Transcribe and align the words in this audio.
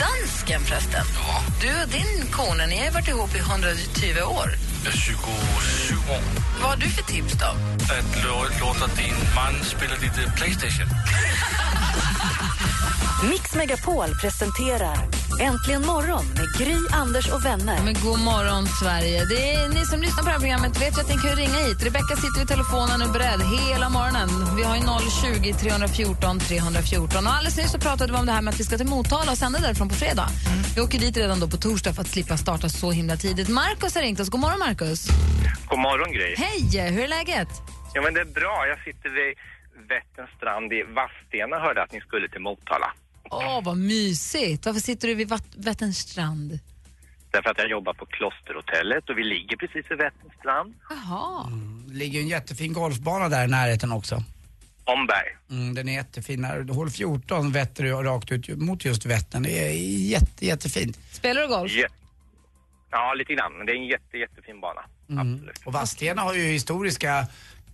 Dansken 0.00 0.60
förresten. 0.60 1.04
Du 1.60 1.82
och 1.82 1.88
din 1.88 2.26
kone, 2.32 2.66
ni 2.66 2.84
har 2.84 2.90
varit 2.92 3.08
ihop 3.08 3.34
i 3.34 3.38
120 3.38 4.04
år. 4.22 4.50
27 4.94 5.22
år. 6.10 6.20
Vad 6.60 6.70
har 6.70 6.76
du 6.76 6.88
för 6.88 7.02
tips 7.02 7.32
då? 7.32 7.46
Att 7.84 8.16
lå- 8.24 8.60
låta 8.60 8.86
din 8.86 9.14
man 9.34 9.64
spela 9.64 9.94
lite 9.94 10.32
Playstation. 10.36 10.86
Mix 13.30 13.54
Megapol 13.54 14.08
presenterar 14.20 14.98
Äntligen 15.40 15.86
morgon 15.86 16.24
med 16.26 16.48
Gry, 16.58 16.76
Anders 16.92 17.32
och 17.32 17.44
vänner. 17.44 17.78
Men 17.84 17.94
god 17.94 18.20
morgon, 18.20 18.66
Sverige. 18.66 19.24
Det 19.24 19.52
är 19.54 19.68
ni 19.68 19.84
som 19.86 20.00
lyssnar 20.00 20.22
på 20.22 20.24
det 20.24 20.32
här 20.32 20.38
programmet 20.38 20.82
vet 20.82 20.96
ju 20.96 21.00
att 21.00 21.08
ni 21.08 21.14
kan 21.14 21.36
ringa 21.36 21.58
hit. 21.66 21.84
Rebecka 21.84 22.16
sitter 22.16 22.38
vid 22.38 22.48
telefonen 22.48 23.02
och 23.02 23.12
beredd 23.12 23.40
hela 23.58 23.88
morgonen. 23.88 24.28
Vi 24.56 24.62
har 24.62 24.76
ju 24.76 24.82
020 25.42 25.52
314 25.52 26.38
314. 26.38 27.26
Och 27.26 27.32
alldeles 27.32 27.56
nyss 27.56 27.72
så 27.72 27.78
pratade 27.78 28.12
vi 28.12 28.18
om 28.18 28.26
det 28.26 28.32
här 28.32 28.42
med 28.42 28.52
att 28.54 28.60
vi 28.60 28.64
ska 28.64 28.76
till 28.76 28.86
Motala 28.86 29.32
och 29.32 29.38
sända 29.38 29.58
därifrån 29.58 29.88
på 29.88 29.94
fredag. 29.94 30.28
Vi 30.74 30.80
åker 30.80 30.98
dit 30.98 31.16
redan 31.16 31.40
då 31.40 31.48
på 31.48 31.56
torsdag 31.56 31.92
för 31.92 32.02
att 32.02 32.08
slippa 32.08 32.36
starta 32.36 32.68
så 32.68 32.90
himla 32.90 33.16
tidigt. 33.16 33.48
Markus 33.48 33.94
har 33.94 34.02
ringt 34.02 34.20
oss. 34.20 34.28
God 34.28 34.40
morgon, 34.40 34.58
Markus. 34.58 35.08
God 35.68 35.78
morgon 35.78 36.12
Gry. 36.12 36.34
Hej! 36.36 36.90
Hur 36.90 37.02
är 37.04 37.08
läget? 37.08 37.48
Ja 37.94 38.02
men 38.02 38.14
det 38.14 38.20
är 38.20 38.32
bra. 38.40 38.66
Jag 38.68 38.78
sitter 38.84 39.08
vid 39.18 39.34
Vätterns 39.88 40.30
strand 40.36 40.72
i 40.72 40.82
Vadstena 40.82 41.58
hörde 41.58 41.82
att 41.82 41.92
ni 41.92 42.00
skulle 42.00 42.28
till 42.28 42.40
Motala. 42.40 42.92
Åh, 43.30 43.64
vad 43.64 43.76
mysigt. 43.78 44.66
Varför 44.66 44.80
sitter 44.80 45.08
du 45.08 45.14
vid 45.14 45.28
Vatt- 45.28 45.54
Vätterns 45.56 45.98
strand? 45.98 46.58
Därför 47.30 47.50
att 47.50 47.58
jag 47.58 47.70
jobbar 47.70 47.92
på 47.94 48.06
Klosterhotellet 48.06 49.10
och 49.10 49.18
vi 49.18 49.24
ligger 49.24 49.56
precis 49.56 49.90
vid 49.90 49.98
Vätterns 49.98 50.32
strand. 50.38 50.74
Jaha. 50.90 51.50
Det 51.86 51.94
ligger 51.94 52.20
en 52.20 52.28
jättefin 52.28 52.72
golfbana 52.72 53.28
där 53.28 53.44
i 53.44 53.48
närheten 53.48 53.92
också. 53.92 54.22
Omberg. 54.84 55.36
Mm, 55.50 55.74
den 55.74 55.88
är 55.88 55.92
jättefin. 55.92 56.44
Hål 56.70 56.90
14 56.90 57.52
vetter 57.52 57.84
ju 57.84 57.92
rakt 57.92 58.32
ut 58.32 58.48
mot 58.58 58.84
just 58.84 59.06
Vättern. 59.06 59.42
Det 59.42 59.58
är 59.68 59.72
jätte, 60.10 60.46
jättefint. 60.46 60.98
Spelar 61.12 61.42
du 61.42 61.48
golf? 61.48 61.72
Jä- 61.72 61.86
ja, 62.90 63.14
lite 63.14 63.34
grann. 63.34 63.52
Men 63.56 63.66
det 63.66 63.72
är 63.72 63.76
en 63.76 63.86
jätte, 63.86 64.16
jättefin 64.16 64.60
bana. 64.60 64.80
Absolut. 65.20 65.60
Och 65.64 65.72
Vadstena 65.72 66.22
har 66.22 66.34
ju 66.34 66.42
historiska 66.42 67.26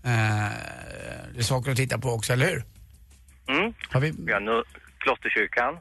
eh, 0.07 1.41
saker 1.41 1.71
att 1.71 1.77
titta 1.77 1.99
på 1.99 2.09
också, 2.09 2.33
eller 2.33 2.47
hur? 2.47 2.65
Mm. 3.49 3.75
Har 3.91 4.01
vi 4.01 4.11
Vi 4.19 4.33
har 4.33 4.41
nu 4.41 4.62
Klosterkyrkan, 4.99 5.79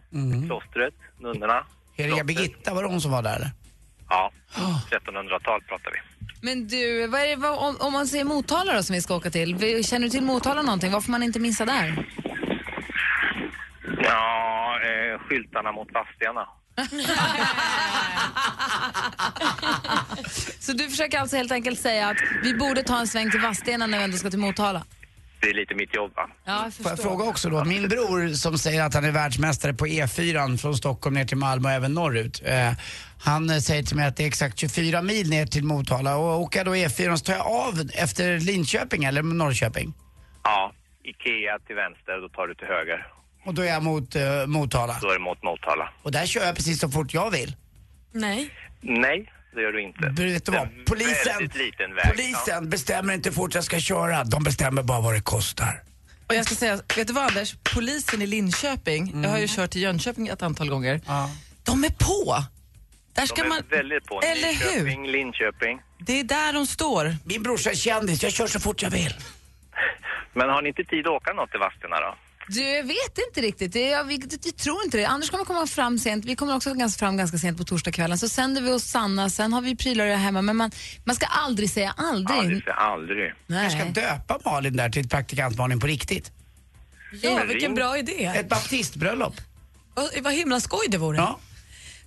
klostret, 0.47 0.93
nunnorna. 1.19 1.63
Heliga. 1.97 2.23
Birgitta, 2.23 2.73
var 2.73 2.83
det 2.83 2.89
hon 2.89 3.01
som 3.01 3.11
var 3.11 3.21
där 3.21 3.35
eller? 3.35 3.51
Ja, 4.09 4.31
1300-tal 4.91 5.61
pratar 5.61 5.91
vi. 5.91 5.97
Men 6.41 6.67
du, 6.67 7.07
vad 7.07 7.21
är 7.21 7.27
det, 7.27 7.35
vad, 7.35 7.69
om, 7.69 7.75
om 7.79 7.93
man 7.93 8.07
säger 8.07 8.23
Motala 8.23 8.73
då 8.73 8.83
som 8.83 8.93
vi 8.93 9.01
ska 9.01 9.15
åka 9.15 9.29
till, 9.29 9.83
känner 9.85 10.05
du 10.05 10.09
till 10.09 10.23
Motala 10.23 10.61
någonting? 10.61 10.91
Vad 10.91 11.05
får 11.05 11.11
man 11.11 11.23
inte 11.23 11.39
missa 11.39 11.65
där? 11.65 12.05
Ja, 14.03 14.79
eh, 14.83 15.19
skyltarna 15.19 15.71
mot 15.71 15.87
Vadstena. 15.93 16.47
Så 20.59 20.73
du 20.73 20.89
försöker 20.89 21.19
alltså 21.19 21.37
helt 21.37 21.51
enkelt 21.51 21.79
säga 21.79 22.09
att 22.09 22.17
vi 22.43 22.53
borde 22.53 22.83
ta 22.83 22.99
en 22.99 23.07
sväng 23.07 23.31
till 23.31 23.39
Vadstena 23.39 23.87
när 23.87 23.97
vi 23.97 24.03
ändå 24.03 24.17
ska 24.17 24.29
till 24.29 24.39
Motala? 24.39 24.83
Det 25.41 25.49
är 25.49 25.53
lite 25.53 25.75
mitt 25.75 25.95
jobb 25.95 26.11
va? 26.15 26.29
Ja, 26.45 26.63
jag 26.63 26.73
Får 26.73 26.91
jag 26.91 26.99
fråga 26.99 27.25
också 27.25 27.49
då, 27.49 27.65
min 27.65 27.87
bror 27.89 28.33
som 28.33 28.57
säger 28.57 28.83
att 28.83 28.93
han 28.93 29.05
är 29.05 29.11
världsmästare 29.11 29.73
på 29.73 29.87
E4 29.87 30.57
från 30.57 30.77
Stockholm 30.77 31.15
ner 31.15 31.25
till 31.25 31.37
Malmö 31.37 31.69
och 31.69 31.75
även 31.75 31.93
norrut. 31.93 32.41
Eh, 32.45 32.71
han 33.23 33.61
säger 33.61 33.83
till 33.83 33.95
mig 33.95 34.07
att 34.07 34.17
det 34.17 34.23
är 34.23 34.27
exakt 34.27 34.59
24 34.59 35.01
mil 35.01 35.29
ner 35.29 35.45
till 35.45 35.63
Motala 35.63 36.17
och 36.17 36.41
åker 36.41 36.59
jag 36.59 36.65
då 36.65 36.75
E4 36.75 37.15
så 37.15 37.25
tar 37.25 37.33
jag 37.33 37.47
av 37.47 37.89
efter 37.93 38.39
Linköping 38.39 39.03
eller 39.03 39.23
Norrköping. 39.23 39.93
Ja, 40.43 40.73
Ikea 41.03 41.59
till 41.67 41.75
vänster, 41.75 42.21
då 42.21 42.29
tar 42.29 42.47
du 42.47 42.55
till 42.55 42.67
höger. 42.67 43.07
Och 43.45 43.53
då 43.53 43.61
är 43.61 43.65
jag 43.67 43.83
mot 43.83 44.15
eh, 44.15 44.45
Motala. 44.47 44.97
Då 45.01 45.09
är 45.09 45.13
det 45.13 45.19
mot 45.19 45.43
Motala. 45.43 45.89
Och 46.03 46.11
där 46.11 46.25
kör 46.25 46.45
jag 46.45 46.55
precis 46.55 46.79
så 46.79 46.89
fort 46.89 47.13
jag 47.13 47.31
vill. 47.31 47.55
Nej. 48.11 48.49
Nej, 48.81 49.31
det 49.55 49.61
gör 49.61 49.71
du 49.71 49.81
inte. 49.81 50.09
Vet 50.23 50.45
du 50.45 50.51
vad? 50.51 50.61
En 50.61 50.83
Polisen, 50.85 51.15
väldigt 51.37 51.55
liten 51.55 51.95
väg. 51.95 52.05
polisen 52.11 52.69
bestämmer 52.69 53.13
inte 53.13 53.29
hur 53.29 53.35
fort 53.35 53.55
jag 53.55 53.63
ska 53.63 53.79
köra. 53.79 54.23
De 54.23 54.43
bestämmer 54.43 54.83
bara 54.83 55.01
vad 55.01 55.13
det 55.13 55.21
kostar. 55.21 55.81
Och 56.27 56.35
jag 56.35 56.45
ska 56.45 56.55
säga, 56.55 56.79
vet 56.95 57.07
du 57.07 57.13
vad 57.13 57.23
Anders? 57.23 57.55
Polisen 57.75 58.21
i 58.21 58.27
Linköping, 58.27 59.21
jag 59.23 59.29
har 59.29 59.37
ju 59.39 59.47
kört 59.47 59.69
till 59.71 59.81
Jönköping 59.81 60.27
ett 60.27 60.41
antal 60.41 60.69
gånger, 60.69 61.01
Ja. 61.07 61.29
de 61.63 61.83
är 61.83 61.89
på. 61.89 62.43
Där 63.13 63.25
ska 63.25 63.35
De 63.35 63.41
är 63.41 63.49
man, 63.49 63.61
väldigt 63.69 64.05
på. 64.05 64.21
Eller 64.21 64.53
hur? 64.53 64.83
Nyköping, 64.83 65.07
Linköping. 65.07 65.79
det 65.99 66.19
är 66.19 66.23
där 66.23 66.53
de 66.53 66.67
står. 66.67 67.15
Min 67.25 67.43
brorsa 67.43 67.69
är 67.69 67.75
kändis, 67.75 68.23
jag 68.23 68.31
kör 68.31 68.47
så 68.47 68.59
fort 68.59 68.81
jag 68.81 68.89
vill. 68.89 69.13
Men 70.33 70.49
har 70.49 70.61
ni 70.61 70.67
inte 70.69 70.83
tid 70.83 71.07
att 71.07 71.11
åka 71.13 71.33
något 71.33 71.51
till 71.51 71.59
Vadstena 71.59 71.99
då? 71.99 72.15
Du, 72.47 72.81
vet 72.81 73.17
inte 73.27 73.41
riktigt. 73.41 73.73
Det, 73.73 73.89
jag, 73.89 74.03
vi, 74.03 74.17
vi 74.43 74.51
tror 74.51 74.83
inte 74.85 74.97
det. 74.97 75.05
Anders 75.05 75.29
kommer 75.29 75.45
komma 75.45 75.67
fram 75.67 75.99
sent. 75.99 76.25
Vi 76.25 76.35
kommer 76.35 76.55
också 76.55 76.73
ganska 76.73 76.99
fram 76.99 77.17
ganska 77.17 77.37
sent 77.37 77.57
på 77.57 77.63
torsdagskvällen. 77.63 78.17
Så 78.17 78.29
sänder 78.29 78.61
vi 78.61 78.71
oss 78.71 78.83
Sanna, 78.83 79.29
sen 79.29 79.53
har 79.53 79.61
vi 79.61 79.75
prylar 79.75 80.07
hemma. 80.07 80.41
Men 80.41 80.55
man, 80.55 80.71
man 81.03 81.15
ska 81.15 81.25
aldrig 81.25 81.69
säga 81.69 81.93
aldrig. 81.97 82.37
Aldrig, 82.39 82.63
säga 82.63 82.75
aldrig. 82.75 83.33
Jag 83.47 83.71
ska 83.71 83.83
Nej. 83.83 83.93
döpa 83.93 84.39
Malin 84.45 84.77
där 84.77 84.89
till 84.89 85.09
praktikant 85.09 85.57
Malin 85.57 85.79
på 85.79 85.87
riktigt. 85.87 86.31
Ja, 87.21 87.43
vilken 87.47 87.75
bra 87.75 87.97
idé. 87.97 88.25
Ett 88.25 88.49
baptistbröllop. 88.49 89.35
Vad, 89.93 90.09
vad 90.21 90.33
himla 90.33 90.59
skoj 90.59 90.85
det 90.89 90.97
vore. 90.97 91.17
Ja. 91.17 91.39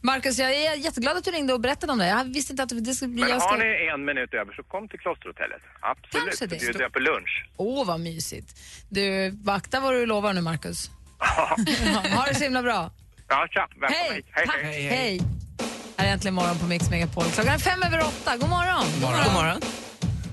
Marcus, 0.01 0.39
jag 0.39 0.55
är 0.55 0.75
jätteglad 0.77 1.17
att 1.17 1.25
du 1.25 1.31
ringde 1.31 1.53
och 1.53 1.61
berättade 1.61 1.93
om 1.93 1.99
det. 1.99 2.09
Jag 2.09 2.25
visste 2.25 2.53
inte 2.53 2.63
att 2.63 2.85
det 2.85 2.95
skulle 2.95 3.13
bli... 3.13 3.21
Men 3.23 3.31
jag 3.31 3.43
ska... 3.43 3.51
har 3.51 3.59
ni 3.59 3.91
en 3.95 4.05
minut 4.05 4.35
över 4.35 4.53
så 4.53 4.63
kom 4.63 4.89
till 4.89 4.99
Klosterhotellet. 4.99 5.63
Absolut, 5.81 6.25
Kanske 6.27 6.47
det. 6.47 6.61
bjuder 6.61 6.81
jag 6.81 6.93
på 6.93 6.99
lunch. 6.99 7.47
Åh, 7.57 7.87
vad 7.87 8.01
mysigt. 8.01 8.61
Du, 8.89 9.31
vakta 9.31 9.81
vad 9.81 9.95
du 9.95 10.07
lovar 10.07 10.33
nu, 10.33 10.41
Marcus. 10.41 10.91
ha 12.17 12.25
det 12.29 12.35
så 12.35 12.45
himla 12.45 12.63
bra. 12.63 12.91
Ja, 13.29 13.47
tja. 13.51 13.69
Välkommen 13.81 14.05
Hej! 14.05 14.17
hit. 14.17 14.27
Hej, 14.31 14.47
Tack. 14.47 14.57
hej. 14.63 14.83
Hej. 14.83 15.21
Här 15.97 16.09
är 16.09 16.13
äntligen 16.13 16.35
morgon 16.35 16.59
på 16.59 16.67
Mix 16.67 16.91
Megapol. 16.91 17.25
Klockan 17.25 17.55
är 17.55 17.59
fem 17.59 17.83
över 17.83 18.01
åtta. 18.01 18.37
God 18.37 18.49
morgon. 18.49 18.85
God 18.95 19.03
morgon. 19.03 19.25
God 19.25 19.33
morgon. 19.35 19.61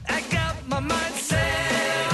George 0.08 2.05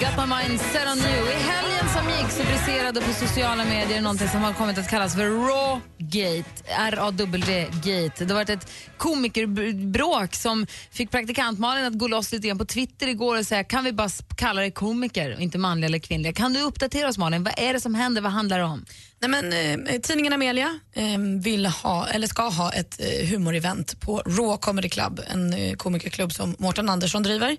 Got 0.00 0.16
My 0.16 0.26
Mind 0.34 0.60
Set 0.60 0.88
On 0.88 0.98
You. 0.98 1.28
I 1.28 1.34
helgen 1.34 1.88
som 1.94 2.08
gick 2.08 2.30
så 2.30 2.42
briserade 2.42 3.00
på 3.00 3.12
sociala 3.12 3.64
medier 3.64 4.00
någonting 4.00 4.28
som 4.28 4.42
har 4.42 4.52
kommit 4.52 4.78
att 4.78 4.88
kallas 4.90 5.14
för 5.14 5.24
Rawgate. 5.24 6.50
R-A-W-Gate. 6.66 8.24
Det 8.24 8.28
har 8.28 8.34
varit 8.34 8.50
ett 8.50 8.70
komikerbråk 8.96 10.34
som 10.34 10.66
fick 10.90 11.10
praktikant 11.10 11.58
Malin 11.58 11.84
att 11.84 11.98
gå 11.98 12.08
loss 12.08 12.32
lite 12.32 12.48
grann 12.48 12.58
på 12.58 12.64
Twitter 12.64 13.06
igår 13.06 13.38
och 13.38 13.46
säga 13.46 13.64
kan 13.64 13.84
vi 13.84 13.92
bara 13.92 14.08
kalla 14.36 14.60
dig 14.60 14.70
komiker 14.70 15.34
och 15.34 15.40
inte 15.40 15.58
manliga 15.58 15.88
eller 15.88 15.98
kvinnliga. 15.98 16.32
Kan 16.32 16.52
du 16.52 16.60
uppdatera 16.60 17.08
oss 17.08 17.18
Malin? 17.18 17.44
Vad 17.44 17.54
är 17.56 17.72
det 17.72 17.80
som 17.80 17.94
händer? 17.94 18.22
Vad 18.22 18.32
handlar 18.32 18.58
det 18.58 18.64
om? 18.64 18.84
Nej, 19.20 19.30
men, 19.30 19.52
eh, 19.86 20.00
tidningen 20.00 20.32
Amelia 20.32 20.78
eh, 20.94 21.18
vill 21.42 21.66
ha, 21.66 22.08
eller 22.08 22.26
ska 22.26 22.48
ha 22.48 22.72
ett 22.72 23.00
eh, 23.00 23.28
humorevent 23.28 24.00
på 24.00 24.22
Raw 24.26 24.56
Comedy 24.60 24.88
Club, 24.88 25.20
en 25.32 25.54
eh, 25.54 25.74
komikerklubb 25.74 26.32
som 26.32 26.56
Mårten 26.58 26.88
Andersson 26.88 27.22
driver. 27.22 27.56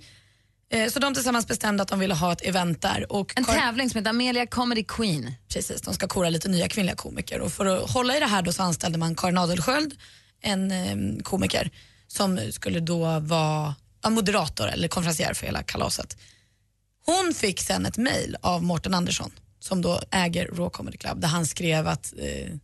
Eh, 0.75 0.89
så 0.89 0.99
de 0.99 1.13
tillsammans 1.13 1.47
bestämde 1.47 1.83
att 1.83 1.89
de 1.89 1.99
ville 1.99 2.13
ha 2.13 2.31
ett 2.31 2.41
event 2.41 2.81
där. 2.81 3.11
Och 3.11 3.33
En 3.35 3.45
tävling 3.45 3.89
som 3.89 3.97
heter 3.97 4.09
Amelia 4.09 4.47
Comedy 4.47 4.83
Queen. 4.83 5.31
Precis, 5.53 5.81
de 5.81 5.93
ska 5.93 6.07
kora 6.07 6.29
lite 6.29 6.49
nya 6.49 6.67
kvinnliga 6.67 6.95
komiker 6.95 7.39
och 7.39 7.51
för 7.51 7.65
att 7.65 7.91
hålla 7.91 8.17
i 8.17 8.19
det 8.19 8.25
här 8.25 8.41
då 8.41 8.51
så 8.51 8.63
anställde 8.63 8.97
man 8.97 9.15
Karin 9.15 9.37
Adelsköld, 9.37 9.93
en 10.41 10.71
eh, 10.71 11.23
komiker 11.23 11.71
som 12.07 12.39
skulle 12.51 12.79
då 12.79 13.19
vara 13.19 13.75
moderator 14.09 14.67
eller 14.67 14.87
konferencier 14.87 15.33
för 15.33 15.45
hela 15.45 15.63
kalaset. 15.63 16.17
Hon 17.05 17.33
fick 17.33 17.61
sen 17.61 17.85
ett 17.85 17.97
mejl 17.97 18.37
av 18.41 18.63
Mårten 18.63 18.93
Andersson 18.93 19.31
som 19.59 19.81
då 19.81 20.01
äger 20.11 20.47
Raw 20.47 20.69
Comedy 20.69 20.97
Club 20.97 21.21
där 21.21 21.27
han 21.27 21.45
skrev 21.45 21.87
att 21.87 22.13
eh, 22.17 22.55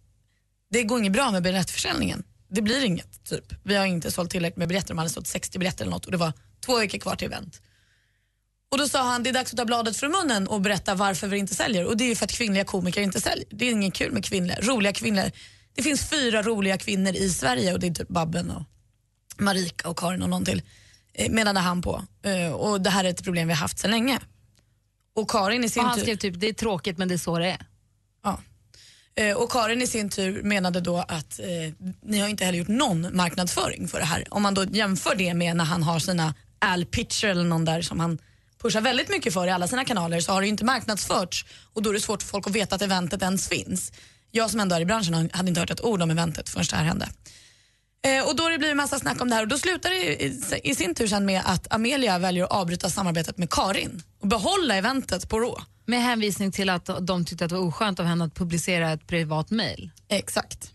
det 0.71 0.83
går 0.83 0.99
inget 0.99 1.13
bra 1.13 1.31
med 1.31 1.43
biljettförsäljningen. 1.43 2.23
Det 2.49 2.61
blir 2.61 2.85
inget, 2.85 3.23
typ. 3.23 3.53
Vi 3.63 3.75
har 3.75 3.85
inte 3.85 4.11
sålt 4.11 4.31
tillräckligt 4.31 4.57
med 4.57 4.67
biljetter, 4.67 4.87
de 4.87 4.97
hade 4.97 5.09
sålt 5.09 5.27
60 5.27 5.59
biljetter 5.59 5.83
eller 5.83 5.91
något 5.91 6.05
och 6.05 6.11
det 6.11 6.17
var 6.17 6.33
två 6.65 6.79
veckor 6.79 6.99
kvar 6.99 7.15
till 7.15 7.27
event. 7.27 7.61
Och 8.71 8.77
då 8.77 8.87
sa 8.87 9.03
han, 9.03 9.23
det 9.23 9.29
är 9.29 9.33
dags 9.33 9.53
att 9.53 9.57
ta 9.57 9.65
bladet 9.65 9.97
från 9.97 10.11
munnen 10.11 10.47
och 10.47 10.61
berätta 10.61 10.95
varför 10.95 11.27
vi 11.27 11.37
inte 11.37 11.55
säljer. 11.55 11.85
Och 11.85 11.97
det 11.97 12.03
är 12.03 12.07
ju 12.09 12.15
för 12.15 12.25
att 12.25 12.31
kvinnliga 12.31 12.63
komiker 12.65 13.01
inte 13.01 13.21
säljer. 13.21 13.45
Det 13.49 13.65
är 13.65 13.71
inget 13.71 13.93
kul 13.93 14.11
med 14.11 14.25
kvinnliga, 14.25 14.57
roliga 14.61 14.93
kvinnor. 14.93 15.31
Det 15.75 15.83
finns 15.83 16.09
fyra 16.09 16.41
roliga 16.43 16.77
kvinnor 16.77 17.15
i 17.15 17.29
Sverige 17.29 17.73
och 17.73 17.79
det 17.79 17.87
är 17.87 17.91
typ 17.93 18.07
Babben 18.07 18.51
och 18.51 18.63
Marika 19.37 19.89
och 19.89 19.97
Karin 19.99 20.21
och 20.21 20.29
någon 20.29 20.45
till. 20.45 20.61
eh, 21.13 21.31
menade 21.31 21.59
han 21.59 21.81
på. 21.81 22.03
Eh, 22.23 22.51
och 22.53 22.81
det 22.81 22.89
här 22.89 23.03
är 23.03 23.09
ett 23.09 23.23
problem 23.23 23.47
vi 23.47 23.53
har 23.53 23.59
haft 23.61 23.79
sedan 23.79 23.91
länge. 23.91 24.19
Och 25.15 25.29
Karin 25.29 25.63
i 25.63 25.69
sin 25.69 25.81
Och 25.83 25.89
han 25.89 25.97
tur... 25.97 26.03
skrev 26.03 26.15
typ, 26.17 26.39
det 26.39 26.47
är 26.49 26.53
tråkigt 26.53 26.97
men 26.97 27.07
det 27.07 27.13
är 27.13 27.17
så 27.17 27.39
det 27.39 27.47
är. 27.47 27.65
Ja. 28.23 28.39
Eh, 29.15 29.35
Och 29.37 29.51
Karin 29.51 29.81
i 29.81 29.87
sin 29.87 30.09
tur 30.09 30.43
menade 30.43 30.81
då 30.81 30.97
att 30.97 31.39
eh, 31.39 31.73
ni 32.03 32.19
har 32.19 32.27
inte 32.27 32.45
heller 32.45 32.59
gjort 32.59 32.67
någon 32.67 33.15
marknadsföring 33.17 33.87
för 33.87 33.99
det 33.99 34.05
här. 34.05 34.27
Om 34.29 34.41
man 34.41 34.53
då 34.53 34.63
jämför 34.63 35.15
det 35.15 35.33
med 35.33 35.55
när 35.57 35.65
han 35.65 35.83
har 35.83 35.99
sina 35.99 36.33
Al 36.59 36.85
Pitcher 36.85 37.27
eller 37.27 37.43
någon 37.43 37.65
där 37.65 37.81
som 37.81 37.99
han 37.99 38.17
pushar 38.61 38.81
väldigt 38.81 39.09
mycket 39.09 39.33
för 39.33 39.47
i 39.47 39.49
alla 39.49 39.67
sina 39.67 39.85
kanaler 39.85 40.19
så 40.19 40.31
har 40.31 40.41
det 40.41 40.47
ju 40.47 40.51
inte 40.51 40.65
marknadsförts 40.65 41.45
och 41.73 41.81
då 41.81 41.89
är 41.89 41.93
det 41.93 41.99
svårt 41.99 42.23
för 42.23 42.29
folk 42.29 42.47
att 42.47 42.55
veta 42.55 42.75
att 42.75 42.81
eventet 42.81 43.21
ens 43.21 43.47
finns. 43.47 43.91
Jag 44.31 44.49
som 44.49 44.59
ändå 44.59 44.75
är 44.75 44.81
i 44.81 44.85
branschen 44.85 45.29
hade 45.33 45.49
inte 45.49 45.59
hört 45.59 45.69
ett 45.69 45.81
ord 45.81 46.01
om 46.01 46.11
eventet 46.11 46.49
förrän 46.49 46.65
det 46.69 46.75
här 46.75 46.83
hände. 46.83 47.09
Eh, 48.03 48.27
och 48.27 48.35
då 48.35 48.49
det 48.49 48.69
en 48.69 48.77
massa 48.77 48.99
snack 48.99 49.21
om 49.21 49.29
det 49.29 49.35
här 49.35 49.41
och 49.41 49.47
då 49.47 49.57
slutar 49.57 49.89
det 49.89 50.23
i, 50.23 50.41
i 50.63 50.75
sin 50.75 50.95
tur 50.95 51.07
sen 51.07 51.25
med 51.25 51.41
att 51.45 51.73
Amelia 51.73 52.19
väljer 52.19 52.43
att 52.43 52.51
avbryta 52.51 52.89
samarbetet 52.89 53.37
med 53.37 53.49
Karin 53.49 54.03
och 54.19 54.27
behålla 54.27 54.75
eventet 54.75 55.29
på 55.29 55.39
Raw. 55.39 55.63
Med 55.85 56.03
hänvisning 56.03 56.51
till 56.51 56.69
att 56.69 56.89
de 57.07 57.25
tyckte 57.25 57.45
att 57.45 57.49
det 57.49 57.55
var 57.55 57.63
oskönt 57.63 57.99
av 57.99 58.05
henne 58.05 58.25
att 58.25 58.35
publicera 58.35 58.91
ett 58.91 59.07
privat 59.07 59.51
mail. 59.51 59.91
Exakt. 60.07 60.71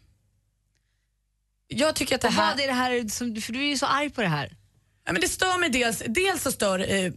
Jag 1.69 1.95
tycker 1.95 2.15
att 2.15 2.21
det 2.21 2.29
Och 2.29 2.35
här... 2.35 2.53
vad 2.53 2.61
är 2.61 2.67
det 2.67 2.73
här, 2.73 3.09
som, 3.09 3.41
för 3.41 3.53
du 3.53 3.65
är 3.65 3.69
ju 3.69 3.79
så 3.79 3.87
arg 3.87 4.11
på 4.11 4.23
det 4.23 4.29
här. 4.29 4.57
Ja, 5.05 5.13
men 5.13 5.21
det 5.21 5.29
stör 5.29 5.59
mig 5.59 5.71
dels, 5.71 6.03
dels 6.07 6.43
så 6.43 6.53
stör 6.53 6.93
eh, 6.95 7.13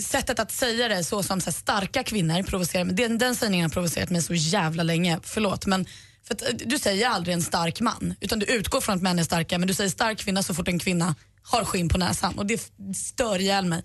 sättet 0.00 0.38
att 0.38 0.52
säga 0.52 0.88
det 0.88 1.04
så 1.04 1.22
som 1.22 1.40
så 1.40 1.44
här, 1.44 1.52
starka 1.52 2.02
kvinnor 2.02 2.42
provocerar 2.42 2.84
mig. 2.84 2.94
Den, 2.94 3.18
den 3.18 3.36
sägningen 3.36 3.64
har 3.64 3.70
provocerat 3.70 4.10
mig 4.10 4.22
så 4.22 4.34
jävla 4.34 4.82
länge, 4.82 5.20
förlåt 5.22 5.66
men 5.66 5.86
för 6.26 6.34
att, 6.34 6.42
eh, 6.42 6.54
du 6.66 6.78
säger 6.78 7.08
aldrig 7.08 7.34
en 7.34 7.42
stark 7.42 7.80
man 7.80 8.14
utan 8.20 8.38
du 8.38 8.46
utgår 8.46 8.80
från 8.80 8.96
att 8.96 9.02
män 9.02 9.18
är 9.18 9.24
starka 9.24 9.58
men 9.58 9.68
du 9.68 9.74
säger 9.74 9.90
stark 9.90 10.18
kvinna 10.18 10.42
så 10.42 10.54
fort 10.54 10.68
en 10.68 10.78
kvinna 10.78 11.14
har 11.42 11.64
skinn 11.64 11.88
på 11.88 11.98
näsan 11.98 12.38
och 12.38 12.46
det 12.46 12.70
stör 12.96 13.38
ihjäl 13.38 13.66
mig. 13.66 13.82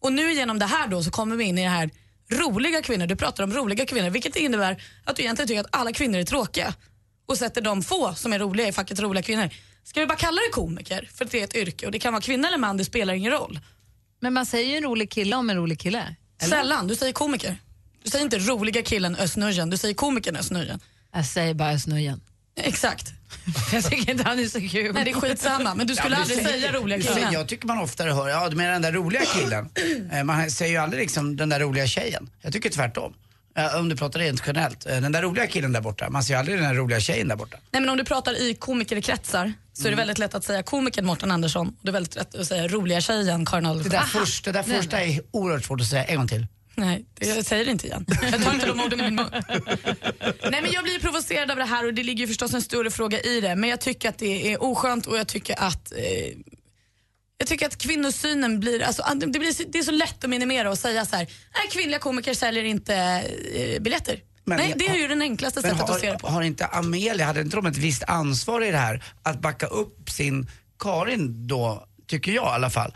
Och 0.00 0.12
nu 0.12 0.32
genom 0.32 0.58
det 0.58 0.66
här 0.66 0.88
då 0.88 1.02
så 1.02 1.10
kommer 1.10 1.36
vi 1.36 1.44
in 1.44 1.58
i 1.58 1.62
det 1.62 1.68
här 1.68 1.90
roliga 2.32 2.82
kvinnor, 2.82 3.06
du 3.06 3.16
pratar 3.16 3.44
om 3.44 3.52
roliga 3.52 3.86
kvinnor 3.86 4.10
vilket 4.10 4.36
innebär 4.36 4.82
att 5.04 5.16
du 5.16 5.22
egentligen 5.22 5.48
tycker 5.48 5.60
att 5.60 5.76
alla 5.76 5.92
kvinnor 5.92 6.18
är 6.18 6.24
tråkiga 6.24 6.74
och 7.26 7.38
sätter 7.38 7.60
de 7.60 7.82
få 7.82 8.14
som 8.14 8.32
är 8.32 8.38
roliga 8.38 8.68
i 8.68 8.72
facket 8.72 9.00
roliga 9.00 9.22
kvinnor. 9.22 9.50
Ska 9.84 10.00
vi 10.00 10.06
bara 10.06 10.18
kalla 10.18 10.36
det 10.36 10.52
komiker 10.52 11.10
för 11.14 11.24
att 11.24 11.30
det 11.30 11.40
är 11.40 11.44
ett 11.44 11.54
yrke 11.54 11.86
och 11.86 11.92
det 11.92 11.98
kan 11.98 12.12
vara 12.12 12.22
kvinna 12.22 12.48
eller 12.48 12.58
man, 12.58 12.76
det 12.76 12.84
spelar 12.84 13.14
ingen 13.14 13.32
roll. 13.32 13.60
Men 14.22 14.32
man 14.32 14.46
säger 14.46 14.70
ju 14.70 14.76
en 14.76 14.82
rolig 14.82 15.10
kille 15.10 15.36
om 15.36 15.50
en 15.50 15.56
rolig 15.56 15.80
kille. 15.80 16.14
Eller? 16.42 16.56
Sällan, 16.56 16.86
du 16.86 16.96
säger 16.96 17.12
komiker. 17.12 17.56
Du 18.04 18.10
säger 18.10 18.24
inte 18.24 18.38
roliga 18.38 18.82
killen 18.82 19.16
Özz 19.16 19.34
du 19.70 19.76
säger 19.76 19.94
komikern 19.94 20.36
Özz 20.36 20.50
Jag 21.12 21.26
säger 21.26 21.54
bara 21.54 21.72
Özz 21.72 21.86
Exakt. 22.56 23.12
Jag 23.72 23.84
tycker 23.84 24.10
inte 24.12 24.24
han 24.24 24.38
är 24.38 24.46
så 24.46 24.60
kul. 24.60 24.94
Nej 24.94 25.04
det 25.04 25.10
är 25.10 25.14
skitsamma 25.14 25.74
men 25.74 25.86
du 25.86 25.94
skulle 25.94 26.14
Ja, 26.14 26.18
men 26.18 26.20
aldrig 26.22 26.38
du 26.38 26.44
säger- 26.44 26.60
säga 26.60 26.72
roliga 26.72 26.96
du 26.98 27.02
säger- 27.04 27.16
killen. 27.16 27.32
Jag 27.32 27.48
tycker 27.48 27.66
man 27.66 27.78
oftare 27.78 28.10
hör, 28.10 28.28
ja 28.28 28.48
du 28.48 28.56
menar 28.56 28.72
den 28.72 28.82
där 28.82 28.92
roliga 28.92 29.22
killen. 29.24 29.68
Eh, 30.12 30.24
man 30.24 30.50
säger 30.50 30.72
ju 30.72 30.78
aldrig 30.78 31.00
liksom 31.02 31.36
den 31.36 31.48
där 31.48 31.60
roliga 31.60 31.86
tjejen. 31.86 32.30
Jag 32.40 32.52
tycker 32.52 32.70
tvärtom. 32.70 33.14
Eh, 33.56 33.76
Om 33.76 33.88
du 33.88 33.96
pratar 33.96 34.20
rent 34.20 34.42
generellt. 34.46 34.86
Eh, 34.86 35.00
Den 35.00 35.12
där 35.12 35.22
roliga 35.22 35.46
killen 35.46 35.72
där 35.72 35.80
borta, 35.80 36.10
man 36.10 36.24
säger 36.24 36.38
aldrig 36.40 36.58
den 36.58 36.68
där 36.68 36.74
roliga 36.74 37.00
tjejen 37.00 37.28
där 37.28 37.36
borta. 37.36 37.56
Nej 37.70 37.80
men 37.80 37.90
om 37.90 37.96
du 37.96 38.04
pratar 38.04 38.32
i 38.42 38.54
komikerkretsar 38.54 39.52
så 39.72 39.86
är 39.86 39.90
det 39.90 39.96
väldigt 39.96 40.18
lätt 40.18 40.34
att 40.34 40.44
säga 40.44 40.62
komikern 40.62 41.06
Mårten 41.06 41.30
Andersson 41.30 41.68
och 41.68 41.74
det 41.82 41.90
är 41.90 41.92
väldigt 41.92 42.14
lätt 42.14 42.34
att 42.34 42.46
säga 42.46 42.68
roliga 42.68 43.00
tjejen 43.00 43.46
Karin 43.46 43.64
Det 43.64 43.70
Adolfsson. 43.70 43.90
där, 43.92 44.00
först, 44.00 44.44
det 44.44 44.52
där 44.52 44.62
första 44.62 45.02
är 45.02 45.20
oerhört 45.30 45.64
svårt 45.64 45.80
att 45.80 45.86
säga 45.86 46.04
en 46.04 46.16
gång 46.16 46.28
till. 46.28 46.46
Nej, 46.74 47.04
det, 47.14 47.26
jag 47.26 47.44
säger 47.46 47.64
det 47.64 47.70
inte 47.70 47.86
igen. 47.86 48.06
Jag 48.32 48.44
tar 48.44 48.54
inte 48.54 48.66
de 48.66 48.80
orden 48.80 49.00
i 49.00 49.02
min 49.02 49.14
mun. 49.14 49.26
Nej 50.50 50.62
men 50.62 50.72
jag 50.72 50.84
blir 50.84 50.98
provocerad 51.00 51.50
av 51.50 51.56
det 51.56 51.64
här 51.64 51.86
och 51.86 51.94
det 51.94 52.02
ligger 52.02 52.20
ju 52.20 52.28
förstås 52.28 52.54
en 52.54 52.62
större 52.62 52.90
fråga 52.90 53.20
i 53.20 53.40
det. 53.40 53.56
Men 53.56 53.70
jag 53.70 53.80
tycker 53.80 54.08
att 54.08 54.18
det 54.18 54.52
är 54.52 54.62
oskönt 54.62 55.06
och 55.06 55.18
jag 55.18 55.28
tycker 55.28 55.54
att 55.62 55.92
eh, 55.92 55.98
jag 57.38 57.48
tycker 57.48 57.66
att 57.66 57.78
kvinnosynen 57.78 58.60
blir, 58.60 58.82
alltså, 58.82 59.02
det, 59.16 59.26
blir, 59.38 59.52
så- 59.52 59.62
det 59.68 59.78
är 59.78 59.82
så 59.82 59.90
lätt 59.90 60.24
att 60.24 60.30
minimera 60.30 60.70
och 60.70 60.78
säga 60.78 61.04
så 61.06 61.16
här, 61.16 61.24
nej 61.54 61.68
kvinnliga 61.70 61.98
komiker 61.98 62.34
säljer 62.34 62.64
inte 62.64 62.94
eh, 62.94 63.80
biljetter. 63.82 64.20
Men- 64.44 64.58
nej, 64.58 64.74
det 64.78 64.88
är 64.88 64.94
ju 64.96 65.08
den 65.08 65.22
enklaste 65.22 65.62
sättet 65.62 65.80
att 65.90 66.00
se 66.00 66.12
det 66.12 66.18
på. 66.18 66.26
har, 66.26 66.34
har 66.34 66.42
inte 66.42 66.66
Amelia, 66.66 67.26
hade 67.26 67.40
inte 67.40 67.56
de 67.56 67.66
ett 67.66 67.76
visst 67.76 68.02
ansvar 68.02 68.64
i 68.64 68.70
det 68.70 68.78
här 68.78 69.04
att 69.22 69.40
backa 69.40 69.66
upp 69.66 70.10
sin 70.10 70.50
Karin 70.78 71.46
då, 71.46 71.86
tycker 72.06 72.32
jag 72.32 72.44
i 72.44 72.48
alla 72.54 72.70
fall. 72.70 72.94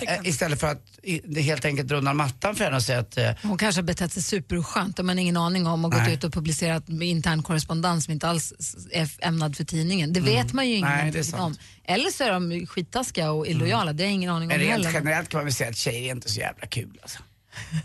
tycka. 0.00 0.16
Eh, 0.16 0.20
istället 0.28 0.60
för 0.60 0.66
att 0.66 0.82
i, 1.02 1.20
det 1.24 1.40
helt 1.40 1.64
enkelt 1.64 1.88
dra 1.88 1.96
undan 1.96 2.16
mattan 2.16 2.54
för 2.56 2.64
henne 2.64 2.76
och 2.76 2.82
säga 2.82 2.98
att 2.98 3.16
eh, 3.18 3.30
Hon 3.42 3.58
kanske 3.58 3.80
har 3.80 3.86
betett 3.86 4.12
sig 4.12 4.22
superskönt 4.22 4.98
och 4.98 5.04
man 5.04 5.16
har 5.16 5.22
ingen 5.22 5.36
aning 5.36 5.66
om 5.66 5.84
och 5.84 5.92
gått 5.92 6.00
Nej. 6.02 6.14
ut 6.14 6.24
och 6.24 6.32
publicerat 6.32 6.88
med 6.88 7.08
intern 7.08 7.42
korrespondens 7.42 8.04
som 8.04 8.12
inte 8.12 8.28
alls 8.28 8.52
är 8.92 9.10
ämnad 9.20 9.56
för 9.56 9.64
tidningen. 9.64 10.12
Det 10.12 10.20
vet 10.20 10.52
man 10.52 10.68
ju 10.70 10.76
Mm. 10.76 11.08
Ingenting 11.08 11.34
om. 11.40 11.54
Eller 11.84 12.10
så 12.10 12.24
är 12.24 12.30
de 12.32 12.66
skittaskiga 12.66 13.30
och 13.32 13.46
illojala, 13.46 13.92
det 13.92 14.02
har 14.02 14.06
jag 14.08 14.14
ingen 14.14 14.30
aning 14.30 14.42
om 14.42 14.48
men 14.48 14.58
rent 14.58 14.72
heller. 14.72 14.92
generellt 14.92 15.28
kan 15.28 15.38
man 15.38 15.44
väl 15.44 15.54
säga 15.54 15.70
att 15.70 15.76
tjejer 15.76 16.06
är 16.08 16.10
inte 16.10 16.30
så 16.30 16.40
jävla 16.40 16.66
kul 16.66 16.98
alltså. 17.02 17.18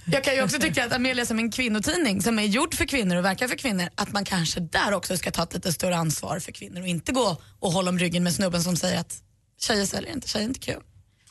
Jag 0.06 0.24
kan 0.24 0.36
ju 0.36 0.44
också 0.44 0.60
tycka 0.60 0.86
att 0.86 0.94
Amelia 0.94 1.26
som 1.26 1.40
en 1.40 1.52
kvinnotidning 1.52 2.22
som 2.22 2.40
är 2.40 2.44
gjord 2.44 2.74
för 2.74 2.86
kvinnor 2.86 3.16
och 3.16 3.26
verkar 3.26 3.48
för 3.48 3.56
kvinnor, 3.56 3.90
att 3.96 4.12
man 4.12 4.26
kanske 4.26 4.60
där 4.60 4.94
också 4.94 5.18
ska 5.18 5.32
ta 5.32 5.44
ett 5.44 5.54
lite 5.54 5.74
större 5.74 5.98
ansvar 5.98 6.40
för 6.40 6.52
kvinnor 6.52 6.82
och 6.82 6.88
inte 6.88 7.12
gå 7.12 7.42
och 7.60 7.72
hålla 7.72 7.90
om 7.90 8.00
ryggen 8.00 8.24
med 8.24 8.34
snubben 8.34 8.64
som 8.64 8.76
säger 8.76 9.00
att 9.00 9.22
tjejer 9.60 9.86
säljer 9.86 10.14
inte, 10.14 10.28
tjejer 10.28 10.46
är 10.46 10.50
inte 10.50 10.60
kul. 10.60 10.82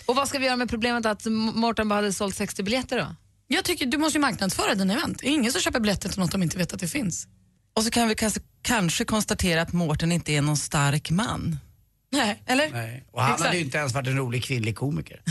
Och 0.07 0.17
vad 0.17 0.29
ska 0.29 0.39
vi 0.39 0.47
göra 0.47 0.57
med 0.57 0.71
problemet 0.71 1.07
att 1.07 1.27
Mårten 1.55 1.89
bara 1.89 1.95
hade 1.95 2.13
sålt 2.13 2.37
60 2.37 2.63
biljetter 2.63 2.99
då? 2.99 3.15
Jag 3.49 3.65
tycker 3.65 3.87
du 3.87 3.99
måste 3.99 4.19
ju 4.19 4.21
marknadsföra 4.21 4.75
din 4.75 4.91
event. 4.91 5.19
Det 5.19 5.29
är 5.29 5.31
ingen 5.31 5.53
som 5.53 5.61
köper 5.61 5.81
biljetter 5.81 6.09
till 6.09 6.21
något 6.21 6.33
de 6.33 6.43
inte 6.43 6.59
vet 6.59 6.73
att 6.73 6.81
det 6.81 6.89
finns. 6.89 7.27
Och 7.77 7.85
så 7.85 7.91
kan 7.91 8.09
vi 8.09 8.15
kanske, 8.15 8.41
kanske 8.63 9.05
konstatera 9.05 9.63
att 9.63 9.73
Mårten 9.73 10.13
inte 10.13 10.33
är 10.33 10.43
någon 10.43 10.57
stark 10.57 11.11
man. 11.11 11.59
Nej. 12.13 12.43
Eller? 12.47 12.71
Nej. 12.71 13.05
Och 13.13 13.23
han 13.23 13.33
Exakt. 13.33 13.47
hade 13.47 13.59
ju 13.59 13.65
inte 13.65 13.79
ens 13.79 13.95
varit 13.95 14.09
en 14.09 14.17
rolig 14.17 14.45
kvinnlig 14.45 14.77
komiker. 14.77 15.23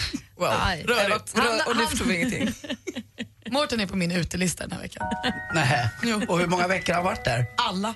Wow. 0.38 0.48
Aj. 0.62 0.84
Rörigt. 0.88 1.32
Han- 1.38 1.46
Rör, 1.46 1.68
och 1.68 1.76
nu 1.76 1.82
han- 1.82 1.90
förstår 1.90 2.04
vi 2.06 2.16
ingenting. 2.16 2.54
Mårten 3.50 3.80
är 3.80 3.86
på 3.86 3.96
min 3.96 4.10
utelista 4.12 4.62
den 4.66 4.72
här 4.72 4.80
veckan. 4.80 5.06
Nej. 5.54 5.90
Och 6.28 6.38
hur 6.38 6.46
många 6.46 6.68
veckor 6.68 6.92
har 6.92 7.02
han 7.02 7.04
varit 7.04 7.24
där? 7.24 7.46
Alla. 7.56 7.94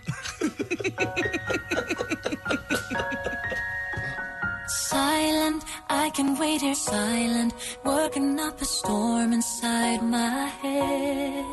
Silent, 4.91 5.65
I 5.91 6.11
can 6.11 6.35
wait 6.37 6.63
here 6.63 6.75
silent, 6.75 7.55
working 7.85 8.39
up 8.41 8.61
a 8.63 8.65
storm 8.65 9.33
inside 9.33 10.03
my 10.03 10.49
head. 10.63 11.45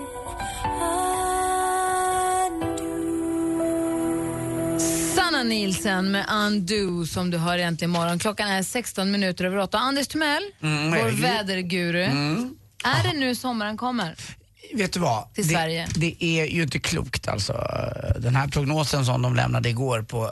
Sanna 5.16 5.44
Nielsen 5.44 6.12
med 6.12 6.26
Undo 6.32 7.06
som 7.06 7.32
du 7.32 7.38
hör 7.38 7.58
äntligen 7.58 7.92
imorgon. 7.96 8.20
Klockan 8.20 8.48
är 8.50 8.64
16 8.64 9.12
minuter 9.12 9.46
över 9.46 9.58
8. 9.58 9.78
Anders 9.78 10.08
Timell, 10.08 10.44
Mm, 10.62 10.90
vår 10.92 11.22
väderguru. 11.22 12.02
Är 12.84 13.04
det 13.12 13.20
nu 13.20 13.36
sommaren 13.36 13.78
kommer? 13.78 14.16
Vet 14.74 14.94
du 14.94 15.00
vad? 15.00 15.34
Till 15.34 15.48
det, 15.48 15.54
Sverige. 15.54 15.88
Det 15.96 16.24
är 16.24 16.46
ju 16.46 16.64
inte 16.64 16.80
klokt 16.80 17.28
alltså. 17.28 17.54
Den 18.20 18.36
här 18.36 18.48
prognosen 18.48 19.06
som 19.06 19.22
de 19.22 19.36
lämnade 19.36 19.70
igår 19.70 20.02
på 20.02 20.32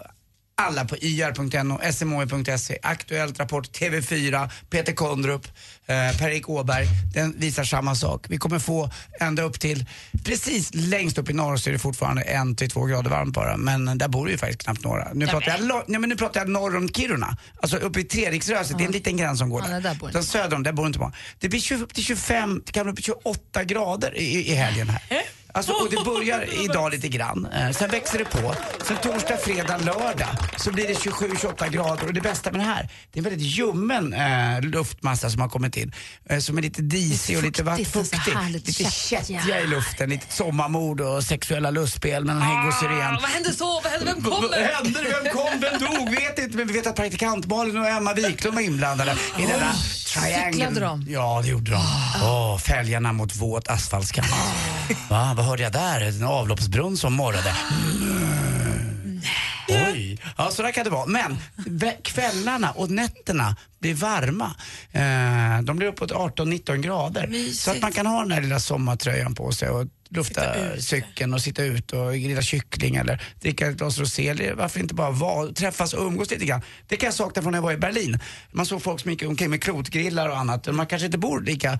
alla 0.57 0.85
på 0.85 0.95
yr.no, 1.01 1.79
smoe.se, 1.93 2.77
Aktuellt 2.81 3.39
Rapport, 3.39 3.71
TV4, 3.79 4.49
Peter 4.69 4.93
Kondrup, 4.93 5.45
eh, 5.85 6.17
Per-Erik 6.17 6.49
Åberg. 6.49 6.85
Den 7.13 7.35
visar 7.39 7.63
samma 7.63 7.95
sak. 7.95 8.25
Vi 8.29 8.37
kommer 8.37 8.59
få 8.59 8.89
ända 9.19 9.43
upp 9.43 9.59
till, 9.59 9.85
precis 10.25 10.69
längst 10.73 11.17
upp 11.17 11.29
i 11.29 11.33
norr 11.33 11.57
så 11.57 11.69
är 11.69 11.73
det 11.73 11.79
fortfarande 11.79 12.21
en 12.21 12.55
till 12.55 12.69
två 12.69 12.85
grader 12.85 13.09
varmt 13.09 13.33
bara. 13.33 13.57
Men 13.57 13.97
där 13.97 14.07
bor 14.07 14.25
det 14.25 14.31
ju 14.31 14.37
faktiskt 14.37 14.63
knappt 14.63 14.83
några. 14.83 15.13
Nu, 15.13 15.27
pratar 15.27 15.51
jag, 15.51 15.61
lo- 15.61 15.83
nej, 15.87 15.99
men 15.99 16.09
nu 16.09 16.15
pratar 16.15 16.39
jag 16.39 16.49
norr 16.49 16.75
om 16.77 16.89
Kiruna. 16.89 17.37
Alltså 17.61 17.77
uppe 17.77 17.99
i 17.99 18.03
Treriksröset, 18.03 18.77
det 18.77 18.83
är 18.83 18.85
en 18.85 18.91
liten 18.91 19.17
gräns 19.17 19.39
som 19.39 19.49
går 19.49 19.61
Ja, 19.65 19.73
där. 19.73 19.81
där 19.81 19.95
bor 19.95 20.21
söder 20.21 20.55
om, 20.55 20.63
där 20.63 20.73
bor 20.73 20.87
inte 20.87 20.99
många. 20.99 21.13
Det 21.39 21.49
blir 21.49 21.59
20, 21.59 21.83
upp 21.83 21.93
till 21.93 22.03
25, 22.03 22.61
det 22.65 22.71
kan 22.71 22.83
bli 22.83 22.91
upp 22.91 22.95
till 22.95 23.05
28 23.05 23.63
grader 23.63 24.17
i, 24.17 24.51
i 24.51 24.53
helgen 24.55 24.89
här. 24.89 25.01
Alltså, 25.55 25.71
och 25.73 25.89
det 25.89 26.03
börjar 26.05 26.63
idag 26.63 26.91
lite 26.91 27.07
grann, 27.07 27.45
eh, 27.53 27.71
sen 27.71 27.89
växer 27.89 28.17
det 28.17 28.25
på. 28.25 28.55
Sen 28.85 28.97
torsdag, 29.03 29.37
fredag, 29.37 29.77
lördag 29.77 30.27
så 30.57 30.71
blir 30.71 30.87
det 30.87 30.93
27-28 30.93 31.69
grader 31.69 32.07
och 32.07 32.13
det 32.13 32.21
bästa 32.21 32.51
med 32.51 32.59
det 32.59 32.65
här, 32.65 32.89
det 33.11 33.19
är 33.19 33.23
en 33.23 33.29
väldigt 33.29 33.47
ljummen 33.47 34.13
eh, 34.13 34.61
luftmassa 34.61 35.29
som 35.29 35.41
har 35.41 35.49
kommit 35.49 35.77
in. 35.77 35.93
Eh, 36.29 36.39
som 36.39 36.57
är 36.57 36.61
lite 36.61 36.81
disig 36.81 37.37
och 37.37 37.43
lite 37.43 37.63
fuktigt 37.63 37.91
fuktig. 37.91 38.31
härligt 38.31 38.67
Lite 38.67 38.91
kättja. 38.91 39.59
i 39.61 39.67
luften, 39.67 40.09
lite 40.09 40.33
sommarmord 40.33 41.01
och 41.01 41.23
sexuella 41.23 41.71
lustspel 41.71 42.25
mellan 42.25 42.41
hägg 42.41 42.67
och 42.67 42.73
syren. 42.73 43.13
Vad 43.21 43.29
hände 43.29 43.53
så? 43.53 43.81
Vad 43.83 43.91
hände? 43.91 44.05
Vem 44.05 44.23
Vad 44.23 44.41
kommer? 44.41 44.57
hände? 44.73 44.99
Vem 45.23 45.33
kom? 45.33 45.59
Vem 45.59 45.79
dog? 45.79 46.09
Vet 46.09 46.39
inte, 46.39 46.57
men 46.57 46.67
vi 46.67 46.73
vet 46.73 46.87
att 46.87 46.95
praktikant 46.95 47.45
Malin 47.45 47.77
och 47.77 47.87
Emma 47.87 48.13
Wiklund 48.13 48.55
var 48.55 48.61
inblandade 48.61 49.15
i 49.39 49.41
denna 49.41 49.73
triangeln. 50.07 50.53
cyklade 50.53 50.79
de? 50.79 51.05
Ja, 51.09 51.39
det 51.43 51.49
gjorde 51.49 51.71
de. 51.71 51.81
Åh, 52.23 52.57
fälgarna 52.59 53.13
mot 53.13 53.35
våt 53.35 53.67
asfaltskant. 53.67 54.27
Va, 55.09 55.33
vad 55.37 55.44
hörde 55.45 55.63
jag 55.63 55.71
där? 55.71 56.01
En 56.01 56.23
avloppsbrunn 56.23 56.97
som 56.97 57.13
morrade. 57.13 57.55
Oj. 59.67 60.19
Ja 60.37 60.51
så 60.51 60.61
där 60.61 60.71
kan 60.71 60.83
det 60.83 60.89
vara. 60.89 61.05
Men 61.05 61.37
vä- 61.55 62.01
kvällarna 62.01 62.71
och 62.71 62.91
nätterna 62.91 63.55
blir 63.79 63.93
varma. 63.93 64.55
Eh, 64.91 65.61
de 65.63 65.77
blir 65.77 65.87
uppåt 65.87 66.11
18-19 66.11 66.77
grader. 66.81 67.53
Så 67.53 67.71
att 67.71 67.81
man 67.81 67.91
kan 67.91 68.05
ha 68.05 68.21
den 68.21 68.31
här 68.31 68.41
lilla 68.41 68.59
sommartröjan 68.59 69.35
på 69.35 69.51
sig 69.51 69.69
och 69.69 69.87
lufta 70.09 70.41
cykeln 70.79 71.33
och 71.33 71.41
sitta 71.41 71.63
ut 71.63 71.91
och 71.93 72.13
grilla 72.13 72.41
kyckling 72.41 72.95
eller 72.95 73.21
dricka 73.41 73.67
ett 73.67 73.77
glas 73.77 73.97
rosé. 73.99 74.27
Eller 74.29 74.53
varför 74.53 74.79
inte 74.79 74.93
bara 74.93 75.11
vara, 75.11 75.51
träffas 75.51 75.93
och 75.93 76.05
umgås 76.07 76.31
lite 76.31 76.45
grann. 76.45 76.61
Det 76.87 76.95
kan 76.97 77.07
jag 77.07 77.13
sakna 77.13 77.41
från 77.41 77.51
när 77.51 77.57
jag 77.57 77.63
var 77.63 77.71
i 77.71 77.77
Berlin. 77.77 78.19
Man 78.51 78.65
såg 78.65 78.81
folk 78.83 78.99
som 79.01 79.11
gick 79.11 79.23
omkring 79.23 79.49
med 79.49 79.63
klotgrillar 79.63 80.29
och 80.29 80.37
annat. 80.37 80.73
Man 80.73 80.87
kanske 80.87 81.05
inte 81.05 81.17
bor 81.17 81.41
lika 81.41 81.79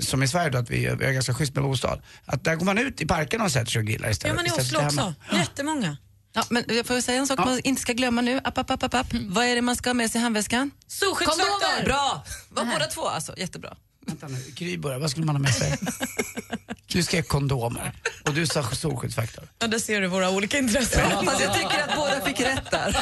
som 0.00 0.22
i 0.22 0.28
Sverige 0.28 0.50
då, 0.50 0.58
att 0.58 0.70
vi 0.70 0.78
vi 0.98 1.04
har 1.04 1.12
ganska 1.12 1.34
schysst 1.34 1.54
med 1.54 1.64
bostad. 1.64 2.02
Att 2.24 2.44
där 2.44 2.56
går 2.56 2.64
man 2.66 2.78
ut 2.78 3.00
i 3.00 3.06
parken 3.06 3.40
och 3.40 3.52
sätter 3.52 3.70
sig 3.70 3.78
och 3.80 3.86
grillar 3.86 4.06
Ja, 4.06 4.10
istället. 4.12 4.36
men 4.36 4.46
i 4.46 4.50
Oslo 4.50 4.80
också. 4.84 5.14
Jättemånga. 5.32 5.96
Ja, 6.32 6.44
men 6.50 6.64
jag 6.68 6.86
får 6.86 7.00
säga 7.00 7.18
en 7.18 7.26
sak 7.26 7.38
Ja. 7.38 7.44
man 7.44 7.60
inte 7.64 7.82
ska 7.82 7.92
glömma 7.92 8.20
nu. 8.20 8.40
App, 8.44 8.58
app, 8.58 8.70
app, 8.70 8.82
app, 8.82 8.94
app. 8.94 9.06
Vad 9.28 9.44
är 9.44 9.54
det 9.54 9.62
man 9.62 9.76
ska 9.76 9.90
ha 9.90 9.94
med 9.94 10.10
sig 10.10 10.18
i 10.18 10.22
handväskan? 10.22 10.70
Solskyddsfaktor! 10.86 11.84
Bra! 11.84 12.24
Var 12.48 12.64
båda 12.64 12.86
två 12.86 13.08
alltså, 13.08 13.34
jättebra. 13.38 13.76
Vänta 14.06 14.28
nu, 14.28 14.38
Gry 14.54 14.78
börjar. 14.78 14.98
Vad 14.98 15.10
skulle 15.10 15.26
man 15.26 15.34
ha 15.36 15.40
med 15.42 15.54
sig? 15.54 15.78
Du 16.92 17.02
skrev 17.02 17.22
kondomer 17.22 17.92
och 18.24 18.34
du 18.34 18.46
sa 18.46 18.62
solskyddsfaktor. 18.62 19.44
Ja, 19.58 19.66
där 19.66 19.78
ser 19.78 20.00
du 20.00 20.06
våra 20.06 20.30
olika 20.30 20.58
intressen. 20.58 21.10
Fast 21.24 21.40
jag 21.40 21.54
tycker 21.54 21.82
att 21.88 21.96
båda 21.96 22.20
fick 22.20 22.40
rätt 22.40 22.70
där. 22.70 22.96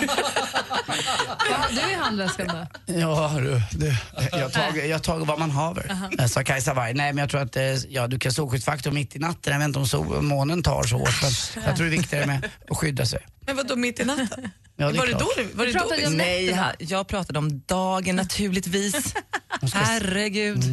Vad 1.51 1.85
du 1.85 1.93
i 1.93 1.95
handväskan 1.95 2.47
då? 2.47 2.93
Ja 2.95 3.33
du, 3.39 3.63
du 3.79 3.95
jag 4.33 4.53
tar 4.53 4.77
jag 4.77 5.03
tar 5.03 5.19
vad 5.19 5.39
man 5.39 5.51
haver, 5.51 6.11
uh 6.19 6.27
sa 6.27 6.45
Kajsa 6.45 6.75
Warg. 6.75 6.95
Nej 6.95 7.13
men 7.13 7.23
jag 7.23 7.31
tror 7.31 7.41
att 7.41 7.57
eh, 7.57 7.63
ja, 7.89 8.07
du 8.07 8.19
kan 8.19 8.33
solskyddsfaktor 8.33 8.91
mitt 8.91 9.17
i 9.17 9.19
natten. 9.19 9.53
Jag 9.53 9.59
vet 9.59 9.67
inte 9.67 9.79
om 9.79 9.87
sol, 9.87 10.23
månen 10.23 10.63
tar 10.63 10.83
så 10.83 10.99
hårt 10.99 11.23
men 11.23 11.65
jag 11.65 11.77
tror 11.77 11.87
det 11.87 11.95
är 11.95 11.99
viktigare 11.99 12.27
med 12.27 12.51
att 12.71 12.77
skydda 12.77 13.07
sig. 13.07 13.27
Men 13.47 13.57
vadå 13.57 13.77
mitt 13.77 14.01
i 14.01 14.05
natten? 14.05 14.51
Ja, 14.81 14.91
det 14.93 14.97
är 14.97 14.99
var 14.99 15.07
det 15.07 15.13
då 15.13 15.19
var 15.55 15.65
det 15.67 15.73
Du 15.73 15.79
då 15.79 15.79
pratade 15.81 16.07
om 16.07 16.13
Nej, 16.17 16.53
ha- 16.53 16.73
jag 16.79 17.09
pratade 17.09 17.39
om 17.39 17.63
dagen 17.67 18.17
naturligtvis. 18.17 19.15
Herregud. 19.75 20.65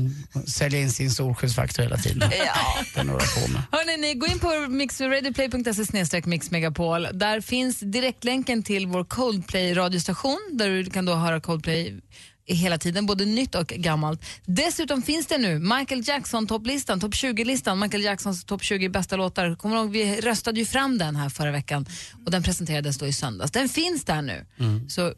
Sälja 0.48 0.80
in 0.80 0.92
sin 0.92 1.12
solskyddsfaktor 1.12 1.84
hela 1.84 1.98
tiden. 1.98 2.30
Ja. 2.46 2.84
Den 2.96 3.08
några 3.08 3.20
på 3.20 3.52
med. 3.52 3.62
Hörrni, 3.72 3.98
ni, 3.98 4.14
gå 4.14 4.28
in 4.28 4.40
på 4.40 4.68
mixradioplay.se 4.70 5.86
snedstreck 5.86 6.26
mixmegapol. 6.26 7.08
Där 7.14 7.42
finns 7.42 7.80
direktlänken 7.80 8.64
till 8.64 8.88
vår 8.88 9.04
Coldplay-radiostation 9.04 10.38
där 10.52 10.70
du 10.70 10.86
kan 10.86 11.06
då 11.06 11.14
höra 11.14 11.40
Coldplay 11.42 12.02
hela 12.48 12.78
tiden, 12.78 13.06
både 13.06 13.26
nytt 13.26 13.56
och 13.56 13.68
gammalt. 13.68 14.26
Dessutom 14.46 15.02
finns 15.02 15.28
det 15.28 15.38
nu 15.38 15.60
Michael 15.60 16.08
Jackson-topplistan, 16.08 17.00
topp 17.00 17.14
20-listan, 17.14 17.80
Michael 17.80 18.04
Jacksons 18.04 18.46
topp 18.46 18.64
20 18.64 18.90
bästa 18.90 19.16
låtar. 19.16 19.56
Kommer 19.56 19.76
ihåg, 19.76 19.92
vi 19.92 20.22
röstade 20.22 20.60
ju 20.60 20.66
fram 20.66 20.98
den 20.98 21.16
här 21.16 21.30
förra 21.30 21.52
veckan 21.52 21.86
och 22.26 22.32
den 22.32 22.44
presenterades 22.44 22.98
då 22.98 23.08
i 23.08 23.14
söndags. 23.14 23.52
Den 23.52 23.70
finns 23.70 24.04
där 24.06 24.22
nu. 24.22 24.46
Så 24.88 25.14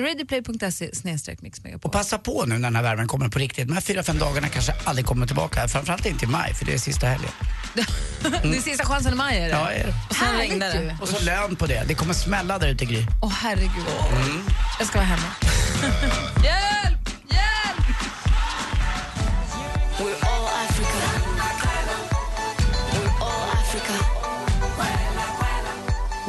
radioplay.se 0.00 0.94
snedstreck 0.94 1.42
mixmegapol. 1.42 1.88
Och 1.88 1.92
passa 1.92 2.18
på 2.18 2.44
nu 2.46 2.54
när 2.54 2.60
den 2.68 2.76
här 2.76 2.82
värmen 2.82 3.08
kommer 3.08 3.28
på 3.28 3.38
riktigt. 3.38 3.68
De 3.68 3.74
här 3.74 3.80
fyra, 3.80 4.02
fem 4.02 4.18
dagarna 4.18 4.48
kanske 4.48 4.72
aldrig 4.84 5.06
kommer 5.06 5.26
tillbaka. 5.26 5.68
Framförallt 5.68 6.06
inte 6.06 6.24
i 6.24 6.28
maj 6.28 6.54
för 6.54 6.66
det 6.66 6.74
är 6.74 6.78
sista 6.78 7.06
helgen. 7.06 7.30
Det 8.42 8.56
är 8.56 8.60
sista 8.60 8.84
chansen 8.84 9.12
i 9.12 9.16
maj 9.16 9.36
är 9.38 9.42
det. 9.42 9.48
Ja, 9.48 9.70
är 9.70 9.86
det. 9.86 9.94
Och 10.10 10.16
sen 10.16 10.26
Härligt 10.26 10.50
regnar 10.50 10.68
det. 10.68 10.98
Och 11.02 11.08
så 11.08 11.24
lön 11.24 11.56
på 11.56 11.66
det. 11.66 11.84
Det 11.88 11.94
kommer 11.94 12.14
smälla 12.14 12.58
där 12.58 12.68
ute 12.68 12.84
Gry. 12.84 13.06
Åh 13.22 13.32
herregud. 13.32 13.84
Jag 14.78 14.88
ska 14.88 14.98
vara 14.98 15.06
hemma. 15.06 15.28
Hjälp! 16.44 16.69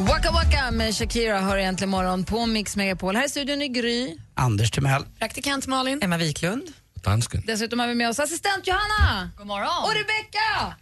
Waka 0.08 0.31
Waka 0.31 0.72
med 0.72 0.96
Shakira 0.96 1.39
hör 1.39 1.58
egentligen 1.58 1.89
morgon 1.89 2.24
på 2.25 2.46
Mix 2.46 2.75
Megapol. 2.75 3.15
Här 3.15 3.25
i 3.25 3.29
studion 3.29 3.62
är 3.62 3.67
Gry. 3.67 4.17
Anders 4.36 4.72
Timell. 4.72 5.03
Praktikant 5.20 5.67
Malin. 5.67 6.00
Emma 6.03 6.17
Wiklund. 6.17 6.63
Dansken. 7.03 7.43
Dessutom 7.48 7.79
har 7.79 7.88
vi 7.88 7.96
med 7.96 8.10
oss 8.10 8.20
assistent 8.20 8.67
Johanna. 8.67 9.29
God 9.38 9.48
morgon. 9.48 9.84
Och 9.84 9.91
Rebecka. 9.93 10.75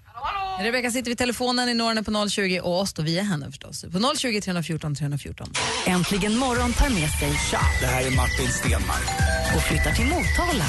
Rebecka 0.61 0.91
sitter 0.91 1.09
vid 1.11 1.17
telefonen 1.17 1.69
i 1.69 1.73
Norrne 1.73 2.03
på 2.03 2.29
020 2.29 2.59
och 2.63 2.79
oss 2.81 2.93
då 2.93 3.01
via 3.01 3.23
henne 3.23 3.45
förstås. 3.45 3.81
På 3.81 4.13
020 4.17 4.41
314 4.41 4.95
314. 4.95 5.53
Äntligen 5.85 6.37
morgon 6.37 6.73
tar 6.73 6.89
med 6.89 7.09
sig 7.09 7.31
Tja, 7.51 7.59
det 7.81 7.85
här 7.85 8.01
är 8.07 8.11
Martin 8.15 8.47
Stenmark. 8.47 9.09
och 9.55 9.61
flyttar 9.61 9.91
till 9.91 10.05
Motala. 10.05 10.65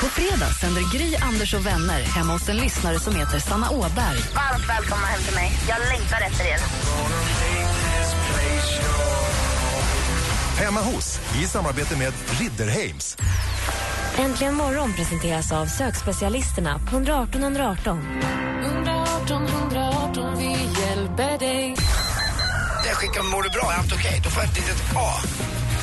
På 0.00 0.06
fredag 0.06 0.50
sänder 0.60 0.92
Gry, 0.92 1.16
Anders 1.16 1.54
och 1.54 1.66
vänner 1.66 2.02
hemma 2.02 2.32
hos 2.32 2.48
en 2.48 2.56
lyssnare 2.56 2.98
som 2.98 3.14
heter 3.14 3.38
Sanna 3.38 3.70
Åberg. 3.70 4.18
Varmt 4.34 4.68
välkomna 4.68 5.06
hem 5.06 5.22
till 5.22 5.34
mig. 5.34 5.52
Jag 5.68 5.78
längtar 5.78 6.20
efter 6.26 6.44
er. 6.44 6.58
Hemma 10.58 10.80
hos, 10.80 11.20
i 11.42 11.46
samarbete 11.46 11.96
med 11.98 12.12
Ridderheims. 12.40 13.16
Äntligen 14.18 14.54
morgon 14.54 14.92
presenteras 14.92 15.52
av 15.52 15.66
sökspecialisterna 15.66 16.78
på 16.78 16.96
118 16.96 17.42
118. 17.42 18.22
118 18.64 19.46
118, 19.46 20.38
vi 20.38 20.80
hjälper 20.80 21.38
dig. 21.38 21.76
Jag 22.86 22.96
skickar 22.96 23.22
mår 23.22 23.42
du 23.42 23.50
bra? 23.50 23.72
Är 23.72 23.76
allt 23.78 23.92
okej? 23.92 24.20
Då 24.24 24.30
får 24.30 24.42
jag 24.42 24.50
ett 24.50 24.56
litet 24.56 24.96
A. 24.96 25.12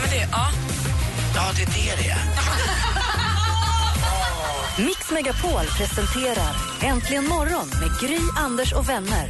Men 0.02 0.10
det, 0.10 0.28
ja. 0.32 0.48
Ja, 1.36 1.52
det 1.56 1.62
är 1.62 1.66
det 1.66 2.04
det 2.04 2.10
är. 2.10 2.22
Mix 4.86 5.12
Megapol 5.12 5.66
presenterar 5.78 6.56
Äntligen 6.82 7.28
morgon 7.28 7.68
med 7.68 8.00
Gry, 8.02 8.20
Anders 8.38 8.74
och 8.74 8.90
vänner. 8.90 9.30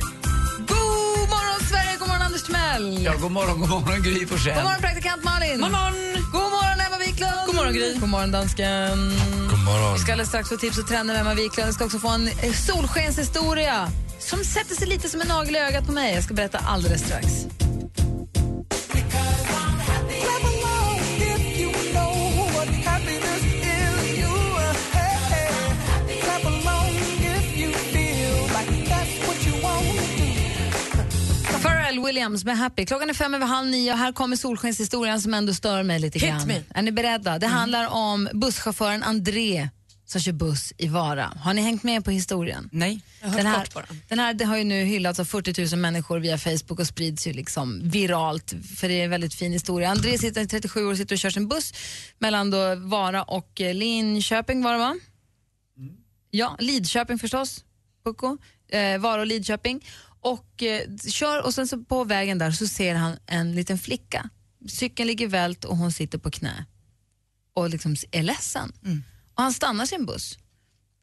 God 0.68 1.30
morgon 1.30 1.60
Sverige, 1.70 1.98
god 2.00 2.08
morgon 2.08 2.22
Anders 2.26 2.44
Timell. 2.44 3.04
Ja, 3.04 3.14
god 3.22 3.32
morgon, 3.32 3.60
god 3.60 3.70
morgon 3.70 4.02
Gry 4.04 4.26
Forssell. 4.28 4.54
God 4.56 4.64
morgon 4.64 4.82
praktikant 4.82 5.24
Malin. 5.24 5.62
God 5.62 5.72
morgon. 5.72 5.94
God 6.32 6.52
morgon 6.52 6.80
Emma 6.88 6.98
Wiklund. 6.98 7.32
God 7.46 7.56
morgon 7.56 7.74
Gry. 7.74 7.94
God 8.00 8.10
morgon 8.10 8.32
dansken. 8.32 8.98
God 9.50 9.60
morgon. 9.60 9.94
Vi 9.94 10.00
ska 10.00 10.12
alldeles 10.12 10.30
strax 10.30 10.50
få 10.50 10.58
tips 10.58 10.78
och 10.78 10.88
trender 10.88 11.14
med 11.14 11.22
Emma 11.22 11.34
Wiklund. 11.34 11.68
Vi 11.68 11.74
ska 11.74 11.86
också 11.86 12.00
få 12.00 12.08
en 12.10 12.28
eh, 12.28 12.54
solskenshistoria 12.54 13.88
som 14.20 14.44
sätter 14.44 14.76
sig 14.76 14.88
lite 14.88 15.10
som 15.10 15.22
en 15.22 15.28
nagel 15.28 15.56
i 15.56 15.60
ögat 15.60 15.86
på 15.86 15.92
mig. 15.92 16.14
Jag 16.16 16.24
ska 16.24 16.34
berätta 16.34 16.58
alldeles 16.58 17.02
strax. 17.02 17.28
Pharrell 31.92 32.06
Williams 32.06 32.46
med 32.46 32.58
Happy. 32.58 32.86
Klockan 32.86 33.10
är 33.10 33.14
fem 33.14 33.34
över 33.34 33.46
halv 33.46 33.68
nio 33.68 33.92
och 33.94 33.98
här 33.98 34.12
kommer 34.12 34.36
solskenshistorien 34.36 35.22
som 35.22 35.34
ändå 35.34 35.54
stör 35.54 35.84
mig 35.84 36.00
lite 36.00 36.20
Hit 36.20 36.30
grann. 36.30 36.48
me. 36.48 36.64
Är 36.70 36.82
ni 36.82 36.92
beredda? 36.92 37.40
Det 37.40 37.48
handlar 37.48 37.88
om 37.88 38.30
busschauffören 38.34 39.04
André 39.04 39.70
som 40.06 40.22
kör 40.22 40.32
buss 40.32 40.74
i 40.78 40.88
Vara. 40.88 41.26
Har 41.26 41.54
ni 41.54 41.62
hängt 41.62 41.84
med 41.84 42.06
på 42.06 42.12
historien? 42.12 42.70
Nej. 42.72 43.02
Den 43.22 43.46
här, 43.46 43.68
den 44.10 44.20
här 44.20 44.34
det 44.34 44.46
har 44.46 44.58
ju 44.58 44.64
nu 44.64 44.84
hyllats 44.84 45.20
av 45.20 45.26
40 45.26 45.76
000 45.76 45.80
människor 45.80 46.20
via 46.20 46.38
Facebook 46.38 46.80
och 46.80 46.88
sprids 46.88 47.28
ju 47.28 47.34
liksom 47.34 47.82
viralt 47.90 48.54
för 48.78 48.88
det 48.88 48.94
är 48.94 49.04
en 49.04 49.10
väldigt 49.10 49.34
fin 49.34 49.52
historia. 49.52 49.90
André 49.90 50.18
sitter, 50.18 50.46
37 50.46 50.86
år 50.86 50.96
sitter 50.96 51.16
och 51.16 51.20
kör 51.20 51.30
sin 51.30 51.48
buss 51.48 51.74
mellan 52.20 52.52
då 52.52 52.76
Vara 52.76 53.24
och 53.24 53.62
eh, 53.62 53.74
Linköping 53.74 54.64
var 54.64 54.74
det 54.74 54.80
va? 54.80 54.96
Ja, 56.32 56.56
Lidköping 56.60 57.20
förstås. 57.20 57.64
Pucko. 58.06 58.38
Eh, 58.72 58.98
Vara 59.00 59.22
och 59.22 59.28
Lidköping. 59.28 59.86
Och 60.22 60.64
eh, 60.64 60.98
kör 60.98 61.46
och 61.46 61.54
sen 61.54 61.68
så 61.68 61.84
på 61.84 62.04
vägen 62.04 62.38
där 62.38 62.52
så 62.52 62.68
ser 62.68 62.96
han 62.96 63.18
en 63.26 63.56
liten 63.56 63.78
flicka. 63.78 64.30
Cykeln 64.70 65.08
ligger 65.08 65.28
vält 65.28 65.66
och 65.66 65.78
hon 65.78 65.92
sitter 65.92 66.18
på 66.18 66.32
knä 66.32 66.66
och 67.54 67.70
liksom 67.70 67.96
är 68.12 68.24
ledsen. 68.24 68.72
Och 69.36 69.44
han 69.44 69.54
stannar 69.54 69.86
sin 69.86 70.06
buss, 70.06 70.38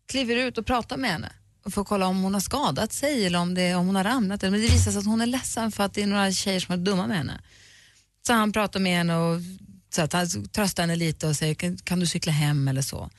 kliver 0.09 0.37
ut 0.37 0.59
och 0.59 0.67
pratar 0.67 0.97
med 0.97 1.11
henne 1.11 1.33
och 1.65 1.75
får 1.75 1.85
kolla 1.85 2.07
om 2.07 2.23
hon 2.23 2.35
har 2.35 2.41
skadat 2.41 2.93
sig 2.93 3.27
eller 3.27 3.39
om, 3.39 3.55
det, 3.55 3.75
om 3.75 3.87
hon 3.87 3.97
har 3.97 4.05
ramlat. 4.05 4.43
Men 4.43 4.53
det 4.53 4.59
visar 4.59 4.91
sig 4.91 4.99
att 4.99 5.07
hon 5.07 5.21
är 5.21 5.27
ledsen 5.27 5.73
för 5.73 5.85
att 5.85 5.95
det 5.95 6.03
är 6.03 6.07
några 6.07 6.33
tjejer 6.33 6.61
som 6.61 6.73
är 6.73 6.77
dumma 6.77 7.07
med 7.07 7.17
henne. 7.17 7.41
Så 8.27 8.33
han 8.33 8.53
pratar 8.53 8.81
med 8.81 8.97
henne 8.97 9.17
och 9.17 9.41
så 9.91 10.03
att 10.03 10.13
han 10.13 10.49
tröstar 10.49 10.83
henne 10.83 10.97
lite 10.97 11.27
och 11.27 11.37
säger 11.37 11.55
kan, 11.55 11.77
kan 11.77 12.01
du 12.01 12.07
cykla 12.07 12.33
hem 12.33 12.69
eller 12.69 12.83
så. 12.83 13.11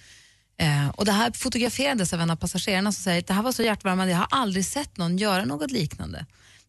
Eh, 0.60 0.90
och 0.90 1.06
det 1.06 1.12
här 1.12 1.32
fotograferades 1.32 2.14
av 2.14 2.22
en 2.22 2.30
av 2.30 2.36
passagerarna 2.36 2.92
som 2.92 3.04
säger 3.04 3.20
att 3.20 3.28
det 3.28 3.34
här 3.34 3.44
var 3.44 3.52
så 3.52 3.64
hjärtvärmande, 3.64 4.12
jag 4.12 4.20
har 4.20 4.28
aldrig 4.32 4.66
sett 4.66 4.98
någon 4.98 5.18
göra 5.18 5.46
något 5.46 5.72
liknande. 5.72 6.26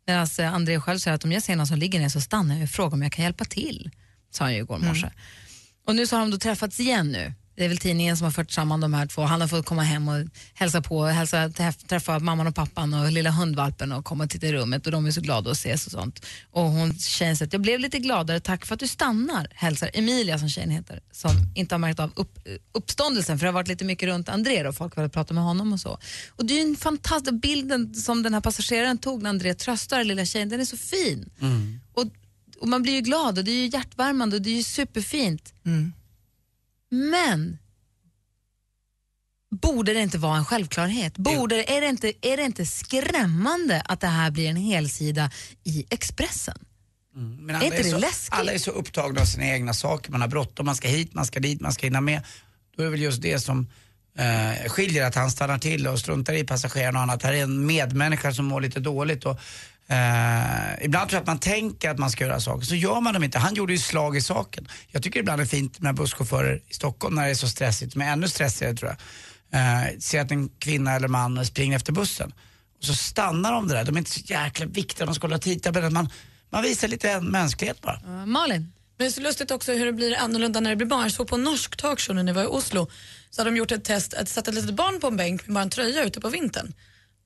Medan 0.06 0.28
eh, 0.38 0.54
André 0.54 0.80
själv 0.80 0.98
säger 0.98 1.14
att 1.14 1.24
om 1.24 1.32
jag 1.32 1.42
ser 1.42 1.56
någon 1.56 1.66
som 1.66 1.78
ligger 1.78 2.00
ner 2.00 2.08
så 2.08 2.20
stannar 2.20 2.54
jag 2.54 2.64
och 2.64 2.70
frågar 2.70 2.92
om 2.92 3.02
jag 3.02 3.12
kan 3.12 3.24
hjälpa 3.24 3.44
till. 3.44 3.90
Sa 4.30 4.44
han 4.44 4.54
ju 4.54 4.60
igår 4.60 4.78
morse. 4.78 5.10
Och 5.86 5.96
nu 5.96 6.06
så 6.06 6.16
har 6.16 6.20
de 6.20 6.30
då 6.30 6.38
träffats 6.38 6.80
igen 6.80 7.12
nu. 7.12 7.34
Det 7.60 7.64
är 7.64 7.68
väl 7.68 7.78
tidningen 7.78 8.16
som 8.16 8.24
har 8.24 8.30
fört 8.30 8.50
samman 8.50 8.80
de 8.80 8.94
här 8.94 9.06
två. 9.06 9.22
Han 9.22 9.40
har 9.40 9.48
fått 9.48 9.66
komma 9.66 9.82
hem 9.82 10.08
och 10.08 10.26
hälsa 10.54 10.82
på, 10.82 11.04
hälsa, 11.04 11.48
träff- 11.48 11.86
träffa 11.86 12.18
mamman 12.18 12.46
och 12.46 12.54
pappan 12.54 12.94
och 12.94 13.12
lilla 13.12 13.30
hundvalpen 13.30 13.92
och 13.92 14.04
komma 14.04 14.24
och 14.24 14.30
titta 14.30 14.46
i 14.46 14.52
rummet 14.52 14.86
och 14.86 14.92
de 14.92 15.06
är 15.06 15.10
så 15.10 15.20
glada 15.20 15.50
att 15.50 15.56
ses 15.56 15.86
och 15.86 15.92
sånt. 15.92 16.26
Och 16.50 16.62
hon 16.62 16.98
tjejen 16.98 17.36
säger 17.36 17.46
att 17.46 17.52
jag 17.52 17.62
blev 17.62 17.80
lite 17.80 17.98
gladare, 17.98 18.40
tack 18.40 18.66
för 18.66 18.74
att 18.74 18.80
du 18.80 18.86
stannar, 18.86 19.48
hälsar 19.54 19.90
Emilia 19.94 20.38
som 20.38 20.48
tjejen 20.48 20.70
heter, 20.70 21.00
som 21.12 21.30
inte 21.54 21.74
har 21.74 21.78
märkt 21.78 22.00
av 22.00 22.12
upp, 22.14 22.38
uppståndelsen 22.72 23.38
för 23.38 23.46
det 23.46 23.48
har 23.48 23.54
varit 23.54 23.68
lite 23.68 23.84
mycket 23.84 24.06
runt 24.08 24.28
André 24.28 24.68
och 24.68 24.76
folk 24.76 24.96
har 24.96 25.02
velat 25.02 25.12
prata 25.12 25.34
med 25.34 25.44
honom 25.44 25.72
och 25.72 25.80
så. 25.80 25.98
Och 26.28 26.44
det 26.44 26.54
är 26.54 26.64
ju 26.64 26.70
en 26.70 26.76
fantastisk 26.76 27.34
bilden 27.42 27.94
som 27.94 28.22
den 28.22 28.34
här 28.34 28.40
passageraren 28.40 28.98
tog 28.98 29.22
när 29.22 29.30
André 29.30 29.54
tröstar 29.54 30.04
lilla 30.04 30.24
tjejen, 30.24 30.48
den 30.48 30.60
är 30.60 30.64
så 30.64 30.76
fin. 30.76 31.30
Och, 31.94 32.04
och 32.60 32.68
man 32.68 32.82
blir 32.82 32.92
ju 32.92 33.00
glad 33.00 33.38
och 33.38 33.44
det 33.44 33.50
är 33.50 33.62
ju 33.62 33.66
hjärtvärmande 33.66 34.36
och 34.36 34.42
det 34.42 34.50
är 34.50 34.56
ju 34.56 34.62
superfint. 34.62 35.52
Men 36.90 37.58
borde 39.50 39.94
det 39.94 40.00
inte 40.00 40.18
vara 40.18 40.36
en 40.36 40.44
självklarhet? 40.44 41.18
Borde, 41.18 41.64
är, 41.64 41.80
det 41.80 41.86
inte, 41.86 42.12
är 42.22 42.36
det 42.36 42.42
inte 42.42 42.66
skrämmande 42.66 43.82
att 43.84 44.00
det 44.00 44.06
här 44.06 44.30
blir 44.30 44.48
en 44.50 44.56
helsida 44.56 45.30
i 45.64 45.86
Expressen? 45.90 46.58
Men 47.14 47.56
Är 47.56 47.62
inte 47.62 47.76
är 47.76 47.84
det 47.84 47.90
så, 47.90 47.98
läskigt? 47.98 48.38
Alla 48.38 48.52
är 48.52 48.58
så 48.58 48.70
upptagna 48.70 49.20
av 49.20 49.24
sina 49.24 49.46
egna 49.46 49.74
saker. 49.74 50.12
Man 50.12 50.20
har 50.20 50.28
bråttom, 50.28 50.66
man 50.66 50.76
ska 50.76 50.88
hit, 50.88 51.14
man 51.14 51.26
ska 51.26 51.40
dit, 51.40 51.60
man 51.60 51.72
ska 51.72 51.86
hinna 51.86 52.00
med. 52.00 52.22
Då 52.76 52.82
är 52.82 52.84
det 52.84 52.90
väl 52.90 53.02
just 53.02 53.22
det 53.22 53.38
som 53.38 53.68
eh, 54.18 54.68
skiljer 54.68 55.06
att 55.06 55.14
han 55.14 55.30
stannar 55.30 55.58
till 55.58 55.86
och 55.86 55.98
struntar 55.98 56.32
i 56.32 56.44
passagerarna 56.44 56.98
och 56.98 57.02
annat. 57.02 57.22
Här 57.22 57.32
är 57.32 57.42
en 57.42 57.66
medmänniska 57.66 58.32
som 58.32 58.44
mår 58.44 58.60
lite 58.60 58.80
dåligt. 58.80 59.26
Och, 59.26 59.40
eh, 59.90 60.84
ibland 60.84 61.08
tror 61.08 61.16
jag 61.16 61.20
att 61.20 61.26
man 61.26 61.38
tänker 61.38 61.90
att 61.90 61.98
man 61.98 62.10
ska 62.10 62.24
göra 62.26 62.40
saker, 62.40 62.66
så 62.66 62.74
gör 62.74 63.00
man 63.00 63.14
dem 63.14 63.24
inte. 63.24 63.38
Han 63.38 63.54
gjorde 63.54 63.72
ju 63.72 63.78
slag 63.78 64.16
i 64.16 64.20
saken. 64.20 64.68
Jag 64.88 65.02
tycker 65.02 65.20
ibland 65.20 65.38
det 65.38 65.44
är 65.44 65.46
fint 65.46 65.80
med 65.80 65.94
busschaufförer 65.94 66.62
i 66.68 66.74
Stockholm 66.74 67.14
när 67.14 67.24
det 67.24 67.30
är 67.30 67.34
så 67.34 67.48
stressigt, 67.48 67.96
men 67.96 68.08
ännu 68.08 68.28
stressigare 68.28 68.74
tror 68.74 68.90
jag. 68.90 68.98
Eh, 69.52 69.98
ser 69.98 70.20
att 70.20 70.30
en 70.30 70.48
kvinna 70.48 70.92
eller 70.92 71.08
man 71.08 71.46
springer 71.46 71.76
efter 71.76 71.92
bussen. 71.92 72.32
Och 72.78 72.84
så 72.84 72.94
stannar 72.94 73.52
de 73.52 73.68
där, 73.68 73.84
de 73.84 73.94
är 73.94 73.98
inte 73.98 74.10
så 74.10 74.20
jäkla 74.24 74.66
viktiga, 74.66 75.06
de 75.06 75.14
ska 75.14 75.26
hålla 75.26 75.38
tidtabellen. 75.38 75.92
Man, 75.92 76.08
man 76.50 76.62
visar 76.62 76.88
lite 76.88 77.20
mänsklighet 77.20 77.80
bara. 77.80 78.00
Uh, 78.06 78.26
Malin? 78.26 78.72
Men 78.96 79.04
det 79.04 79.10
är 79.10 79.10
så 79.10 79.20
lustigt 79.20 79.50
också 79.50 79.72
hur 79.72 79.86
det 79.86 79.92
blir 79.92 80.16
annorlunda 80.16 80.60
när 80.60 80.70
det 80.70 80.76
blir 80.76 80.86
barn. 80.86 81.02
Jag 81.02 81.12
såg 81.12 81.28
på 81.28 81.34
en 81.34 81.42
norsk 81.42 81.76
talkshow 81.76 82.16
nu 82.16 82.22
när 82.22 82.32
jag 82.32 82.34
var 82.34 82.42
i 82.42 82.46
Oslo. 82.46 82.90
Så 83.30 83.40
hade 83.40 83.50
de 83.50 83.56
gjort 83.56 83.72
ett 83.72 83.84
test 83.84 84.14
att 84.14 84.28
sätta 84.28 84.50
ett 84.50 84.54
litet 84.54 84.74
barn 84.74 85.00
på 85.00 85.06
en 85.06 85.16
bänk 85.16 85.46
med 85.46 85.54
bara 85.54 85.62
en 85.62 85.70
tröja 85.70 86.04
ute 86.04 86.20
på 86.20 86.28
vintern. 86.28 86.72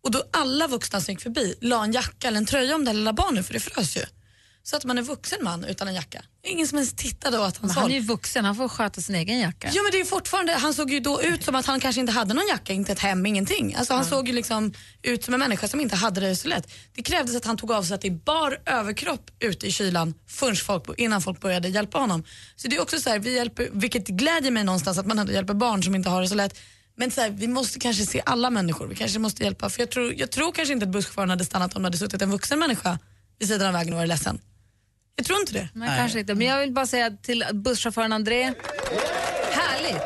Och 0.05 0.11
då 0.11 0.23
alla 0.33 0.67
vuxna 0.67 1.01
som 1.01 1.13
gick 1.13 1.23
förbi 1.23 1.55
la 1.61 1.85
en 1.85 1.93
jacka 1.93 2.29
eller 2.29 2.39
en 2.39 2.47
tröja 2.47 2.75
om 2.75 2.85
det 2.85 2.93
lilla 2.93 3.13
barnet 3.13 3.47
för 3.47 3.53
det 3.55 3.61
frös 3.61 3.97
ju. 3.97 4.05
Så 4.67 4.77
att 4.77 4.85
man 4.85 4.99
är 4.99 5.03
vuxen 5.03 5.39
man 5.43 5.65
utan 5.65 5.89
en 5.89 5.95
jacka. 5.95 6.23
Ingen 6.43 6.69
som 6.69 6.79
ens 6.79 6.95
tittade 6.97 7.39
åt 7.39 7.45
hans 7.45 7.61
Men 7.61 7.71
han 7.71 7.83
håll. 7.83 7.91
är 7.91 7.95
ju 7.95 8.01
vuxen, 8.01 8.45
han 8.45 8.57
får 8.57 8.69
sköta 8.69 9.01
sin 9.01 9.15
egen 9.15 9.39
jacka. 9.39 9.71
Ja 9.75 9.83
men 9.83 9.93
det 9.93 10.01
är 10.01 10.05
fortfarande, 10.05 10.53
han 10.53 10.75
såg 10.75 10.91
ju 10.91 11.01
då 11.01 11.23
ut 11.23 11.45
som 11.45 11.55
att 11.55 11.67
han 11.67 11.81
kanske 11.81 12.01
inte 12.01 12.13
hade 12.13 12.35
någon 12.35 12.47
jacka, 12.49 12.73
inte 12.73 12.93
ett 12.93 12.99
hem, 12.99 13.27
ingenting. 13.27 13.75
Alltså 13.75 13.95
han 13.95 14.05
såg 14.05 14.29
ju 14.29 14.35
liksom 14.35 14.73
ut 15.03 15.25
som 15.25 15.35
en 15.35 15.41
människa 15.41 15.69
som 15.69 15.81
inte 15.81 15.97
hade 15.97 16.21
det 16.21 16.37
så 16.37 16.49
lätt. 16.49 16.73
Det 16.95 17.03
krävdes 17.03 17.37
att 17.37 17.45
han 17.45 17.57
tog 17.57 17.73
av 17.73 17.83
sig 17.83 17.95
att 17.95 18.05
i 18.05 18.11
bar 18.11 18.61
överkropp 18.67 19.31
ute 19.41 19.67
i 19.67 19.73
kylan 19.73 20.15
folk, 20.29 20.61
innan 20.97 21.23
folk 21.23 21.41
började 21.41 21.69
hjälpa 21.69 21.99
honom. 21.99 22.25
Så 22.57 22.69
det 22.69 22.77
är 22.77 22.83
också 22.83 22.99
så 23.01 23.11
här, 23.11 23.19
vi 23.19 23.35
hjälper, 23.35 23.69
vilket 23.73 24.09
glädjer 24.09 24.51
mig 24.51 24.65
någonstans 24.65 24.99
att 24.99 25.07
man 25.07 25.33
hjälper 25.33 25.55
barn 25.55 25.83
som 25.83 25.95
inte 25.95 26.09
har 26.11 26.23
det 26.23 26.29
så 26.29 26.35
lätt. 26.35 26.59
Men 26.97 27.11
så 27.11 27.21
här, 27.21 27.31
vi 27.31 27.49
måste 27.49 27.79
kanske 27.79 28.07
se 28.07 28.23
alla 28.27 28.51
människor, 28.51 28.87
vi 28.87 28.95
kanske 28.95 29.19
måste 29.19 29.45
hjälpa. 29.45 29.71
För 29.71 29.83
jag 29.83 29.91
tror, 29.91 30.15
jag 30.15 30.31
tror 30.31 30.53
kanske 30.53 30.73
inte 30.75 30.85
att 30.85 30.93
busschauffören 30.93 31.31
hade 31.31 31.45
stannat 31.45 31.77
om 31.77 31.83
det 31.83 31.87
hade 31.87 31.99
suttit 31.99 32.23
en 32.23 32.31
vuxen 32.31 32.59
människa 32.59 32.99
vid 33.39 33.49
sidan 33.49 33.67
av 33.67 33.73
vägen 33.73 33.93
och 33.93 33.97
varit 33.97 34.09
ledsen. 34.09 34.41
Jag 35.17 35.27
tror 35.27 35.41
inte 35.41 35.53
det. 35.53 35.69
Nej, 35.75 35.99
kanske 35.99 36.21
inte. 36.21 36.35
Men 36.35 36.47
jag 36.47 36.61
vill 36.61 36.73
bara 36.73 36.87
säga 36.87 37.11
till 37.11 37.45
busschauffören 37.53 38.13
André, 38.13 38.55
härligt. 39.51 40.03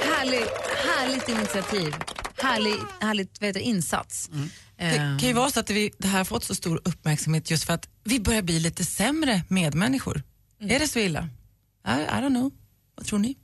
Härligt, 0.00 0.50
härligt 0.86 1.28
initiativ. 1.28 1.94
Härlig, 2.36 2.74
härligt 3.00 3.40
vad 3.40 3.46
heter 3.46 3.60
insats. 3.60 4.30
Det 4.76 4.96
kan 4.96 5.28
ju 5.28 5.32
vara 5.32 5.50
så 5.50 5.60
att 5.60 5.70
vi, 5.70 5.92
det 5.98 6.08
här 6.08 6.18
har 6.18 6.24
fått 6.24 6.44
så 6.44 6.54
stor 6.54 6.80
uppmärksamhet 6.84 7.50
just 7.50 7.64
för 7.64 7.72
att 7.72 7.88
vi 8.04 8.20
börjar 8.20 8.42
bli 8.42 8.60
lite 8.60 8.84
sämre 8.84 9.42
medmänniskor. 9.48 10.22
Är 10.60 10.78
det 10.78 10.88
så 10.88 10.98
illa? 10.98 11.28
I, 11.86 11.90
I 11.90 11.92
don't 11.92 12.28
know. 12.28 12.52
Vad 12.94 13.06
tror 13.06 13.18
ni? 13.18 13.36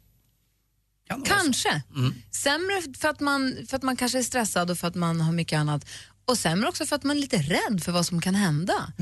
Kanske. 1.25 1.83
Sämre 2.31 2.83
för 2.99 3.09
att, 3.09 3.21
man, 3.21 3.57
för 3.69 3.77
att 3.77 3.83
man 3.83 3.97
kanske 3.97 4.19
är 4.19 4.23
stressad 4.23 4.71
och 4.71 4.79
för 4.79 4.89
att 4.89 4.95
man 4.95 5.21
har 5.21 5.33
mycket 5.33 5.59
annat. 5.59 5.87
Och 6.25 6.39
sämre 6.39 6.69
också 6.69 6.87
för 6.87 6.97
att 6.97 7.05
man 7.05 7.17
är 7.17 7.21
lite 7.21 7.37
rädd 7.37 7.83
för 7.85 7.93
vad 7.93 8.07
som 8.07 8.21
kan 8.21 8.35
hända. 8.35 8.93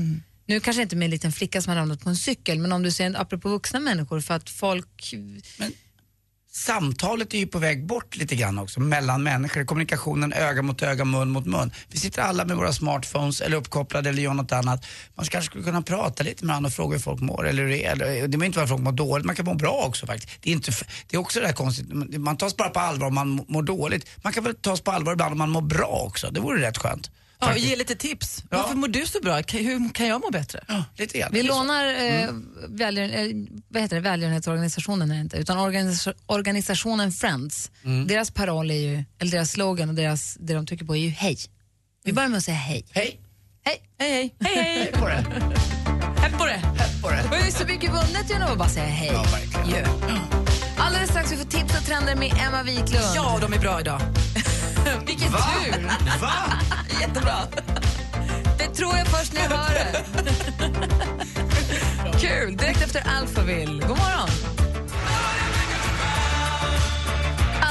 Nu 0.47 0.59
kanske 0.59 0.81
inte 0.81 0.95
med 0.95 1.05
en 1.05 1.11
liten 1.11 1.31
flicka 1.31 1.61
som 1.61 1.69
har 1.69 1.77
ramlat 1.77 2.03
på 2.03 2.09
en 2.09 2.15
cykel, 2.15 2.59
men 2.59 2.71
om 2.71 2.83
du 2.83 2.91
ser, 2.91 3.21
apropå 3.21 3.49
vuxna 3.49 3.79
människor, 3.79 4.21
för 4.21 4.33
att 4.33 4.49
folk... 4.49 5.13
Samtalet 6.57 7.33
är 7.33 7.37
ju 7.37 7.47
på 7.47 7.59
väg 7.59 7.85
bort 7.85 8.15
lite 8.15 8.35
grann 8.35 8.59
också, 8.59 8.79
mellan 8.79 9.23
människor. 9.23 9.65
Kommunikationen 9.65 10.33
öga 10.33 10.61
mot 10.61 10.81
öga, 10.81 11.05
mun 11.05 11.29
mot 11.29 11.45
mun. 11.45 11.71
Vi 11.89 11.97
sitter 11.97 12.21
alla 12.21 12.45
med 12.45 12.57
våra 12.57 12.73
smartphones 12.73 13.41
eller 13.41 13.57
uppkopplade 13.57 14.09
eller 14.09 14.21
gör 14.21 14.33
något 14.33 14.51
annat. 14.51 14.85
Man 15.15 15.25
kanske 15.25 15.49
skulle 15.49 15.63
kunna 15.63 15.81
prata 15.81 16.23
lite 16.23 16.45
med 16.45 16.53
varandra 16.53 16.67
och 16.67 16.73
fråga 16.73 16.95
hur 16.95 17.01
folk 17.01 17.21
mår. 17.21 17.47
Eller 17.47 17.63
hur 17.63 17.69
det, 17.69 17.85
är. 17.85 17.95
det 17.95 18.27
behöver 18.27 18.45
inte 18.45 18.57
vara 18.57 18.63
att 18.63 18.69
folk 18.69 18.81
mår 18.81 18.91
dåligt, 18.91 19.25
man 19.25 19.35
kan 19.35 19.45
må 19.45 19.53
bra 19.53 19.83
också 19.87 20.05
faktiskt. 20.05 20.41
Det 20.41 20.49
är, 20.49 20.53
inte, 20.53 20.71
det 21.09 21.15
är 21.15 21.19
också 21.19 21.39
det 21.39 21.45
där 21.45 21.53
konstigt, 21.53 21.87
man 22.19 22.37
tas 22.37 22.57
bara 22.57 22.69
på 22.69 22.79
allvar 22.79 23.07
om 23.07 23.15
man 23.15 23.45
mår 23.47 23.63
dåligt. 23.63 24.09
Man 24.23 24.33
kan 24.33 24.43
väl 24.43 24.55
tas 24.55 24.81
på 24.81 24.91
allvar 24.91 25.13
ibland 25.13 25.31
om 25.31 25.37
man 25.37 25.49
mår 25.49 25.61
bra 25.61 26.03
också, 26.07 26.31
det 26.31 26.39
vore 26.39 26.67
rätt 26.67 26.77
skönt. 26.77 27.11
Ja, 27.39 27.51
och 27.51 27.57
ge 27.57 27.75
lite 27.75 27.95
tips. 27.95 28.43
Varför 28.49 28.75
mår 28.75 28.87
du 28.87 29.05
så 29.05 29.19
bra? 29.19 29.35
Hur 29.35 29.93
kan 29.93 30.07
jag 30.07 30.21
må 30.21 30.29
bättre? 30.31 30.63
Ja, 30.67 30.83
lite 30.97 31.17
grann. 31.19 31.29
Vi 31.33 31.43
lånar 31.43 31.85
eh, 31.85 32.29
välgör, 32.69 33.03
eh, 33.03 33.31
vad 33.67 33.81
heter 33.81 33.95
det? 33.95 34.01
välgörenhetsorganisationen, 34.01 35.11
är 35.11 35.15
det 35.15 35.21
inte, 35.21 35.37
utan 35.37 35.57
organisa- 35.57 36.13
organisationen 36.25 37.11
Friends. 37.11 37.71
Deras 38.07 38.31
paroll 38.31 38.71
är 38.71 38.75
ju, 38.75 39.03
eller 39.19 39.31
deras 39.31 39.51
slogan 39.51 39.89
och 39.89 39.95
deras, 39.95 40.37
det 40.39 40.53
de 40.53 40.65
trycker 40.65 40.85
på 40.85 40.95
är 40.95 40.99
ju 40.99 41.09
hej. 41.09 41.37
Vi 42.03 42.13
börjar 42.13 42.29
med 42.29 42.37
att 42.37 42.43
säga 42.43 42.57
hej. 42.57 42.85
Hej! 42.91 43.19
Hej! 43.65 43.81
Hej, 43.99 44.11
hej. 44.11 44.35
Hej, 44.39 44.55
hej! 44.63 44.91
på 44.93 45.07
det. 45.07 45.25
Hepp 46.21 46.37
på 46.37 46.45
det! 46.45 46.61
på 47.01 47.09
det. 47.09 47.23
Och 47.23 47.29
det 47.29 47.47
är 47.47 47.51
så 47.51 47.65
mycket 47.65 47.89
vunnet 47.89 48.29
genom 48.29 48.51
att 48.51 48.57
bara 48.57 48.69
säga 48.69 48.85
hej. 48.85 49.09
Ja, 49.13 49.23
verkligen. 49.23 49.69
Ju. 49.69 49.85
Alldeles 50.77 51.09
strax 51.09 51.31
vi 51.31 51.37
får 51.37 51.45
tips 51.45 51.77
och 51.79 51.85
trender 51.85 52.15
med 52.15 52.33
Emma 52.47 52.63
Wiklund. 52.63 53.05
Ja, 53.15 53.37
de 53.41 53.53
är 53.53 53.59
bra 53.59 53.79
idag. 53.79 54.01
Vilken 55.05 55.31
Va? 55.31 55.39
tur! 55.39 55.87
Va? 56.21 56.33
Jättebra. 57.01 57.37
Det 58.57 58.67
tror 58.67 58.97
jag 58.97 59.07
först 59.07 59.33
när 59.33 59.41
jag 59.41 59.49
hör 59.49 59.73
det. 59.73 60.05
Kul! 62.19 62.57
Direkt 62.57 62.81
efter 62.81 63.03
Alphaville. 63.19 63.87
God 63.87 63.97
morgon! 63.97 64.29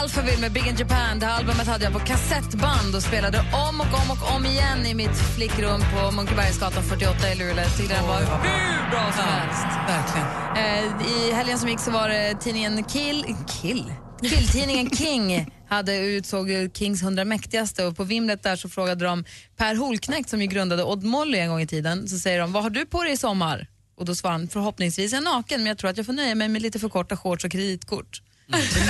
Alphaville 0.02 0.40
med 0.40 0.52
Big 0.52 0.66
in 0.66 0.76
Japan. 0.76 1.18
Det 1.18 1.26
här 1.26 1.38
albumet 1.38 1.66
hade 1.66 1.84
jag 1.84 1.92
på 1.92 1.98
kassettband 1.98 2.94
och 2.96 3.02
spelade 3.02 3.38
om 3.68 3.80
och 3.80 3.86
om 3.86 4.10
och 4.10 4.34
om 4.36 4.46
igen 4.46 4.86
i 4.86 4.94
mitt 4.94 5.16
flickrum 5.36 5.80
på 5.94 6.10
Munkebergsgatan 6.10 6.82
48 6.82 7.32
i 7.32 7.34
Luleå. 7.34 7.64
Tyckte 7.64 7.94
den 7.94 8.06
var 8.06 8.18
hur 8.18 8.90
bra 8.90 9.12
som 9.12 9.24
helst. 9.24 9.66
Verkligen. 9.88 10.26
Eh, 10.56 11.06
I 11.08 11.32
helgen 11.32 11.58
som 11.58 11.68
gick 11.68 11.80
så 11.80 11.90
var 11.90 12.08
det 12.08 12.34
tidningen 12.40 12.84
Kill... 12.84 13.36
Kill? 13.48 13.92
Killtidningen 14.28 14.90
King 14.90 15.46
hade 15.68 15.96
utsåg 15.98 16.50
Kings 16.74 17.02
100 17.02 17.24
mäktigaste 17.24 17.84
och 17.86 17.96
på 17.96 18.04
Vimlet 18.04 18.42
där 18.42 18.56
så 18.56 18.68
frågade 18.68 19.04
de 19.04 19.24
Per 19.56 19.74
Holknekt 19.74 20.30
som 20.30 20.40
ju 20.42 20.46
grundade 20.46 20.84
Odd 20.84 21.04
Molly 21.04 21.38
en 21.38 21.48
gång 21.48 21.60
i 21.60 21.66
tiden, 21.66 22.08
så 22.08 22.18
säger 22.18 22.40
de 22.40 22.52
vad 22.52 22.62
har 22.62 22.70
du 22.70 22.86
på 22.86 23.02
dig 23.02 23.12
i 23.12 23.16
sommar? 23.16 23.66
Och 23.96 24.04
då 24.04 24.14
svarar 24.14 24.32
han 24.32 24.48
förhoppningsvis 24.48 25.12
är 25.12 25.16
jag 25.16 25.24
naken 25.24 25.60
men 25.60 25.66
jag 25.66 25.78
tror 25.78 25.90
att 25.90 25.96
jag 25.96 26.06
får 26.06 26.12
nöja 26.12 26.34
mig 26.34 26.48
med 26.48 26.62
lite 26.62 26.78
för 26.78 26.88
korta 26.88 27.16
shorts 27.16 27.44
och 27.44 27.50
kreditkort. 27.50 28.22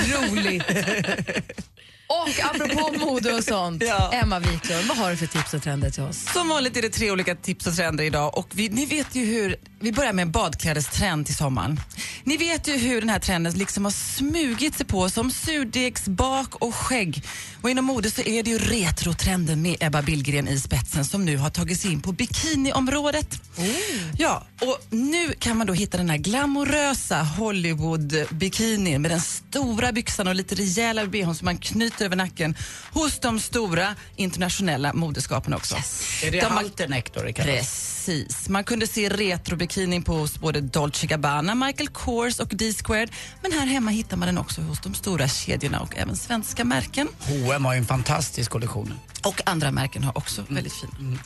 Roligt! 0.07 0.63
Och 2.07 2.45
apropå 2.45 2.93
mode 3.05 3.33
och 3.33 3.43
sånt, 3.43 3.83
Ja. 3.87 4.11
Emma 4.13 4.39
Wiklund, 4.39 4.87
vad 4.87 4.97
har 4.97 5.11
du 5.11 5.17
för 5.17 5.25
tips 5.27 5.53
och 5.53 5.63
trender 5.63 5.89
till 5.89 6.03
oss? 6.03 6.33
Som 6.33 6.49
vanligt 6.49 6.77
är 6.77 6.81
det 6.81 6.89
tre 6.89 7.11
olika 7.11 7.35
tips 7.35 7.67
och 7.67 7.75
trender 7.75 8.03
idag. 8.03 8.37
Och 8.37 8.47
vi, 8.53 8.69
ni 8.69 8.85
vet 8.85 9.15
ju 9.15 9.25
hur, 9.25 9.55
vi 9.79 9.91
börjar 9.91 10.13
med 10.13 10.23
en 10.23 10.31
badklädestrend 10.31 11.25
till 11.25 11.35
sommaren. 11.35 11.79
Ni 12.23 12.37
vet 12.37 12.67
ju 12.67 12.77
hur 12.77 13.01
den 13.01 13.09
här 13.09 13.19
trenden 13.19 13.53
liksom 13.53 13.83
har 13.85 13.91
smugit 13.91 14.75
sig 14.75 14.85
på 14.85 15.09
som 15.09 15.31
surdegsbak 15.31 16.55
och 16.55 16.75
skägg. 16.75 17.23
Och 17.61 17.69
inom 17.69 17.85
mode 17.85 18.11
så 18.11 18.21
är 18.21 18.43
det 18.43 18.49
ju 18.49 18.57
retrotrenden 18.57 19.61
med 19.61 19.77
Ebba 19.79 20.01
Billgren 20.01 20.47
i 20.47 20.59
spetsen 20.59 21.05
som 21.05 21.25
nu 21.25 21.37
har 21.37 21.49
tagit 21.49 21.79
sig 21.79 21.91
in 21.91 22.01
på 22.01 22.11
bikiniområdet. 22.11 23.41
Ja, 24.17 24.43
och 24.61 24.79
nu 24.89 25.33
kan 25.39 25.57
man 25.57 25.67
då 25.67 25.73
hitta 25.73 25.97
den 25.97 26.09
här 26.09 26.17
glamorösa 26.17 27.21
Hollywood-bikinin 27.21 28.99
med 28.99 29.11
den 29.11 29.21
stora 29.21 29.91
byxan 29.91 30.27
och 30.27 30.35
lite 30.35 30.55
rejäla 30.55 31.05
bhn 31.05 31.35
som 31.35 31.45
man 31.45 31.57
knyter 31.57 32.05
över 32.05 32.15
nacken 32.15 32.55
hos 32.91 33.19
de 33.19 33.39
stora 33.39 33.95
internationella 34.15 34.93
modeskapen 34.93 35.53
också. 35.53 35.75
Är 36.23 36.31
det 36.31 36.41
De 36.41 36.51
halterneck 36.51 37.13
då 37.13 37.23
det 37.23 37.33
kallas? 37.33 37.95
Precis. 38.05 38.49
Man 38.49 38.63
kunde 38.63 38.87
se 38.87 39.09
retrobikinin 39.65 40.03
på 40.03 40.13
hos 40.13 40.39
både 40.39 40.61
Dolce 40.61 41.07
Gabbana, 41.07 41.55
Michael 41.55 41.89
Kors 41.89 42.39
och 42.39 42.47
D-Squared. 42.47 43.09
Men 43.41 43.51
här 43.51 43.65
hemma 43.65 43.91
hittar 43.91 44.17
man 44.17 44.27
den 44.27 44.37
också 44.37 44.61
hos 44.61 44.81
de 44.81 44.93
stora 44.93 45.27
kedjorna 45.27 45.79
och 45.79 45.95
även 45.97 46.15
svenska 46.15 46.63
märken. 46.63 47.07
H&M 47.19 47.65
har 47.65 47.73
ju 47.73 47.77
en 47.77 47.85
fantastisk 47.85 48.51
kollektion. 48.51 48.93
Och 49.23 49.41
andra 49.45 49.71
märken 49.71 50.03
har 50.03 50.17
också 50.17 50.43
väldigt 50.49 50.73
fina. 50.73 51.17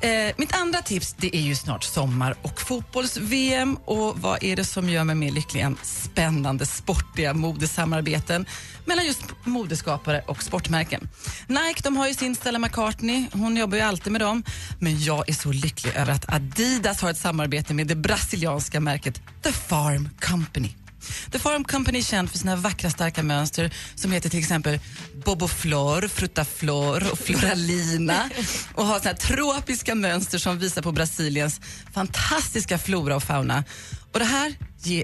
Eh, 0.00 0.34
mitt 0.36 0.54
andra 0.54 0.82
tips 0.82 1.14
det 1.18 1.36
är 1.36 1.40
ju 1.40 1.54
snart 1.54 1.84
sommar 1.84 2.36
och 2.42 2.60
fotbolls-VM. 2.60 3.76
Och 3.84 4.18
vad 4.18 4.44
är 4.44 4.56
det 4.56 4.64
som 4.64 4.88
gör 4.88 5.04
mig 5.04 5.16
mer 5.16 5.30
lycklig 5.30 5.60
än 5.60 5.76
spännande 5.82 6.66
sportiga 6.66 7.34
modesamarbeten 7.34 8.46
mellan 8.84 9.06
just 9.06 9.22
modeskapare 9.44 10.22
och 10.26 10.42
sportmärken? 10.42 11.08
Nike 11.46 11.80
de 11.82 11.96
har 11.96 12.08
ju 12.08 12.14
sin 12.14 12.34
Stella 12.34 12.58
McCartney, 12.58 13.26
hon 13.32 13.56
jobbar 13.56 13.76
ju 13.76 13.82
alltid 13.82 14.12
med 14.12 14.20
dem. 14.20 14.42
Men 14.80 15.00
jag 15.00 15.28
är 15.28 15.34
så 15.34 15.52
lycklig 15.52 15.96
över 15.96 16.12
att 16.12 16.32
Adidas 16.32 17.02
har 17.02 17.10
ett 17.10 17.18
samarbete 17.18 17.74
med 17.74 17.86
det 17.86 17.96
brasilianska 17.96 18.80
märket 18.80 19.22
The 19.42 19.52
Farm 19.52 20.08
Company. 20.20 20.85
The 21.30 21.38
Farm 21.38 21.64
Company 21.64 21.98
är 21.98 22.02
känd 22.02 22.30
för 22.30 22.38
sina 22.38 22.56
vackra 22.56 22.90
starka 22.90 23.22
mönster 23.22 23.70
som 23.94 24.12
heter 24.12 24.30
till 24.30 24.38
exempel 24.38 24.78
Boboflor, 25.24 26.08
Frutaflor 26.08 27.10
och 27.12 27.18
Floralina 27.18 28.30
och 28.74 28.86
har 28.86 28.98
såna 28.98 29.10
här 29.10 29.16
tropiska 29.16 29.94
mönster 29.94 30.38
som 30.38 30.58
visar 30.58 30.82
på 30.82 30.92
Brasiliens 30.92 31.60
fantastiska 31.94 32.78
flora 32.78 33.16
och 33.16 33.22
fauna. 33.22 33.64
Och 34.12 34.18
det 34.18 34.24
här, 34.24 34.54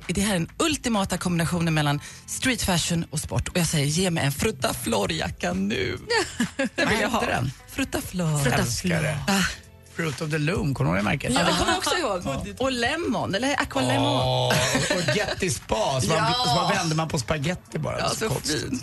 det 0.06 0.20
här 0.20 0.34
är 0.34 0.38
den 0.38 0.48
ultimata 0.58 1.18
kombinationen 1.18 1.74
mellan 1.74 2.00
street 2.26 2.62
fashion 2.62 3.04
och 3.10 3.20
sport. 3.20 3.48
Och 3.48 3.56
jag 3.56 3.66
säger, 3.66 3.86
ge 3.86 4.10
mig 4.10 4.24
en 4.24 4.32
Frutaflor-jacka 4.32 5.52
nu. 5.52 5.98
Det 6.56 6.86
vill 6.86 7.00
jag 7.00 7.08
ha. 7.08 7.26
den? 7.26 7.50
Frutaflor. 7.68 8.48
Älskar 8.48 9.02
det. 9.02 9.18
Ah. 9.28 9.42
Fruit 9.96 10.20
of 10.20 10.30
the 10.30 10.38
Loom, 10.38 10.74
kommer 10.74 10.90
du 10.90 10.96
ihåg 10.96 11.04
det 11.04 11.10
märket? 11.10 11.32
Ja, 11.34 11.40
det 11.44 11.52
kommer 11.58 11.72
jag 11.72 11.78
också 11.78 11.96
ihåg. 11.96 12.56
Och 12.58 12.72
Lemon, 12.72 13.34
eller 13.34 13.60
Aqualemon. 13.62 14.06
Åh, 14.06 14.54
och 14.96 15.16
Getty 15.16 15.50
Spa, 15.50 16.00
så, 16.00 16.08
man, 16.08 16.16
Ja. 16.16 16.44
så 16.46 16.54
man 16.54 16.70
vänder 16.74 16.96
man 16.96 17.08
på 17.08 17.18
spaghetti 17.18 17.78
bara. 17.78 17.98
Ja, 17.98 18.08
så 18.08 18.28
konstigt. 18.28 18.82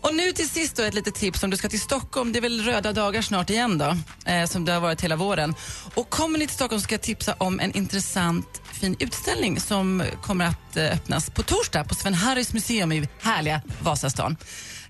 Och 0.00 0.14
nu 0.14 0.32
till 0.32 0.48
sist 0.48 0.76
då 0.76 0.82
ett 0.82 0.94
litet 0.94 1.14
tips 1.14 1.42
om 1.42 1.50
du 1.50 1.56
ska 1.56 1.68
till 1.68 1.80
Stockholm. 1.80 2.32
Det 2.32 2.38
är 2.38 2.40
väl 2.40 2.62
röda 2.64 2.92
dagar 2.92 3.22
snart 3.22 3.50
igen 3.50 3.78
då, 3.78 3.96
eh, 4.32 4.46
som 4.46 4.64
det 4.64 4.72
har 4.72 4.80
varit 4.80 5.00
hela 5.00 5.16
våren. 5.16 5.54
Och 5.94 6.10
kommer 6.10 6.38
ni 6.38 6.46
till 6.46 6.54
Stockholm 6.54 6.82
ska 6.82 6.94
jag 6.94 7.02
tipsa 7.02 7.34
om 7.38 7.60
en 7.60 7.72
intressant 7.76 8.60
fin 8.72 8.96
utställning 8.98 9.60
som 9.60 10.02
kommer 10.22 10.44
att 10.44 10.76
eh, 10.76 10.84
öppnas 10.92 11.30
på 11.30 11.42
torsdag 11.42 11.84
på 11.84 11.94
Sven 11.94 12.14
Harrys 12.14 12.52
museum 12.52 12.92
i 12.92 13.08
härliga 13.20 13.60
Vasastan. 13.82 14.36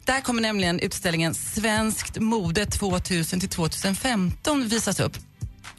Där 0.06 0.20
kommer 0.20 0.42
nämligen 0.42 0.80
utställningen 0.80 1.34
Svenskt 1.34 2.18
mode 2.20 2.66
2000 2.66 3.40
till 3.40 3.48
2015 3.48 4.68
visas 4.68 5.00
upp. 5.00 5.18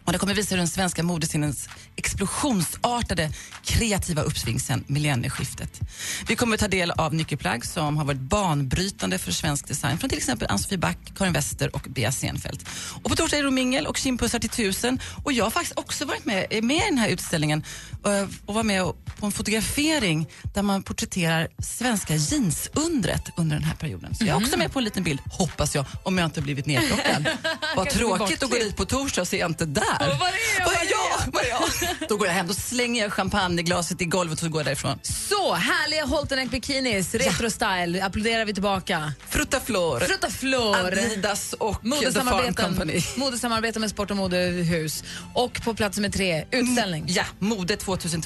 Och 0.06 0.14
det 0.14 0.20
kommer 0.20 0.34
visa 0.34 0.56
hur 0.56 0.58
den 0.58 0.68
svenska 0.68 1.04
modescenens 1.04 1.70
explosionsartade 1.96 3.30
kreativa 3.64 4.22
uppsving 4.22 4.60
sedan 4.60 4.84
millennieskiftet. 4.88 5.80
Vi 6.28 6.36
kommer 6.36 6.58
ta 6.58 6.68
del 6.68 6.92
av 6.92 7.14
nyckelplagg 7.14 7.66
som 7.66 7.98
har 7.98 8.06
varit 8.06 8.20
banbrytande 8.20 9.18
för 9.18 9.32
svensk 9.32 9.68
design 9.68 9.98
från 9.98 10.10
till 10.10 10.18
exempel 10.18 10.48
Ann-Sofie 10.48 10.78
Back, 10.78 10.98
Karin 11.18 11.34
Wester 11.34 11.76
och 11.76 11.88
Bea 11.90 12.12
Senfeldt. 12.12 12.70
Och 13.04 13.10
på 13.10 13.16
torsdag 13.16 13.38
är 13.38 13.44
det 13.44 13.52
mingel 13.52 13.88
och 13.88 13.98
kindpussar 13.98 14.40
till 14.40 14.50
tusen. 14.50 15.00
Och 15.24 15.34
jag 15.34 15.44
har 15.44 15.52
faktiskt 15.52 15.80
också 15.80 16.06
varit 16.06 16.26
med, 16.26 16.64
med 16.64 16.78
i 16.78 16.90
den 16.90 16.98
här 16.98 17.10
utställningen 17.10 17.64
eh, 18.06 18.28
och 18.46 18.54
var 18.54 18.64
med 18.64 18.84
på 19.20 19.26
en 19.26 19.32
fotografering 19.32 20.28
där 20.54 20.62
man 20.62 20.84
porträtterar 20.84 21.48
svenska 21.60 22.16
jeansundret 22.16 23.30
under 23.38 23.56
den 23.56 23.66
här 23.66 23.76
perioden. 23.76 24.16
Så 24.16 24.26
jag 24.26 24.42
är 24.42 24.46
också 24.46 24.58
med 24.58 24.72
på 24.74 24.80
en 24.80 24.86
liten 24.86 25.04
bild, 25.04 25.20
hoppas 25.32 25.76
jag, 25.76 25.86
om 26.04 26.18
jag 26.18 26.26
inte 26.26 26.42
blivit 26.42 26.66
nedplockad. 26.76 27.28
Vad 27.76 27.90
tråkigt 27.90 28.44
att 28.44 28.50
gå 28.50 28.58
dit 28.58 28.76
på 28.78 28.86
torsdag 28.86 29.22
och 29.22 29.28
se 29.28 29.38
jag 29.38 29.50
inte 29.50 29.66
där. 29.66 29.84
Var 30.00 30.08
är 30.08 30.60
jag? 30.60 30.66
Var 30.66 30.74
är 30.74 30.90
jag? 30.90 31.34
Var 31.34 31.42
är 31.42 31.50
jag? 31.50 31.85
Då 32.10 32.18
går 32.18 32.28
jag 32.28 32.34
hem, 32.34 32.48
då 32.48 32.54
slänger 32.54 33.04
jag 33.04 33.14
champagneglaset 33.14 34.02
i 34.02 34.06
golvet 34.06 34.34
och 34.34 34.40
så 34.46 34.50
går 34.50 34.64
därifrån. 34.64 35.00
Så, 35.04 35.54
härliga 35.54 36.06
Holteneck 36.06 36.52
bikinis, 36.52 37.16
retro 37.16 37.50
style. 37.50 38.06
Applåderar 38.06 38.46
vi 38.46 38.54
tillbaka. 38.54 39.14
Frutaflor. 39.30 40.00
Frutaflor. 40.00 40.76
Adidas 40.76 41.54
och 41.54 41.82
The 41.84 42.12
Farm 42.12 42.54
Company. 42.54 43.02
modesamarbeten 43.18 43.82
med 43.82 43.90
sport 43.90 44.12
och 44.12 44.18
modehus. 44.18 45.04
Och 45.34 45.62
på 45.64 45.74
plats 45.74 45.98
nummer 45.98 46.10
tre, 46.10 46.46
utställning. 46.52 47.06
Ja, 47.08 47.24
Mode 47.40 47.78
2000 47.78 48.22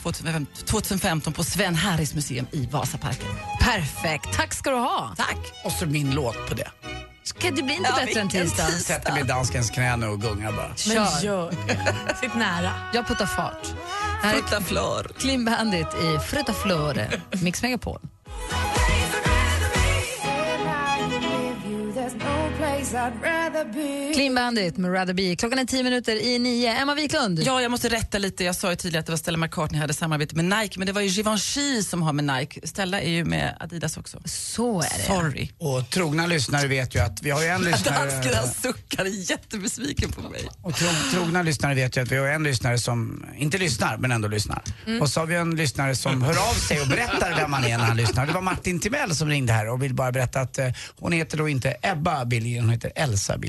2015 0.65 1.33
på 1.33 1.43
Sven 1.43 1.75
Harrys 1.75 2.13
museum 2.13 2.47
i 2.51 2.65
Vasaparken. 2.71 3.27
Perfekt. 3.61 4.33
Tack 4.33 4.53
ska 4.53 4.69
du 4.69 4.75
ha. 4.77 5.13
Tack. 5.17 5.37
Och 5.63 5.71
så 5.71 5.85
min 5.85 6.11
låt 6.11 6.47
på 6.49 6.53
det. 6.55 6.67
Ska 7.29 7.51
det 7.51 7.63
bli 7.63 7.75
inte 7.75 7.89
Ja, 7.97 8.05
bättre 8.05 8.21
än 8.21 8.29
tisdag? 8.29 8.67
Sätter 8.67 9.11
mig 9.13 9.21
i 9.21 9.25
danskens 9.25 9.69
knä 9.69 9.95
nu 9.95 10.07
och 10.07 10.21
gungar 10.21 10.51
bara. 10.51 10.75
Kör. 10.75 10.95
Men 10.95 11.23
gör 11.23 11.51
Sitt 12.21 12.35
nära. 12.35 12.71
Jag 12.93 13.07
puttar 13.07 13.25
fart. 13.25 13.67
Är 14.23 14.31
Frutaflor. 14.31 15.11
Clean 15.19 15.45
Bandit 15.45 15.87
i 15.87 16.19
Frutaflore, 16.19 17.21
Mix 17.41 17.61
Megapol. 17.63 17.99
Clean 24.13 24.35
Bandit 24.35 24.77
med 24.77 24.93
Rather 24.93 25.13
Be. 25.13 25.35
Klockan 25.35 25.59
är 25.59 25.65
tio 25.65 25.83
minuter 25.83 26.15
i 26.15 26.39
nio. 26.39 26.71
Emma 26.71 26.95
Wiklund. 26.95 27.39
Ja, 27.39 27.61
jag 27.61 27.71
måste 27.71 27.89
rätta 27.89 28.17
lite. 28.17 28.43
Jag 28.43 28.55
sa 28.55 28.69
ju 28.69 28.75
tidigare 28.75 28.99
att 28.99 29.05
det 29.05 29.11
var 29.11 29.17
Stella 29.17 29.37
McCartney 29.37 29.81
hade 29.81 29.93
samarbete 29.93 30.35
med 30.35 30.45
Nike, 30.45 30.79
men 30.79 30.85
det 30.85 30.93
var 30.93 31.01
ju 31.01 31.07
Givenchy 31.07 31.83
som 31.83 32.01
har 32.01 32.13
med 32.13 32.25
Nike. 32.25 32.67
Stella 32.67 33.01
är 33.01 33.09
ju 33.09 33.25
med 33.25 33.55
Adidas 33.59 33.97
också. 33.97 34.21
Så 34.25 34.81
är 34.81 34.97
det. 34.97 35.03
Sorry. 35.03 35.49
Och 35.57 35.89
trogna 35.89 36.27
lyssnare 36.27 36.67
vet 36.67 36.95
ju 36.95 36.99
att 36.99 37.21
vi 37.21 37.29
har 37.29 37.41
ju 37.41 37.47
en 37.47 37.63
Dansken 37.63 37.71
lyssnare... 37.71 38.35
han 38.35 38.47
suckar, 38.47 39.05
är 39.05 39.31
jättebesviken 39.31 40.11
på 40.11 40.21
mig. 40.21 40.49
Och 40.61 40.75
tro, 40.75 40.87
trogna 41.13 41.41
lyssnare 41.41 41.75
vet 41.75 41.97
ju 41.97 42.01
att 42.01 42.11
vi 42.11 42.17
har 42.17 42.27
en 42.27 42.43
lyssnare 42.43 42.77
som 42.77 43.25
inte 43.37 43.57
lyssnar, 43.57 43.97
men 43.97 44.11
ändå 44.11 44.27
lyssnar. 44.27 44.63
Mm. 44.85 45.01
Och 45.01 45.09
så 45.09 45.19
har 45.19 45.27
vi 45.27 45.35
en 45.35 45.55
lyssnare 45.55 45.95
som 45.95 46.21
hör 46.21 46.49
av 46.49 46.53
sig 46.53 46.81
och 46.81 46.87
berättar 46.87 47.35
vem 47.35 47.53
han 47.53 47.63
är 47.63 47.77
när 47.77 47.85
han 47.85 47.97
lyssnar. 47.97 48.25
Det 48.25 48.33
var 48.33 48.41
Martin 48.41 48.79
Timell 48.79 49.15
som 49.15 49.29
ringde 49.29 49.53
här 49.53 49.69
och 49.69 49.83
vill 49.83 49.93
bara 49.93 50.11
berätta 50.11 50.41
att 50.41 50.57
eh, 50.57 50.69
hon 50.99 51.11
heter 51.11 51.37
då 51.37 51.49
inte 51.49 51.75
Ebba 51.81 52.25
Billgren, 52.25 52.63
hon 52.63 52.69
heter 52.69 52.91
Elsa 52.95 53.37
Billgren. 53.37 53.48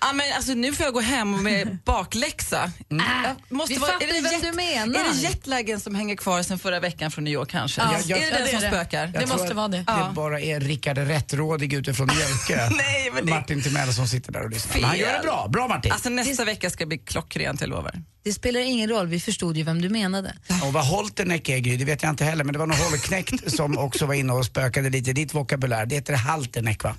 Ja, 0.00 0.12
men 0.12 0.26
alltså, 0.36 0.52
nu 0.54 0.72
får 0.72 0.84
jag 0.84 0.94
gå 0.94 1.00
hem 1.00 1.42
med 1.42 1.78
bakläxa. 1.84 2.64
Äh, 2.64 2.70
Jag 2.88 3.36
måste 3.48 3.74
vi 3.74 3.80
vara, 3.80 3.92
fattar 3.92 4.06
är, 4.06 4.22
det 4.22 4.30
jet, 4.32 4.42
du 4.42 4.52
menar. 4.52 5.00
är 5.00 5.12
det 5.14 5.18
jetlagen 5.20 5.80
som 5.80 5.94
hänger 5.94 6.16
kvar 6.16 6.42
sen 6.42 6.58
förra 6.58 6.80
veckan 6.80 7.10
från 7.10 7.24
New 7.24 7.32
York 7.32 7.50
kanske? 7.50 7.80
Ja, 7.80 7.98
jag- 8.06 8.18
är 8.18 8.30
det 8.30 8.36
den 8.36 8.44
det 8.44 8.50
som 8.50 8.60
det. 8.60 8.66
spökar? 8.68 9.10
Jag 9.14 9.22
Det 9.22 9.26
måste 9.26 9.54
vara 9.54 9.68
det. 9.68 9.78
Det 9.78 10.10
bara 10.14 10.40
är 10.40 10.60
Rickard 10.60 10.98
Rättrådig 10.98 11.72
utifrån 11.72 12.06
Mjölke. 12.16 12.70
Nej, 12.76 13.10
men 13.14 13.26
det- 13.26 13.32
Martin 13.32 13.62
Timell 13.62 13.94
som 13.94 14.08
sitter 14.08 14.32
där 14.32 14.42
och 14.44 14.50
lyssnar. 14.50 14.74
Men 14.74 14.84
han 14.84 14.92
Fel. 14.92 15.00
gör 15.00 15.12
det 15.12 15.22
bra. 15.22 15.48
Bra 15.48 15.68
Martin. 15.68 15.92
Alltså 15.92 16.08
nästa 16.08 16.44
vecka 16.44 16.70
ska 16.70 16.86
bli 16.86 16.98
klockrent, 16.98 17.60
jag 17.60 17.70
lovar. 17.70 18.02
Det 18.22 18.32
spelar 18.32 18.60
ingen 18.60 18.88
roll, 18.90 19.06
vi 19.06 19.20
förstod 19.20 19.56
ju 19.56 19.62
vem 19.62 19.82
du 19.82 19.88
menade. 19.88 20.34
Och 20.66 20.72
vad 20.72 20.86
Holteneck 20.86 21.48
är 21.48 21.58
Gry, 21.58 21.76
det 21.76 21.84
vet 21.84 22.02
jag 22.02 22.10
inte 22.12 22.24
heller, 22.24 22.44
men 22.44 22.52
det 22.52 22.58
var 22.58 22.66
någon 22.66 22.76
Holknekt 22.78 23.52
som 23.56 23.78
också 23.78 24.06
var 24.06 24.14
inne 24.14 24.32
och 24.32 24.44
spökade 24.46 24.90
lite 24.90 25.10
i 25.10 25.12
ditt 25.12 25.34
vokabulär. 25.34 25.86
Det 25.86 25.94
heter 25.94 26.14
Halteneck 26.14 26.84
va? 26.84 26.94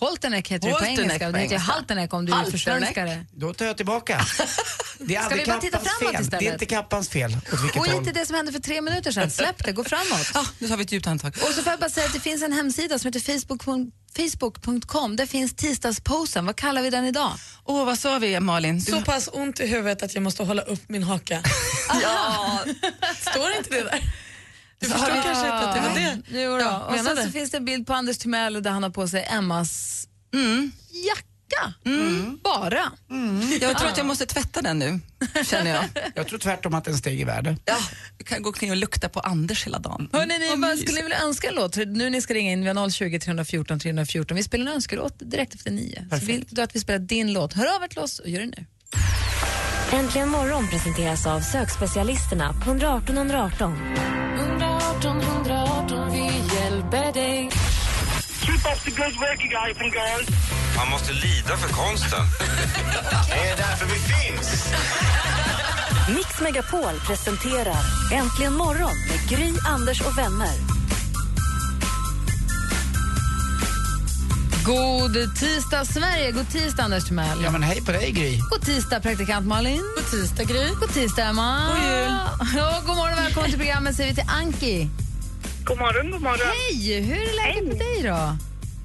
Holteneck 0.00 0.48
heter 0.48 0.68
det 0.68 0.74
på 0.74 0.78
Holteneck 0.78 0.98
engelska 1.00 1.32
det 1.32 1.38
heter. 1.38 1.58
Halteneck 1.58 2.14
om 2.14 2.26
du 2.26 2.32
är 2.32 2.44
försvenskare. 2.44 3.26
Då 3.32 3.54
tar 3.54 3.64
jag 3.66 3.76
tillbaka. 3.76 4.20
Det 4.98 5.16
är 5.16 5.22
Ska 5.22 5.34
vi 5.34 5.46
bara 5.46 5.58
titta 5.58 5.78
framåt 5.80 6.12
fel. 6.12 6.22
istället? 6.22 6.40
Det 6.40 6.48
är 6.48 6.52
inte 6.52 6.66
Kappans 6.66 7.08
fel. 7.08 7.36
Och 7.52 7.58
håll. 7.58 7.90
inte 7.96 8.12
det 8.12 8.26
som 8.26 8.34
hände 8.36 8.52
för 8.52 8.58
tre 8.60 8.80
minuter 8.80 9.12
sedan. 9.12 9.30
Släpp 9.30 9.64
det, 9.64 9.72
gå 9.72 9.84
framåt. 9.84 10.30
Ja, 10.34 10.44
nu 10.58 10.68
tar 10.68 10.76
vi 10.76 10.82
ett 10.84 10.92
djupt 10.92 11.06
andetag. 11.06 11.32
Och 11.48 11.54
så 11.54 11.62
får 11.62 11.70
jag 11.70 11.80
bara 11.80 11.90
säga 11.90 12.06
att 12.06 12.12
det 12.12 12.20
finns 12.20 12.42
en 12.42 12.52
hemsida 12.52 12.98
som 12.98 13.08
heter 13.08 13.20
facebook.com. 13.38 13.90
Facebook.com. 14.16 15.16
Där 15.16 15.26
finns 15.26 15.54
tisdagsposen. 15.54 16.46
Vad 16.46 16.56
kallar 16.56 16.82
vi 16.82 16.90
den 16.90 17.04
idag? 17.04 17.32
Åh, 17.64 17.84
vad 17.84 17.98
sa 17.98 18.18
vi 18.18 18.40
Malin? 18.40 18.78
Du... 18.78 18.92
Så 18.92 19.02
pass 19.02 19.28
ont 19.32 19.60
i 19.60 19.66
huvudet 19.66 20.02
att 20.02 20.14
jag 20.14 20.22
måste 20.22 20.42
hålla 20.42 20.62
upp 20.62 20.88
min 20.88 21.02
haka. 21.02 21.42
Ja, 22.02 22.64
Står 23.30 23.50
inte 23.56 23.70
det 23.70 23.82
där? 23.82 24.02
Du 24.80 24.86
Så 24.86 24.92
förstår 24.92 25.12
vi- 25.14 25.22
kanske 25.22 25.44
inte 25.44 25.58
att 25.68 25.74
det 25.74 25.80
var 25.80 25.94
det 25.94 26.42
Jo 26.42 26.50
då. 26.50 26.58
jag 26.60 26.88
Och 26.88 26.98
sen 27.06 27.24
så 27.26 27.30
finns 27.30 27.50
det 27.50 27.56
en 27.56 27.64
bild 27.64 27.86
på 27.86 27.92
Anders 27.94 28.18
Timell 28.18 28.62
där 28.62 28.70
han 28.70 28.82
har 28.82 28.90
på 28.90 29.08
sig 29.08 29.26
Emmas 29.30 30.04
jacka. 31.06 31.24
Bara. 32.44 32.92
jag 33.60 33.78
tror 33.78 33.88
att 33.88 33.96
jag 33.96 34.06
måste 34.06 34.26
tvätta 34.26 34.62
den 34.62 34.78
nu, 34.78 35.00
känner 35.44 35.70
jag. 35.74 35.84
Jag 36.14 36.26
tror 36.26 36.38
tvärtom 36.38 36.74
att 36.74 36.84
den 36.84 36.96
steg 36.98 37.20
i 37.20 37.24
värde. 37.24 37.56
Ja, 37.64 37.76
jag 38.18 38.26
kan 38.26 38.42
gå 38.42 38.48
omkring 38.48 38.70
och 38.70 38.76
lukta 38.76 39.08
på 39.08 39.20
Anders 39.20 39.66
hela 39.66 39.78
dagen. 39.78 40.08
Hörrni, 40.12 40.38
ni, 40.38 40.56
Vad 40.56 40.78
skulle 40.78 40.94
ni 40.96 41.02
vilja 41.02 41.18
önska 41.22 41.48
en 41.48 41.54
låt? 41.54 41.76
Nu 41.76 42.10
ni 42.10 42.20
ska 42.22 42.34
ringa 42.34 42.52
in, 42.52 42.60
vi 42.62 42.68
har 42.68 42.90
020 42.90 43.18
314 43.20 43.78
314. 43.80 44.36
Vi 44.36 44.42
spelar 44.42 44.66
en 44.66 44.72
önskelåt 44.72 45.14
direkt 45.18 45.54
efter 45.54 45.70
nio. 45.70 46.06
Så 46.10 46.16
vill 46.26 46.44
du 46.48 46.62
att 46.62 46.76
vi 46.76 46.80
spelar 46.80 46.98
din 46.98 47.32
låt, 47.32 47.52
hör 47.52 47.76
av 47.76 47.82
er 47.82 47.88
till 47.88 47.98
oss 47.98 48.18
och 48.18 48.28
gör 48.28 48.40
det 48.40 48.46
nu. 48.46 48.64
Äntligen 49.92 50.28
morgon 50.28 50.68
presenteras 50.68 51.26
av 51.26 51.40
sökspecialisterna 51.40 52.52
på 52.52 52.70
118 52.70 53.16
118. 53.16 53.78
118 54.98 55.22
118, 55.22 56.10
vi 56.12 56.54
hjälper 56.54 57.12
dig. 57.12 57.50
Keep 58.40 58.72
up 58.72 58.80
the 58.84 58.90
good 58.90 59.16
work 59.20 59.44
you 59.44 59.48
guys 59.48 59.76
and 59.80 59.92
girls. 59.92 60.28
Man 60.76 60.88
måste 60.90 61.12
lida 61.12 61.56
för 61.56 61.68
konsten. 61.68 62.20
Det 63.28 63.50
är 63.50 63.56
därför 63.56 63.86
vi 63.86 63.98
finns. 64.14 64.74
Mix 66.16 66.40
Megapol 66.40 67.00
presenterar 67.06 67.82
Äntligen 68.12 68.52
morgon 68.52 68.96
med 69.08 69.28
Gry, 69.28 69.52
Anders 69.66 70.00
och 70.00 70.18
vänner. 70.18 70.77
God 74.64 75.34
tisdag 75.36 75.84
Sverige, 75.84 76.32
god 76.32 76.48
tisdag 76.48 76.82
Anders 76.82 77.04
Timell. 77.04 77.42
Ja 77.44 77.50
men 77.50 77.62
hej 77.62 77.80
på 77.86 77.92
dig 77.92 78.10
Gry. 78.12 78.38
God 78.50 78.60
tisdag 78.62 79.00
praktikant 79.00 79.46
Malin. 79.46 79.82
God 79.96 80.06
tisdag 80.10 80.44
Gry. 80.44 80.68
God 80.80 80.92
tisdag 80.94 81.22
Emma. 81.22 81.68
God 81.68 81.82
jul. 81.84 82.12
Ja, 82.56 82.82
god 82.86 82.96
morgon 82.96 83.18
och 83.18 83.24
välkommen 83.24 83.50
till 83.50 83.58
programmet 83.58 83.94
säger 83.96 84.10
vi 84.10 84.14
till 84.14 84.28
Anki. 84.28 84.88
God 85.64 85.78
morgon, 85.78 86.10
god 86.10 86.22
morgon. 86.22 86.46
Hej, 86.46 87.00
hur 87.02 87.16
är 87.16 87.36
läget 87.46 87.64
med 87.68 87.78
dig 87.78 88.02
då? 88.02 88.36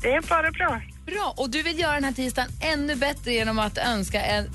Det 0.01 0.13
är 0.13 0.21
bara 0.21 0.51
bra. 0.51 0.81
Bra, 1.05 1.33
och 1.37 1.49
du 1.49 1.63
vill 1.63 1.79
göra 1.79 1.93
den 1.93 2.03
här 2.03 2.11
tisdagen 2.11 2.49
ännu 2.73 2.95
bättre 2.95 3.31
genom 3.31 3.59
att 3.59 3.77
önska 3.77 4.21
en 4.21 4.45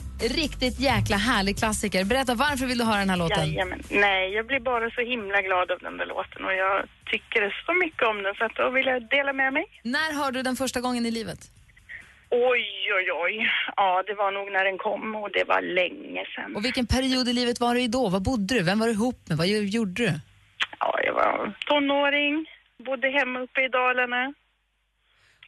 riktigt 0.41 0.81
jäkla 0.81 1.17
härlig 1.17 1.59
klassiker. 1.59 2.05
Berätta, 2.05 2.35
varför 2.35 2.67
vill 2.67 2.79
du 2.79 2.85
höra 2.85 2.99
den 2.99 3.11
här 3.11 3.17
låten? 3.17 3.47
Jajamän. 3.53 3.83
Nej, 3.91 4.33
jag 4.37 4.47
blir 4.47 4.61
bara 4.61 4.91
så 4.91 5.01
himla 5.01 5.43
glad 5.43 5.71
av 5.71 5.79
den 5.79 5.97
där 5.97 6.07
låten 6.07 6.45
och 6.45 6.55
jag 6.55 6.85
tycker 7.13 7.63
så 7.67 7.73
mycket 7.85 8.03
om 8.03 8.23
den 8.23 8.35
så 8.35 8.45
att 8.45 8.55
då 8.55 8.71
vill 8.71 8.87
jag 8.87 9.09
dela 9.09 9.33
med 9.33 9.53
mig. 9.53 9.65
När 9.83 10.15
hörde 10.19 10.39
du 10.39 10.43
den 10.43 10.57
första 10.57 10.81
gången 10.81 11.07
i 11.07 11.11
livet? 11.11 11.39
Oj, 12.31 12.67
oj, 12.99 13.13
oj. 13.25 13.51
Ja, 13.77 14.03
det 14.07 14.15
var 14.15 14.31
nog 14.33 14.53
när 14.53 14.65
den 14.65 14.79
kom 14.79 15.15
och 15.17 15.31
det 15.33 15.45
var 15.45 15.61
länge 15.63 16.25
sedan. 16.35 16.57
Och 16.57 16.65
vilken 16.65 16.87
period 16.87 17.29
i 17.29 17.33
livet 17.33 17.61
var 17.61 17.75
du 17.75 17.81
i 17.83 17.89
då? 17.89 18.09
Var 18.09 18.21
bodde 18.21 18.55
du? 18.55 18.63
Vem 18.63 18.79
var 18.79 18.87
du 18.87 18.93
ihop 18.93 19.21
med? 19.29 19.39
Vad 19.39 19.47
gjorde 19.47 20.03
du? 20.05 20.13
Ja, 20.81 21.01
jag 21.05 21.15
var 21.15 21.53
tonåring, 21.67 22.47
bodde 22.87 23.09
hemma 23.19 23.41
uppe 23.41 23.61
i 23.65 23.69
Dalarna. 23.69 24.35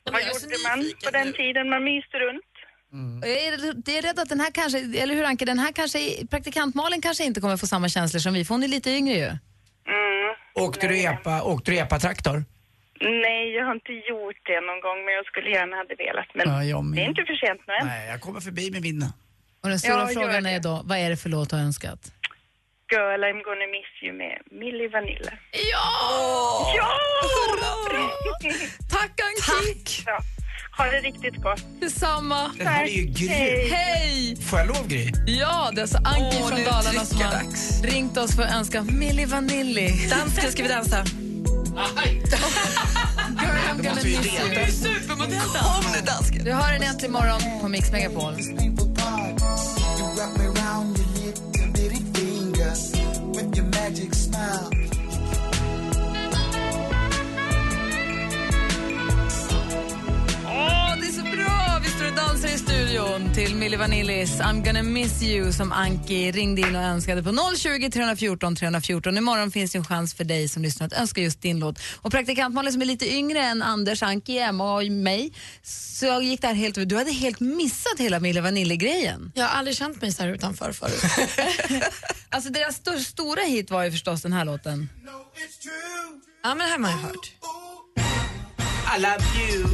Vad 0.04 0.22
gjorde 0.22 0.56
man 0.68 0.92
på 1.04 1.10
den 1.10 1.32
tiden? 1.32 1.68
Man 1.70 1.84
myste 1.84 2.16
runt. 2.18 2.44
Jag 3.22 3.30
är, 3.30 3.50
jag 3.86 3.96
är 3.98 4.02
rädd 4.02 4.18
att 4.18 4.28
den 4.28 4.40
här 4.40 4.50
kanske, 4.50 4.78
eller 4.78 5.14
hur 5.14 5.24
Anke, 5.24 5.44
den 5.44 5.58
här 5.58 5.72
kanske, 5.72 6.26
praktikant 6.30 6.74
Malin 6.74 7.00
kanske 7.00 7.24
inte 7.24 7.40
kommer 7.40 7.56
få 7.56 7.66
samma 7.66 7.88
känslor 7.88 8.20
som 8.20 8.32
vi, 8.34 8.44
för 8.44 8.54
hon 8.54 8.62
är 8.62 8.68
lite 8.68 8.90
yngre 8.90 9.14
ju. 9.14 9.26
Mm. 9.26 10.34
Åkte 10.54 10.88
du 10.88 11.02
epa, 11.02 11.42
åkte 11.42 11.70
du 11.70 11.76
epa-traktor? 11.78 12.44
Nej, 13.00 13.50
jag 13.56 13.64
har 13.66 13.74
inte 13.74 13.92
gjort 13.92 14.40
det 14.46 14.60
någon 14.60 14.80
gång, 14.80 15.04
men 15.04 15.14
jag 15.14 15.26
skulle 15.26 15.50
gärna 15.50 15.76
hade 15.76 15.94
velat. 15.94 16.26
Men 16.34 16.48
Ja, 16.48 16.64
jag 16.64 16.94
det 16.94 17.00
är 17.02 17.08
inte 17.08 17.24
för 17.24 17.46
sent 17.46 17.60
nu 17.66 17.74
än. 17.74 17.86
Nej, 17.86 18.08
jag 18.08 18.20
kommer 18.20 18.40
förbi 18.40 18.70
med 18.70 18.82
min. 18.82 19.02
Och 19.62 19.68
den 19.68 19.78
stora 19.78 19.94
Ja, 19.94 20.06
frågan 20.06 20.46
är 20.46 20.60
då, 20.60 20.80
vad 20.84 20.98
är 20.98 21.10
det 21.10 21.16
för 21.16 21.28
låt 21.28 21.50
du 21.50 21.56
har 21.56 21.62
önskat? 21.62 22.12
Girl, 22.90 23.22
I'm 23.24 23.40
gonna 23.48 23.66
miss 23.76 23.92
you 24.02 24.12
med 24.12 24.36
Milli 24.50 24.88
Vanilli. 24.88 25.30
Ja! 25.72 26.72
Ja! 26.76 26.90
Tack 28.90 29.20
Anki! 29.20 30.02
Ja. 30.06 30.18
Ha 30.78 30.84
det 30.84 31.00
riktigt 31.00 31.42
gott. 31.42 31.62
Detsamma. 31.80 32.50
Den 32.58 32.66
här 32.66 32.84
är 32.84 32.88
ju 32.88 33.02
grym. 33.04 33.28
Hej. 33.28 33.68
Hej! 33.70 34.36
Får 34.36 34.58
jag 34.58 34.68
lov 34.68 34.88
Gry? 34.88 35.10
Ja, 35.26 35.70
det 35.74 35.80
är 35.80 35.82
alltså 35.82 35.98
Anki 35.98 36.38
Åh, 36.42 36.48
från 36.48 36.64
Dalarna 36.64 37.04
som 37.04 37.20
har 37.22 37.32
dags. 37.32 37.82
ringt 37.82 38.16
oss 38.16 38.36
för 38.36 38.42
att 38.42 38.54
önska 38.54 38.82
Milli 38.82 39.24
Vanilli. 39.24 40.08
Dansken, 40.10 40.52
ska 40.52 40.62
vi 40.62 40.68
dansa? 40.68 40.96
Girl, 40.96 42.26
I'm 43.68 43.76
gonna 43.82 43.94
miss 43.94 44.06
you. 44.06 44.66
Supermodell 44.66 45.40
Kom 45.40 45.92
nu 45.94 46.00
dansken. 46.06 46.44
Du 46.44 46.52
hör 46.52 46.72
den 46.72 46.82
äntligen 46.82 47.12
morgon 47.12 47.60
på 47.60 47.68
Mix 47.68 47.92
Megapol. 47.92 48.34
Åh, 60.46 60.96
det 61.00 61.06
är 61.06 61.12
så 61.12 61.22
bra! 61.22 61.80
Vi 61.82 61.88
står 61.88 62.06
och 62.06 62.16
dansar 62.16 62.48
i 62.48 62.49
Milli 63.60 63.76
Vanillis 63.76 64.40
I'm 64.40 64.64
gonna 64.64 64.82
miss 64.82 65.22
you 65.22 65.52
som 65.52 65.72
Anki 65.72 66.32
ringde 66.32 66.60
in 66.60 66.76
och 66.76 66.82
önskade 66.82 67.22
på 67.22 67.32
020 67.56 67.90
314 67.90 68.56
314. 68.56 69.18
Imorgon 69.18 69.50
finns 69.50 69.72
det 69.72 69.78
en 69.78 69.84
chans 69.84 70.14
för 70.14 70.24
dig 70.24 70.48
som 70.48 70.62
lyssnar 70.62 70.86
att 70.86 70.92
önska 70.92 71.20
just 71.20 71.42
din 71.42 71.58
låt. 71.58 71.78
Och 71.96 72.10
praktikant 72.12 72.54
Malin 72.54 72.72
som 72.72 72.82
är 72.82 72.86
lite 72.86 73.14
yngre 73.14 73.40
än 73.42 73.62
Anders, 73.62 74.02
Anki, 74.02 74.38
Emma 74.38 74.74
och 74.74 74.84
mig, 74.86 75.32
så 75.62 76.20
gick 76.22 76.40
det 76.40 76.46
här 76.46 76.54
helt 76.54 76.88
Du 76.88 76.96
hade 76.96 77.12
helt 77.12 77.40
missat 77.40 77.98
hela 78.00 78.20
Milli 78.20 78.40
Vanilli-grejen. 78.40 79.32
Jag 79.34 79.44
har 79.44 79.58
aldrig 79.58 79.76
känt 79.76 80.02
mig 80.02 80.12
så 80.12 80.22
här 80.22 80.30
utanför 80.30 80.72
förut. 80.72 81.02
Alltså 82.32 82.50
deras 82.50 82.80
sto- 82.82 82.98
stora 83.04 83.42
hit 83.42 83.70
var 83.70 83.84
ju 83.84 83.90
förstås 83.90 84.22
den 84.22 84.32
här 84.32 84.44
låten. 84.44 84.88
ja, 86.42 86.48
men 86.48 86.58
det 86.58 86.64
här 86.64 86.70
har 86.70 86.78
man 86.78 86.90
ju 86.90 86.96
hört. 86.96 87.32
I 88.96 89.00
love 89.00 89.52
you. 89.52 89.68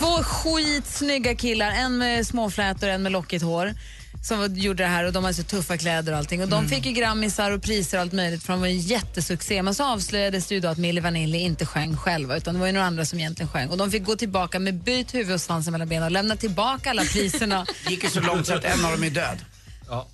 Två 0.00 0.22
skitsnygga 0.22 1.34
killar, 1.34 1.70
en 1.70 1.98
med 1.98 2.26
småflätor 2.26 2.88
och 2.88 2.94
en 2.94 3.02
med 3.02 3.12
lockigt 3.12 3.44
hår 3.44 3.74
som 4.22 4.54
gjorde 4.54 4.82
det 4.82 4.88
här 4.88 5.04
och 5.04 5.12
de 5.12 5.24
hade 5.24 5.34
så 5.34 5.42
tuffa 5.42 5.76
kläder 5.76 6.12
och 6.12 6.18
allting. 6.18 6.42
Och 6.42 6.48
de 6.48 6.68
fick 6.68 6.86
ju 6.86 6.92
grammisar 6.92 7.50
och 7.50 7.62
priser 7.62 7.98
och 7.98 8.02
allt 8.02 8.12
möjligt 8.12 8.42
för 8.42 8.52
de 8.52 8.60
var 8.60 8.68
en 8.68 8.78
jättesuccé. 8.78 9.62
Men 9.62 9.74
så 9.74 9.84
avslöjades 9.84 10.46
det 10.46 10.54
ju 10.54 10.60
då 10.60 10.68
att 10.68 10.78
Milli 10.78 11.00
Vanilli 11.00 11.38
inte 11.38 11.66
sjöng 11.66 11.96
själva 11.96 12.36
utan 12.36 12.54
det 12.54 12.60
var 12.60 12.66
ju 12.66 12.72
några 12.72 12.86
andra 12.86 13.04
som 13.04 13.18
egentligen 13.18 13.48
sjöng. 13.48 13.68
Och 13.68 13.76
de 13.76 13.90
fick 13.90 14.04
gå 14.04 14.16
tillbaka 14.16 14.58
med 14.58 14.74
byt 14.74 15.14
huvud 15.14 15.34
och 15.34 15.40
svansen 15.40 15.72
mellan 15.72 15.88
benen 15.88 16.04
och 16.04 16.10
lämna 16.10 16.36
tillbaka 16.36 16.90
alla 16.90 17.02
priserna. 17.02 17.66
gick 17.88 18.04
ju 18.04 18.10
så 18.10 18.20
långt 18.20 18.46
så 18.46 18.54
att 18.54 18.64
en 18.64 18.84
av 18.84 18.92
dem 18.92 19.04
är 19.04 19.10
död. 19.10 19.38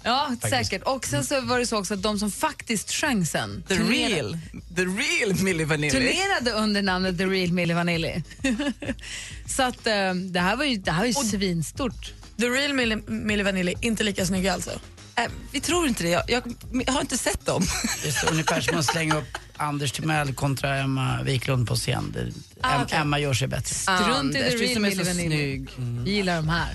Ja, 0.02 0.32
säkert. 0.50 0.82
Och 0.82 1.06
sen 1.06 1.24
så 1.24 1.40
var 1.40 1.58
det 1.58 1.66
så 1.66 1.78
också 1.78 1.94
att 1.94 2.02
de 2.02 2.18
som 2.18 2.30
faktiskt 2.30 2.92
sjöng 2.92 3.26
sen 3.26 3.64
The 3.68 3.74
turnerade- 3.74 4.14
real, 4.14 4.38
the 4.76 4.82
real 4.82 5.42
Milli 5.42 5.64
Vanilli. 5.64 5.90
turnerade 5.90 6.50
under 6.52 6.82
namnet 6.82 7.18
The 7.18 7.24
Real 7.26 7.52
Milli 7.52 7.74
Vanilli. 7.74 8.22
så 9.46 9.62
att 9.62 9.86
eh, 9.86 10.14
det 10.14 10.40
här 10.40 10.56
var 10.56 10.64
ju, 10.64 10.76
det 10.76 10.90
här 10.90 10.98
var 11.00 11.06
ju 11.06 11.12
svinstort. 11.12 12.12
The 12.38 12.46
real 12.48 12.72
Milli, 12.74 12.96
Milli 13.06 13.42
Vanilli, 13.42 13.74
inte 13.80 14.04
lika 14.04 14.26
snygga 14.26 14.52
alltså? 14.54 14.70
Äh, 15.18 15.24
vi 15.52 15.60
tror 15.60 15.88
inte 15.88 16.02
det. 16.02 16.08
Jag, 16.10 16.22
jag, 16.30 16.42
jag 16.86 16.92
har 16.92 17.00
inte 17.00 17.18
sett 17.18 17.46
dem. 17.46 17.62
Det 18.02 18.08
är 18.08 18.30
ungefär 18.30 18.60
som 18.60 18.78
att 18.78 18.84
slänga 18.84 19.16
upp 19.18 19.38
Anders 19.56 19.92
Timell 19.92 20.34
kontra 20.34 20.76
Emma 20.76 21.22
Wiklund 21.22 21.68
på 21.68 21.76
scen. 21.76 22.12
Det, 22.14 22.32
Ah, 22.60 22.82
okej. 22.82 22.98
Emma 22.98 23.18
gör 23.18 23.34
sig 23.34 23.48
bättre. 23.48 23.74
Strunt 23.74 24.36
i 24.36 24.38
The 24.38 24.48
Real 24.56 24.80
Milli 24.82 25.02
Vanilli. 25.04 25.66
Vi 26.04 26.10
gillar 26.10 26.36
de 26.36 26.48
här. 26.48 26.74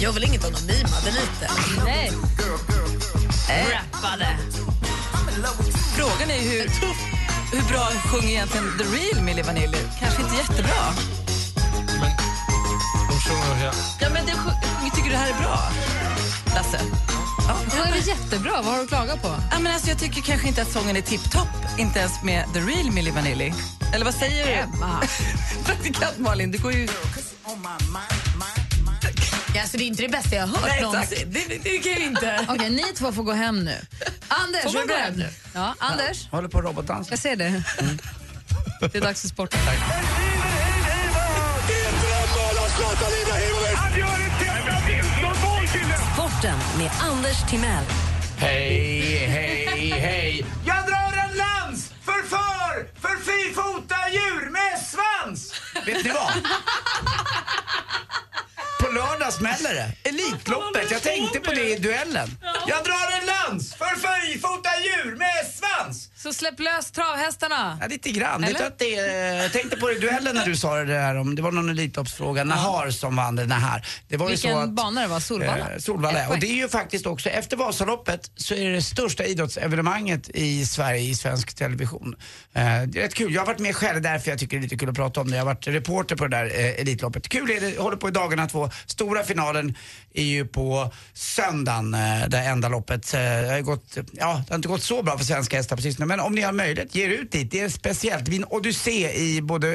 Jag 0.00 0.12
vill 0.12 0.24
inget 0.24 0.44
anonymade 0.44 1.10
lite. 1.10 1.50
Nej. 1.84 2.12
Rappade. 3.48 4.38
Frågan 5.96 6.30
är 6.30 6.40
hur, 6.40 6.68
hur 7.52 7.68
bra 7.72 7.90
sjunger 8.04 8.28
egentligen 8.28 8.78
the 8.78 8.84
real 8.84 9.24
Milli 9.24 9.42
Vanilli? 9.42 9.78
Kanske 10.00 10.22
inte 10.22 10.34
jättebra. 10.36 10.94
De 13.08 13.20
sjunger 13.20 13.54
här. 13.54 13.74
Ja, 14.00 14.08
men 14.12 14.26
det, 14.26 14.32
tycker 14.94 15.04
du 15.04 15.10
det 15.10 15.16
här 15.16 15.30
är 15.30 15.38
bra, 15.42 15.58
Lasse? 16.54 16.80
Det 17.70 17.78
var 17.78 17.86
väl 17.86 18.08
jättebra. 18.08 18.52
Vad 18.52 18.64
har 18.64 18.76
du 18.76 18.82
att 18.82 18.88
klaga 18.88 19.16
på? 19.16 19.28
Ja, 19.50 19.58
men 19.58 19.72
alltså, 19.72 19.88
jag 19.88 19.98
tycker 19.98 20.22
kanske 20.22 20.48
inte 20.48 20.62
att 20.62 20.72
sången 20.72 20.96
är 20.96 21.00
tipptopp, 21.00 21.48
inte 21.78 21.98
ens 21.98 22.22
med 22.22 22.44
the 22.54 22.60
real 22.60 22.90
Milli 22.90 23.10
Vanilli. 23.10 23.54
Eller 23.94 24.04
vad 24.04 24.14
säger 24.14 24.46
du? 24.46 24.52
Emma. 24.52 25.00
Praktikant 25.64 26.18
Malin, 26.18 26.50
det 26.52 26.58
går 26.58 26.72
ju... 26.72 26.88
Ja, 29.58 29.62
alltså, 29.62 29.76
det 29.76 29.84
är 29.84 29.86
inte 29.86 30.02
det 30.02 30.08
bästa 30.08 30.36
jag 30.36 30.46
har 30.46 30.58
hört 30.58 30.68
Nej, 30.68 30.82
någonsin. 30.82 31.18
exakt. 31.18 31.32
Det, 31.32 31.54
det, 31.54 31.70
det 31.70 31.78
kan 31.78 31.92
jag 31.92 32.00
inte. 32.02 32.46
Okej, 32.48 32.70
ni 32.70 32.82
två 32.94 33.12
får 33.12 33.22
gå 33.22 33.32
hem 33.32 33.64
nu. 33.64 33.76
Anders, 34.28 34.62
Får 34.62 34.72
man 34.72 34.86
gå 34.86 34.94
hem 34.94 35.14
nu? 35.14 35.28
Ja, 35.54 35.74
Anders. 35.78 36.28
Håller 36.30 36.48
på 36.48 36.58
att 36.58 36.64
robotdansa. 36.64 37.10
Jag 37.12 37.18
ser 37.18 37.36
det. 37.36 37.62
Det 38.80 38.94
är 38.94 39.00
dags 39.00 39.20
för 39.20 39.28
sporten. 39.28 39.60
Sporten 46.14 46.58
med 46.78 46.90
Anders 47.00 47.50
Timell. 47.50 47.84
Hej, 48.38 49.26
hej, 49.26 49.90
hej. 49.90 50.44
Jag 50.66 50.76
drar 50.86 51.12
en 51.30 51.36
lans 51.36 51.92
för 52.04 52.22
för, 52.28 53.00
för 53.00 53.16
fyrfota 53.24 53.96
djur 54.12 54.50
med 54.50 54.78
svans. 54.80 55.54
Vet 55.86 56.04
ni 56.04 56.10
vad? 56.10 56.32
På 58.88 58.94
lördag 58.94 59.32
smäller 59.32 59.74
det. 59.74 60.08
Elitloppet. 60.08 60.90
Jag 60.90 61.02
tänkte 61.02 61.40
på 61.40 61.50
det 61.50 61.70
i 61.70 61.78
duellen. 61.78 62.28
Jag 62.66 62.84
drar 62.84 63.20
en 63.20 63.26
lans 63.26 63.74
för 63.74 63.84
fyrfota 64.04 64.70
djur 64.84 65.16
med 65.16 65.52
svans. 65.58 66.10
Så 66.22 66.32
släpp 66.32 66.60
lös 66.60 66.90
travhästarna. 66.90 67.78
Ja, 67.80 67.86
lite 67.86 68.10
grann. 68.10 68.44
Eller? 68.44 68.66
Att 68.66 68.78
det, 68.78 68.88
jag 69.42 69.52
tänkte 69.52 69.76
på 69.76 69.88
det 69.88 69.94
i 69.94 69.98
duellen 69.98 70.34
när 70.34 70.46
du 70.46 70.56
sa 70.56 70.76
det 70.76 70.84
där 70.84 71.16
om, 71.16 71.34
det 71.34 71.42
var 71.42 71.52
någon 71.52 71.70
Elitloppsfråga, 71.70 72.44
Nahar 72.44 72.90
som 72.90 73.16
vann 73.16 73.36
det 73.36 73.54
här. 73.54 73.86
Det 74.08 74.16
var 74.16 74.26
ju 74.26 74.30
Vilken 74.30 74.52
så 74.52 74.58
att, 74.58 74.70
bana 74.70 75.00
det 75.00 75.06
var? 75.06 75.20
Solvalla? 75.20 75.72
Eh, 75.72 75.78
Solvalla, 75.78 76.28
och 76.28 76.38
det 76.38 76.46
är 76.46 76.54
ju 76.54 76.68
faktiskt 76.68 77.06
också, 77.06 77.28
efter 77.28 77.56
Vasaloppet 77.56 78.30
så 78.36 78.54
är 78.54 78.64
det 78.64 78.72
det 78.72 78.82
största 78.82 79.24
idrottsevenemanget 79.24 80.28
i 80.28 80.66
Sverige 80.66 81.00
i 81.00 81.14
svensk 81.14 81.54
television. 81.54 82.16
Eh, 82.52 82.62
det 82.62 82.98
är 82.98 83.02
rätt 83.02 83.14
kul, 83.14 83.34
jag 83.34 83.40
har 83.40 83.46
varit 83.46 83.58
med 83.58 83.76
själv 83.76 84.02
därför 84.02 84.30
jag 84.30 84.38
tycker 84.38 84.56
det 84.56 84.60
är 84.60 84.62
lite 84.62 84.76
kul 84.76 84.88
att 84.88 84.96
prata 84.96 85.20
om 85.20 85.30
det. 85.30 85.36
Jag 85.36 85.44
har 85.44 85.54
varit 85.54 85.66
reporter 85.66 86.16
på 86.16 86.26
det 86.26 86.36
där 86.36 86.44
eh, 86.44 86.80
Elitloppet. 86.80 87.28
Kul 87.28 87.50
är 87.50 87.60
det, 87.60 87.78
håller 87.78 87.96
på 87.96 88.08
i 88.08 88.12
dagarna 88.12 88.48
två. 88.48 88.70
Stora 88.86 89.22
finalen 89.22 89.76
är 90.14 90.24
ju 90.24 90.46
på 90.46 90.92
söndagen, 91.12 91.94
eh, 91.94 92.28
det 92.28 92.38
enda 92.38 92.68
loppet. 92.68 93.14
Eh, 93.14 93.20
det, 93.20 93.50
har 93.50 93.60
gått, 93.60 93.96
ja, 94.12 94.42
det 94.46 94.52
har 94.52 94.56
inte 94.56 94.68
gått 94.68 94.82
så 94.82 95.02
bra 95.02 95.18
för 95.18 95.24
svenska 95.24 95.56
hästar 95.56 95.76
precis 95.76 95.98
nu, 95.98 96.06
men 96.08 96.20
om 96.20 96.32
ni 96.34 96.40
har 96.42 96.52
möjlighet, 96.52 96.94
ge 96.94 97.04
er 97.04 97.08
ut 97.08 97.32
dit. 97.32 97.50
Det 97.50 97.60
är 97.60 97.68
speciellt. 97.68 98.24
Det 98.24 98.30
blir 98.30 98.38
en 98.38 98.44
odyssé 98.50 99.12
i 99.12 99.42
både 99.42 99.68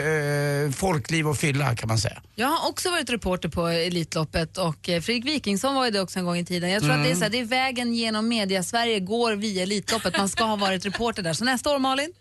eh, 0.66 0.72
folkliv 0.72 1.28
och 1.28 1.38
fylla 1.38 1.76
kan 1.76 1.88
man 1.88 1.98
säga. 1.98 2.22
Jag 2.36 2.48
har 2.48 2.70
också 2.70 2.92
varit 2.92 3.10
reporter 3.10 3.50
på 3.50 3.68
Elitloppet 3.68 4.58
och 4.58 4.90
eh, 4.90 5.02
Fredrik 5.02 5.26
Wikingsson 5.26 5.76
var 5.76 5.86
ju 5.86 5.92
det 5.92 6.02
också 6.02 6.20
en 6.20 6.26
gång 6.26 6.38
i 6.38 6.46
tiden. 6.46 6.70
Jag 6.70 6.82
tror 6.84 6.92
att 6.94 7.04
det 7.04 7.12
är, 7.12 7.16
så 7.16 7.22
här, 7.24 7.30
det 7.30 7.40
är 7.40 7.46
vägen 7.46 7.94
genom 7.94 8.28
media-Sverige 8.28 9.00
går 9.00 9.34
via 9.36 9.64
Elitloppet. 9.64 10.18
Man 10.18 10.30
ska 10.30 10.44
ha 10.44 10.56
varit 10.56 10.86
reporter 10.86 11.24
där. 11.24 11.34
Så 11.34 11.46
nästa 11.46 11.76
år 11.76 11.80
Malin? 11.80 12.14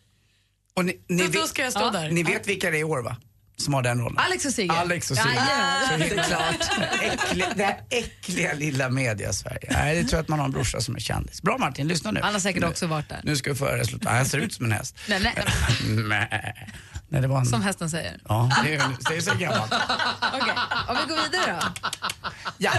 Och 0.75 0.85
ni, 0.85 1.01
ni, 1.09 1.22
Då- 1.22 1.29
då 1.33 1.40
vet- 1.40 1.48
ska 1.48 1.62
jag 1.62 1.72
stå 1.72 1.90
där. 1.90 2.11
Ni 2.11 2.22
vet 2.22 2.48
vilka 2.48 2.70
det 2.70 2.77
är 2.77 2.81
i 2.81 2.85
år 2.85 3.03
va? 3.03 3.16
Som 3.56 3.74
har 3.74 3.82
den 3.82 4.00
rollen. 4.00 4.18
Alex 4.18 4.44
och 4.44 4.52
Sigge? 4.52 4.72
Alex 4.72 5.10
och 5.10 5.16
Sigge. 5.16 5.28
Jajamän. 5.34 6.08
Så 6.10 6.22
Såklart. 6.22 7.02
Äckliga, 7.02 7.46
det 7.56 7.64
här 7.64 7.80
äckliga 7.90 8.52
lilla 8.52 8.88
media-Sverige. 8.88 9.68
Nej, 9.70 9.94
det 9.96 10.08
tror 10.08 10.12
jag 10.18 10.22
att 10.22 10.28
man 10.28 10.38
har 10.38 10.46
en 10.46 10.52
brorsa 10.52 10.80
som 10.80 10.96
är 10.96 11.00
kändis. 11.00 11.42
Bra 11.42 11.58
Martin, 11.58 11.88
lyssna 11.88 12.10
nu. 12.10 12.20
Han 12.22 12.32
har 12.32 12.40
säkert 12.40 12.60
Nu- 12.62 12.68
också 12.68 12.86
varit 12.86 13.08
där. 13.08 13.20
Nu 13.24 13.36
ska 13.36 13.50
vi 13.52 13.56
få 13.58 13.64
höra 13.64 13.78
resultatet. 13.78 14.16
Han 14.16 14.26
ser 14.26 14.38
ut 14.38 14.52
som 14.54 14.64
en 14.66 14.72
häst. 14.72 14.96
Nej, 15.08 15.20
nej. 15.22 15.44
Nej. 16.08 16.68
Nej, 17.08 17.20
det 17.20 17.28
var 17.28 17.38
en... 17.38 17.46
Som 17.46 17.62
hästen 17.62 17.90
säger. 17.90 18.20
Ja, 18.28 18.50
det 18.64 18.74
är, 18.74 18.82
det 19.08 19.16
är 19.16 19.20
så 19.20 19.34
gammalt. 19.34 19.72
Okej, 20.34 20.54
om 20.88 20.96
vi 21.06 21.14
går 21.14 21.22
vidare 21.30 21.60
då. 21.60 21.88
Ja, 22.58 22.72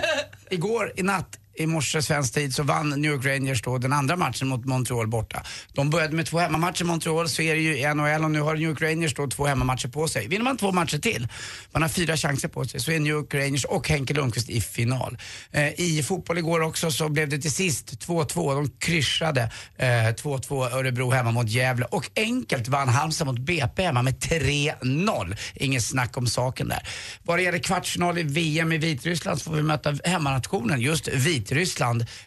igår 0.50 0.92
i 0.96 1.04
natt 1.04 1.40
i 1.56 1.68
morse 1.68 2.02
svensk 2.02 2.34
tid 2.34 2.56
så 2.56 2.64
vann 2.64 2.90
New 2.90 3.12
York 3.12 3.26
Rangers 3.26 3.62
då 3.62 3.78
den 3.78 3.94
andra 3.94 4.16
matchen 4.16 4.48
mot 4.48 4.66
Montreal 4.66 5.08
borta. 5.08 5.44
De 5.74 5.90
började 5.90 6.16
med 6.16 6.26
två 6.26 6.40
hemmamatcher 6.40 6.82
i 6.82 6.86
Montreal, 6.86 7.30
så 7.30 7.42
är 7.42 7.56
det 7.56 7.62
ju 7.62 7.78
i 7.78 7.94
NHL 7.94 8.24
och 8.24 8.32
nu 8.32 8.42
har 8.42 8.54
New 8.54 8.70
York 8.70 8.82
Rangers 8.82 9.14
då 9.14 9.28
två 9.28 9.46
hemmamatcher 9.46 9.88
på 9.88 10.08
sig. 10.08 10.28
Vinner 10.28 10.44
man 10.44 10.58
två 10.58 10.72
matcher 10.72 10.98
till, 10.98 11.28
man 11.72 11.82
har 11.82 11.90
fyra 11.90 12.18
chanser 12.18 12.48
på 12.48 12.66
sig, 12.66 12.80
så 12.80 12.92
är 12.92 13.00
New 13.00 13.14
York 13.14 13.34
Rangers 13.34 13.66
och 13.66 13.90
Henke 13.90 14.14
Lundqvist 14.14 14.50
i 14.50 14.62
final. 14.62 15.18
Eh, 15.52 15.80
I 15.80 16.04
fotboll 16.04 16.38
igår 16.38 16.62
också 16.62 16.92
så 16.92 17.10
blev 17.10 17.30
det 17.30 17.38
till 17.38 17.52
sist 17.52 18.08
2-2. 18.08 18.56
De 18.56 18.70
kryssade 18.70 19.42
eh, 19.78 19.86
2-2 19.86 20.74
Örebro 20.74 21.12
hemma 21.12 21.32
mot 21.32 21.50
Gävle 21.50 21.86
och 21.86 22.10
enkelt 22.16 22.68
vann 22.68 22.90
Halmstad 22.90 23.28
mot 23.28 23.40
BP 23.40 23.84
hemma 23.84 24.02
med 24.02 24.14
3-0. 24.14 25.38
Inget 25.54 25.84
snack 25.84 26.18
om 26.18 26.28
saken 26.28 26.68
där. 26.68 26.88
Vad 27.24 27.38
det 27.38 27.44
gäller 27.44 27.60
kvartsfinal 27.60 28.18
i 28.18 28.24
VM 28.24 28.72
i 28.72 28.78
Vitryssland 28.78 29.42
så 29.42 29.50
får 29.50 29.58
vi 29.58 29.64
möta 29.64 29.96
hemmanationen, 30.04 30.82
just 30.82 31.08
Vitryssland, 31.08 31.43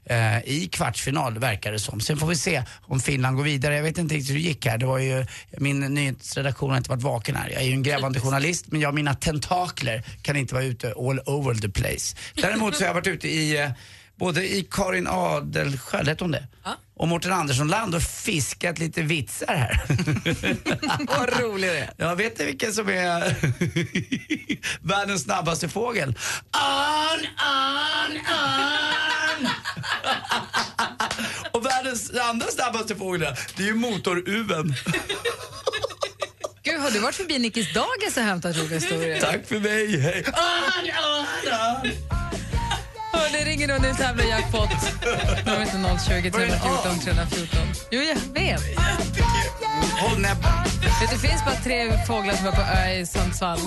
eh, 0.04 0.38
i 0.44 0.68
kvartsfinal 0.72 1.38
verkar 1.38 1.72
det 1.72 1.78
som. 1.78 2.00
Sen 2.00 2.16
får 2.16 2.26
vi 2.26 2.36
se 2.36 2.62
om 2.82 3.00
Finland 3.00 3.36
går 3.36 3.44
vidare. 3.44 3.76
Jag 3.76 3.82
vet 3.82 3.98
inte 3.98 4.14
riktigt 4.14 4.30
hur 4.30 4.34
det 4.34 4.48
gick 4.48 4.66
här. 4.66 4.78
Det 4.78 4.86
var 4.86 4.98
ju, 4.98 5.26
min 5.58 5.80
nyhetsredaktion 5.80 6.70
har 6.70 6.76
inte 6.76 6.90
varit 6.90 7.02
vaken 7.02 7.36
här. 7.36 7.50
Jag 7.50 7.62
är 7.62 7.66
ju 7.66 7.72
en 7.72 7.82
grävande 7.82 8.20
journalist 8.20 8.64
men 8.68 8.80
jag 8.80 8.94
mina 8.94 9.14
tentakler 9.14 10.02
kan 10.22 10.36
inte 10.36 10.54
vara 10.54 10.64
ute 10.64 10.94
all 10.96 11.20
over 11.26 11.54
the 11.54 11.68
place. 11.68 12.16
Däremot 12.34 12.76
så 12.76 12.82
har 12.82 12.86
jag 12.86 12.94
varit 12.94 13.06
ute 13.06 13.28
i 13.28 13.62
eh, 13.62 13.70
både 14.16 14.56
i 14.56 14.68
Karin 14.70 15.06
Adelsköld, 15.06 16.08
hette 16.08 16.24
hon 16.24 16.30
det? 16.30 16.46
Och 16.98 17.08
Mårten 17.08 17.32
Andersson-land 17.32 17.94
och 17.94 18.02
fiskat 18.02 18.78
lite 18.78 19.02
vitsar 19.02 19.54
här. 19.54 19.80
Vad 21.18 21.40
rolig 21.40 21.70
du 21.70 21.76
är. 21.76 21.90
Jag 21.96 22.16
vet 22.16 22.32
inte 22.32 22.44
vilken 22.44 22.72
som 22.72 22.88
är 22.88 23.36
världens 24.86 25.22
snabbaste 25.22 25.68
fågel. 25.68 26.08
On, 26.08 27.20
on, 27.46 28.16
on. 28.16 29.48
och 31.52 31.66
världens 31.66 32.10
andra 32.10 32.46
snabbaste 32.46 32.96
fågel, 32.96 33.34
det 33.56 33.62
är 33.62 33.66
ju 33.66 33.74
motoruven. 33.74 34.74
Gud, 36.62 36.80
har 36.80 36.90
du 36.90 36.98
varit 36.98 37.14
förbi 37.14 37.38
Nickis 37.38 37.74
dagis 37.74 38.16
och 38.16 38.22
hämtat 38.22 38.56
roliga 38.56 38.78
historier? 38.78 39.20
Tack 39.20 39.46
för 39.46 39.60
mig, 39.60 40.00
hej. 40.00 40.24
Hörni, 43.16 43.44
ringer 43.44 43.66
nu 43.66 43.78
nu 43.78 43.94
tävlar 43.94 44.24
jackpot. 44.24 44.68
Nummer 45.46 45.62
inte 45.62 46.04
020 46.08 46.30
314 46.30 46.98
314. 47.04 47.58
Jo, 47.90 48.00
jag 48.02 48.16
vet. 48.34 48.60
Håll 50.00 50.20
näbben. 50.20 50.50
Det 51.10 51.18
finns 51.28 51.44
bara 51.44 51.54
tre 51.54 52.06
fåglar 52.06 52.34
som 52.34 52.46
är 52.46 52.52
på 52.52 52.62
ö 52.62 53.00
i 53.00 53.06
Sundsvall. 53.06 53.58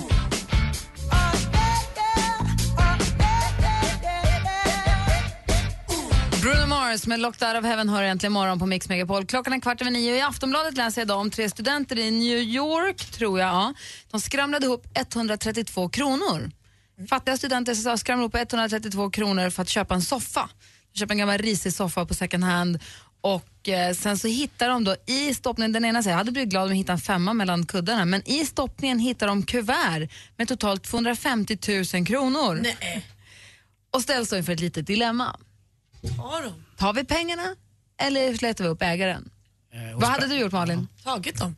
Bruno 6.41 6.67
Mars 6.67 7.07
med 7.07 7.19
Locked 7.19 7.47
Out 7.47 7.57
of 7.57 7.65
Heaven 7.65 7.89
hör 7.89 8.03
äntligen 8.03 8.33
morgon 8.33 8.59
på 8.59 8.65
Mix 8.65 8.89
Megapol. 8.89 9.25
Klockan 9.25 9.53
är 9.53 9.59
kvart 9.59 9.81
över 9.81 9.91
nio. 9.91 10.15
I 10.15 10.21
Aftonbladet 10.21 10.77
läser 10.77 11.01
jag 11.01 11.05
idag 11.05 11.19
om 11.19 11.31
tre 11.31 11.49
studenter 11.49 11.99
i 11.99 12.12
New 12.12 12.38
York, 12.38 13.05
tror 13.05 13.39
jag. 13.39 13.49
Ja. 13.49 13.73
De 14.12 14.21
skramlade 14.21 14.65
ihop 14.65 14.85
132 14.95 15.89
kronor. 15.89 16.51
Fattiga 17.07 17.38
studenter 17.38 17.97
skramlade 17.97 18.23
ihop 18.23 18.35
132 18.35 19.09
kronor 19.09 19.49
för 19.49 19.62
att 19.62 19.69
köpa 19.69 19.95
en 19.95 20.01
soffa. 20.01 20.49
De 20.93 20.99
köper 20.99 21.13
en 21.13 21.17
gammal 21.17 21.38
risig 21.38 21.73
soffa 21.73 22.05
på 22.05 22.13
second 22.13 22.43
hand 22.43 22.79
och 23.21 23.69
eh, 23.69 23.93
sen 23.93 24.17
så 24.17 24.27
hittar 24.27 24.69
de 24.69 24.83
då 24.83 24.95
i 25.05 25.33
stoppningen, 25.33 25.71
den 25.71 25.85
ena 25.85 26.03
säger 26.03 26.13
jag 26.13 26.17
hade 26.17 26.31
blivit 26.31 26.49
glad 26.49 26.63
om 26.63 26.69
jag 26.69 26.75
hittade 26.75 26.93
en 26.93 27.01
femma 27.01 27.33
mellan 27.33 27.65
kuddarna, 27.65 28.05
men 28.05 28.29
i 28.29 28.45
stoppningen 28.45 28.99
hittar 28.99 29.27
de 29.27 29.43
kuvert 29.43 30.09
med 30.38 30.47
totalt 30.47 30.83
250 30.83 31.57
000 31.93 32.05
kronor. 32.05 32.59
Nej. 32.63 33.05
Och 33.93 34.01
ställs 34.01 34.29
då 34.29 34.38
inför 34.38 34.53
ett 34.53 34.59
litet 34.59 34.88
dilemma. 34.88 35.35
Tar 36.77 36.93
vi 36.93 37.03
pengarna 37.03 37.55
eller 38.01 38.33
letar 38.41 38.63
vi 38.63 38.69
upp 38.69 38.81
ägaren? 38.81 39.29
Vad 39.95 40.09
hade 40.09 40.27
du 40.27 40.35
gjort 40.35 40.51
Malin? 40.51 40.88
Tagit 41.03 41.39
dem. 41.39 41.55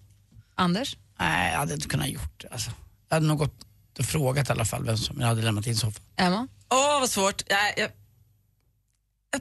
Anders? 0.56 0.98
Nej, 1.20 1.52
jag 1.52 1.60
hade 1.60 1.74
inte 1.74 1.88
kunnat 1.88 2.10
gjort 2.10 2.42
det. 2.42 2.48
Alltså. 2.48 2.72
Jag 3.10 3.16
hade 3.16 3.28
nog 3.28 3.38
gått 3.38 3.66
och 4.00 4.06
frågat 4.06 4.50
i 4.50 4.52
alla 4.52 4.66
fall 4.66 4.84
vem 4.86 4.98
som 4.98 5.20
jag 5.22 5.28
hade 5.28 5.42
lämnat 5.42 5.68
in 5.68 5.76
soffan. 5.76 6.04
Emma? 6.18 6.48
Åh, 6.70 7.00
vad 7.00 7.10
svårt. 7.10 7.42
Jag... 7.48 7.60
jag- 7.78 7.92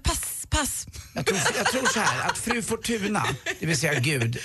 Pass, 0.03 0.47
pass. 0.51 0.87
Jag 1.15 1.27
tror, 1.27 1.39
jag 1.57 1.67
tror 1.67 1.87
så 1.87 2.01
här, 2.01 2.31
att 2.31 2.39
fru 2.39 2.63
Fortuna, 2.63 3.23
det 3.61 3.67
vill 3.67 3.79
säga 3.79 4.01
Gud, 4.01 4.39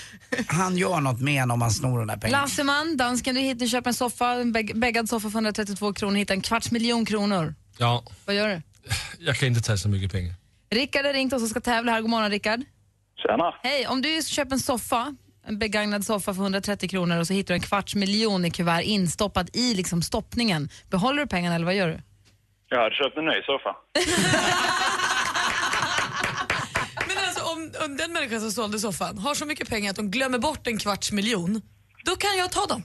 han 0.47 0.77
gör 0.77 1.01
något 1.01 1.19
med 1.21 1.43
en 1.43 1.51
om 1.51 1.59
man 1.59 1.71
snor 1.71 1.97
de 1.99 2.07
där 2.07 2.17
pengarna. 2.17 2.41
Lasseman, 2.41 2.97
dansken, 2.97 3.35
du 3.35 3.41
hittar, 3.41 3.65
köper 3.67 3.89
en 3.89 3.93
soffa, 3.93 4.31
en 4.33 4.53
bäg- 4.55 4.79
bäggad 4.79 5.09
soffa 5.09 5.29
för 5.29 5.37
132 5.37 5.93
kronor, 5.93 6.15
hittar 6.15 6.35
en 6.35 6.41
kvarts 6.41 6.71
miljon 6.71 7.05
kronor. 7.05 7.55
Ja, 7.77 8.03
Vad 8.25 8.35
gör 8.35 8.47
du? 8.47 8.61
jag 9.19 9.35
kan 9.37 9.47
inte 9.47 9.61
ta 9.61 9.77
så 9.77 9.89
mycket 9.89 10.11
pengar. 10.11 10.33
Rickard 10.69 11.05
har 11.05 11.13
ringt 11.13 11.33
oss 11.33 11.43
och 11.43 11.49
ska 11.49 11.59
tävla 11.61 11.91
här. 11.91 12.01
God 12.01 12.09
morgon 12.09 12.29
Rickard. 12.31 12.59
Tjena. 13.17 13.53
Hej, 13.63 13.87
om 13.87 14.01
du 14.01 14.21
köper 14.23 14.51
en 14.53 14.59
soffa, 14.59 15.15
en 15.47 15.59
begagnad 15.59 16.05
soffa 16.05 16.33
för 16.33 16.41
130 16.41 16.89
kronor 16.89 17.19
och 17.19 17.27
så 17.27 17.33
hittar 17.33 17.53
du 17.53 17.55
en 17.55 17.61
kvarts 17.61 17.95
miljon 17.95 18.45
i 18.45 18.51
kuvert 18.51 18.81
instoppad 18.81 19.49
i 19.53 19.73
liksom 19.73 20.01
stoppningen. 20.01 20.69
Behåller 20.89 21.21
du 21.21 21.27
pengarna 21.27 21.55
eller 21.55 21.65
vad 21.65 21.75
gör 21.75 21.87
du? 21.87 21.99
Jag 22.69 22.77
hade 22.77 22.95
köpt 22.95 23.17
en 23.17 23.25
ny 23.25 23.41
soffa. 23.41 23.75
Men 27.07 27.17
alltså 27.27 27.43
om, 27.43 27.71
om 27.85 27.97
den 27.97 28.13
människan 28.13 28.41
som 28.41 28.51
sålde 28.51 28.79
soffan 28.79 29.17
har 29.17 29.35
så 29.35 29.45
mycket 29.45 29.69
pengar 29.69 29.89
att 29.89 29.95
de 29.95 30.11
glömmer 30.11 30.39
bort 30.39 30.67
en 30.67 30.77
kvarts 30.77 31.11
miljon, 31.11 31.61
då 32.05 32.15
kan 32.15 32.37
jag 32.37 32.51
ta 32.51 32.65
dem. 32.65 32.83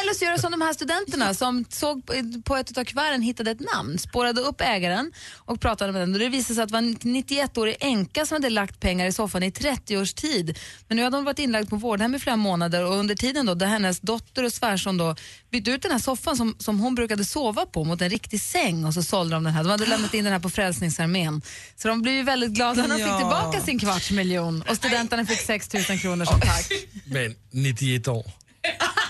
Eller 0.00 0.14
så 0.14 0.24
gör 0.24 0.32
du 0.32 0.38
som 0.38 0.50
de 0.50 0.60
här 0.60 0.72
studenterna 0.72 1.34
som 1.34 1.64
såg 1.68 2.06
på- 2.44 2.56
ett 2.56 2.78
av 2.78 2.84
kuverten 2.84 3.22
hittade 3.22 3.50
ett 3.50 3.60
namn, 3.74 3.98
spårade 3.98 4.40
upp 4.40 4.60
ägaren 4.60 5.12
och 5.38 5.60
pratade 5.60 5.92
med 5.92 6.02
den. 6.02 6.12
Och 6.12 6.18
det 6.18 6.28
visade 6.28 6.54
sig 6.54 6.62
att 6.62 6.68
det 6.68 6.72
var 6.72 6.78
en 6.78 6.96
91-årig 6.96 7.76
änka 7.80 8.26
som 8.26 8.34
hade 8.34 8.50
lagt 8.50 8.80
pengar 8.80 9.06
i 9.06 9.12
soffan 9.12 9.42
i 9.42 9.50
30 9.52 9.96
års 9.96 10.14
tid. 10.14 10.58
Men 10.88 10.96
nu 10.96 11.02
hade 11.04 11.16
hon 11.16 11.24
varit 11.24 11.38
inlagd 11.38 11.70
på 11.70 11.76
vårdhem 11.76 12.14
i 12.14 12.18
flera 12.18 12.36
månader 12.36 12.84
och 12.84 12.94
under 12.96 13.14
tiden 13.14 13.46
då, 13.46 13.54
där 13.54 13.66
hennes 13.66 14.00
dotter 14.00 14.42
och 14.44 14.52
svärson 14.52 14.96
då 14.98 15.16
bytte 15.50 15.70
ut 15.70 15.82
den 15.82 15.90
här 15.92 15.98
soffan 15.98 16.36
som, 16.36 16.56
som 16.58 16.80
hon 16.80 16.94
brukade 16.94 17.24
sova 17.24 17.66
på 17.66 17.84
mot 17.84 18.02
en 18.02 18.10
riktig 18.10 18.40
säng 18.40 18.84
och 18.84 18.94
så 18.94 19.02
sålde 19.02 19.36
de 19.36 19.44
den 19.44 19.52
här. 19.52 19.62
De 19.64 19.70
hade 19.70 19.86
lämnat 19.86 20.14
in 20.14 20.24
den 20.24 20.32
här 20.32 20.40
på 20.40 20.50
Frälsningsarmén. 20.50 21.42
Så 21.76 21.88
de 21.88 22.02
blev 22.02 22.14
ju 22.14 22.22
väldigt 22.22 22.50
glada 22.50 22.82
när 22.86 22.98
de 22.98 23.04
fick 23.04 23.16
tillbaka 23.18 23.60
sin 23.60 23.78
kvarts 23.78 24.10
miljon 24.10 24.62
och 24.68 24.76
studenterna 24.76 25.26
fick 25.26 25.40
6 25.40 25.72
000 25.74 25.98
kronor 25.98 26.24
som 26.24 26.40
tack. 26.40 26.68
Men 27.04 27.34
91 27.50 28.08
år. 28.08 28.24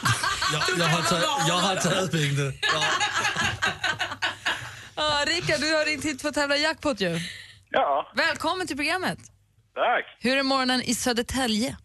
Jag, 0.53 0.63
jag, 0.79 0.87
har, 0.87 1.03
tagit, 1.03 1.25
jag 1.49 1.55
har 1.55 1.77
tagit 1.77 2.13
pengarna. 2.13 2.53
Ja. 2.63 2.83
Ah, 4.95 5.25
Rickard, 5.25 5.61
du 5.61 5.77
har 5.77 5.85
ringt 5.85 6.05
hit 6.05 6.23
för 6.23 6.29
att 6.29 6.35
tävla 6.35 6.57
jackpot 6.57 7.01
ju. 7.01 7.19
Ja, 7.71 8.13
Välkommen 8.15 8.67
till 8.67 8.77
programmet. 8.77 9.19
tack. 9.75 10.05
Hur 10.21 10.37
är 10.39 10.43
morgonen 10.43 10.83
i 10.83 10.95
Södertälje? 10.95 11.77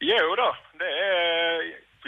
Jo 0.00 0.34
då, 0.36 0.56
det 0.78 0.90
är... 1.08 1.62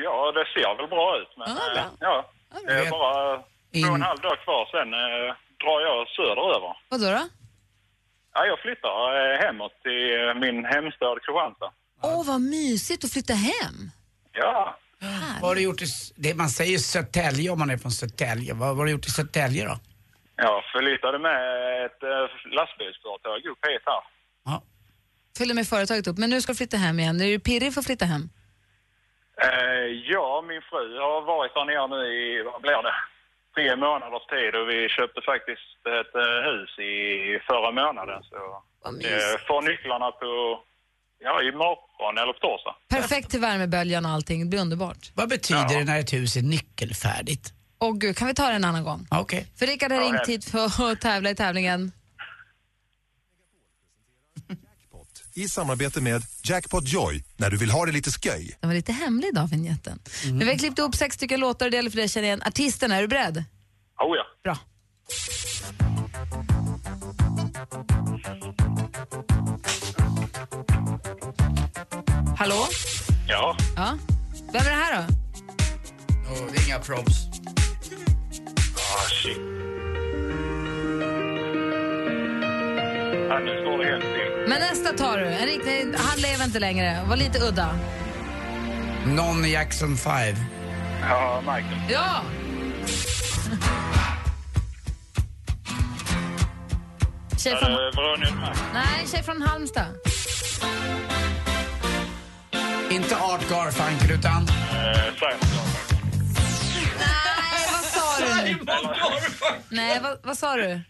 Ja, 0.05 0.33
det 0.33 0.45
ser 0.55 0.77
väl 0.77 0.89
bra 0.89 1.19
ut. 1.21 1.29
Men 1.39 1.49
Ja, 1.57 1.75
bra. 1.75 1.85
ja, 2.01 2.31
det 2.67 2.73
är 2.73 2.91
bara 2.91 3.37
två 3.39 3.89
och 3.91 3.95
en 3.95 4.03
halv 4.03 4.21
dag 4.21 4.37
kvar 4.45 4.69
sen 4.75 4.89
eh, 4.95 5.35
drar 5.63 5.81
jag 5.87 6.09
söderöver. 6.09 6.73
Vad 6.89 7.01
då? 7.01 7.07
då? 7.19 7.29
Ja, 8.35 8.47
jag 8.47 8.59
flyttar 8.65 8.99
eh, 9.33 9.39
hemåt 9.47 9.73
till 9.83 10.29
eh, 10.29 10.35
min 10.35 10.65
hemstad 10.65 11.19
Kristianstad. 11.25 11.73
Åh, 12.03 12.27
vad 12.27 12.41
mysigt 12.41 13.05
att 13.05 13.13
flytta 13.13 13.35
hem. 13.35 13.77
Ja, 14.33 14.79
Vad 15.41 15.51
har 15.51 15.55
du 15.55 15.63
gjort 15.63 15.83
i, 15.83 15.87
det, 16.17 16.35
man 16.35 16.49
säger 16.49 16.79
Södertälje 16.79 17.51
om 17.51 17.59
man 17.59 17.71
är 17.71 17.77
från 17.77 17.93
Södertälje. 17.93 18.55
Vad, 18.55 18.69
vad 18.69 18.77
har 18.77 18.85
du 18.85 18.91
gjort 18.91 19.07
i 19.07 19.11
Södertälje 19.11 19.65
då? 19.65 19.79
jag 20.37 20.65
förlitade 20.73 21.19
med 21.19 21.41
ett 21.87 22.03
eh, 22.03 22.53
lastbilsföretag 22.59 23.47
upp 23.47 23.67
hit 23.67 23.83
här. 23.87 24.03
Följde 25.39 25.55
med 25.55 25.67
företaget 25.67 26.07
upp, 26.07 26.19
men 26.19 26.31
nu 26.31 26.41
ska 26.41 26.53
du 26.53 26.57
flytta 26.57 26.77
hem 26.77 26.99
igen. 26.99 27.21
Är 27.21 27.27
du 27.27 27.39
pirrig 27.39 27.75
för 27.75 27.81
att 27.81 27.87
flytta 27.87 28.05
hem? 28.05 28.25
Eh, 29.47 29.87
ja, 30.13 30.45
min 30.49 30.63
fru 30.71 30.99
har 30.99 31.23
varit 31.35 31.55
där 31.55 31.65
nere 31.65 31.87
nu 31.95 32.01
i, 32.23 32.43
vad 32.43 32.61
blir 32.63 32.83
det, 32.89 32.95
tre 33.55 33.77
månaders 33.77 34.27
tid 34.27 34.55
och 34.55 34.69
vi 34.73 34.89
köpte 34.89 35.21
faktiskt 35.33 35.79
ett 36.01 36.15
eh, 36.25 36.39
hus 36.49 36.79
i 36.79 36.95
förra 37.49 37.71
månaden. 37.71 38.23
Så 38.31 38.37
eh, 39.11 39.35
får 39.47 39.63
nycklarna 39.63 40.11
på, 40.11 40.31
ja, 41.21 41.43
imorgon 41.43 42.19
eller 42.19 42.33
på 42.33 42.39
torsdag. 42.39 42.75
Perfekt 42.89 43.31
till 43.31 43.41
värmeböljan 43.41 44.05
och 44.07 44.11
allting. 44.11 44.41
Det 44.41 44.47
blir 44.47 44.61
underbart. 44.61 45.11
Vad 45.15 45.29
betyder 45.29 45.79
det 45.79 45.85
när 45.85 45.99
ett 46.01 46.13
hus 46.13 46.37
är 46.37 46.43
nyckelfärdigt? 46.43 47.53
Åh 47.81 47.97
gud, 47.97 48.17
kan 48.17 48.29
vi 48.29 48.35
ta 48.35 48.49
det 48.49 48.55
en 48.55 48.65
annan 48.65 48.85
gång? 48.85 49.07
Okej. 49.11 49.47
För 49.57 49.67
Rickard 49.67 49.93
har 49.93 50.01
Ja, 50.01 50.07
ringt 50.07 50.29
hit 50.29 50.45
för 50.45 50.93
att 50.93 51.01
tävla 51.01 51.31
i 51.31 51.35
tävlingen. 51.35 51.93
I 55.35 55.49
samarbete 55.49 56.01
med 56.01 56.23
Jackpot 56.45 56.89
Joy, 56.89 57.25
när 57.37 57.51
du 57.51 57.57
vill 57.57 57.71
ha 57.71 57.87
det 57.87 57.93
lite 57.93 58.11
sköj. 58.11 58.57
Den 58.61 58.71
var 58.71 58.75
lite 58.75 58.93
hemlig 58.93 59.29
idag, 59.29 59.47
vignetten. 59.51 59.99
Men 60.25 60.39
vi 60.39 60.49
har 60.51 60.59
klippt 60.59 60.79
ihop 60.79 60.95
sex 60.97 61.17
stycken 61.17 61.41
låtar 61.41 61.67
och 61.67 61.71
det 61.71 61.77
gäller 61.77 61.91
för 61.91 61.97
dig 61.97 62.05
att 62.05 62.11
känna 62.11 62.27
igen 62.27 62.43
artisterna. 62.47 62.97
Är 62.97 63.03
du 63.03 63.09
beredd? 63.09 63.37
Oh 63.99 64.17
ja. 64.17 64.25
Bra. 64.43 64.59
Hallå? 72.41 72.67
Ja, 73.29 73.57
Ja. 73.77 73.99
Vem 74.53 74.63
är 74.67 74.71
det 74.71 74.77
här 74.77 74.97
då? 74.97 75.15
Och 76.33 76.67
inga 76.67 76.79
props. 76.79 77.27
Ah, 78.77 79.09
shit. 79.23 79.39
Nu 83.45 83.61
står 83.63 83.79
det 83.79 83.85
helt 83.85 84.05
still. 84.05 84.49
Men 84.49 84.61
nästa 84.61 84.93
tar 84.93 85.19
du. 85.19 85.27
En 85.27 85.47
riktig, 85.47 85.95
han 85.97 86.19
lever 86.21 86.45
inte 86.45 86.59
längre. 86.59 87.05
Var 87.09 87.17
lite 87.17 87.39
udda. 87.49 87.79
Non 89.07 89.51
Jackson 89.51 89.97
5. 89.97 90.37
Ja, 91.03 91.41
Michael. 91.41 91.81
Ja! 91.91 92.23
Tjej 97.39 97.57
från, 97.57 97.71
Veronica 97.73 98.53
nej, 98.75 99.07
tjej 99.07 99.23
från 99.23 99.43
Halmstad. 99.43 99.87
Inte 102.91 103.17
Art 103.17 103.49
Garfunkel 103.51 104.11
utan... 104.11 104.43
Eh, 104.43 105.15
Simon 105.15 105.41
Nej, 106.99 107.67
vad 107.73 107.85
sa 107.85 108.25
du 108.25 108.43
nu? 108.43 108.59
Nej, 109.69 110.01
vad, 110.03 110.19
vad 110.23 110.39
sa 110.39 110.57
du? 110.57 110.81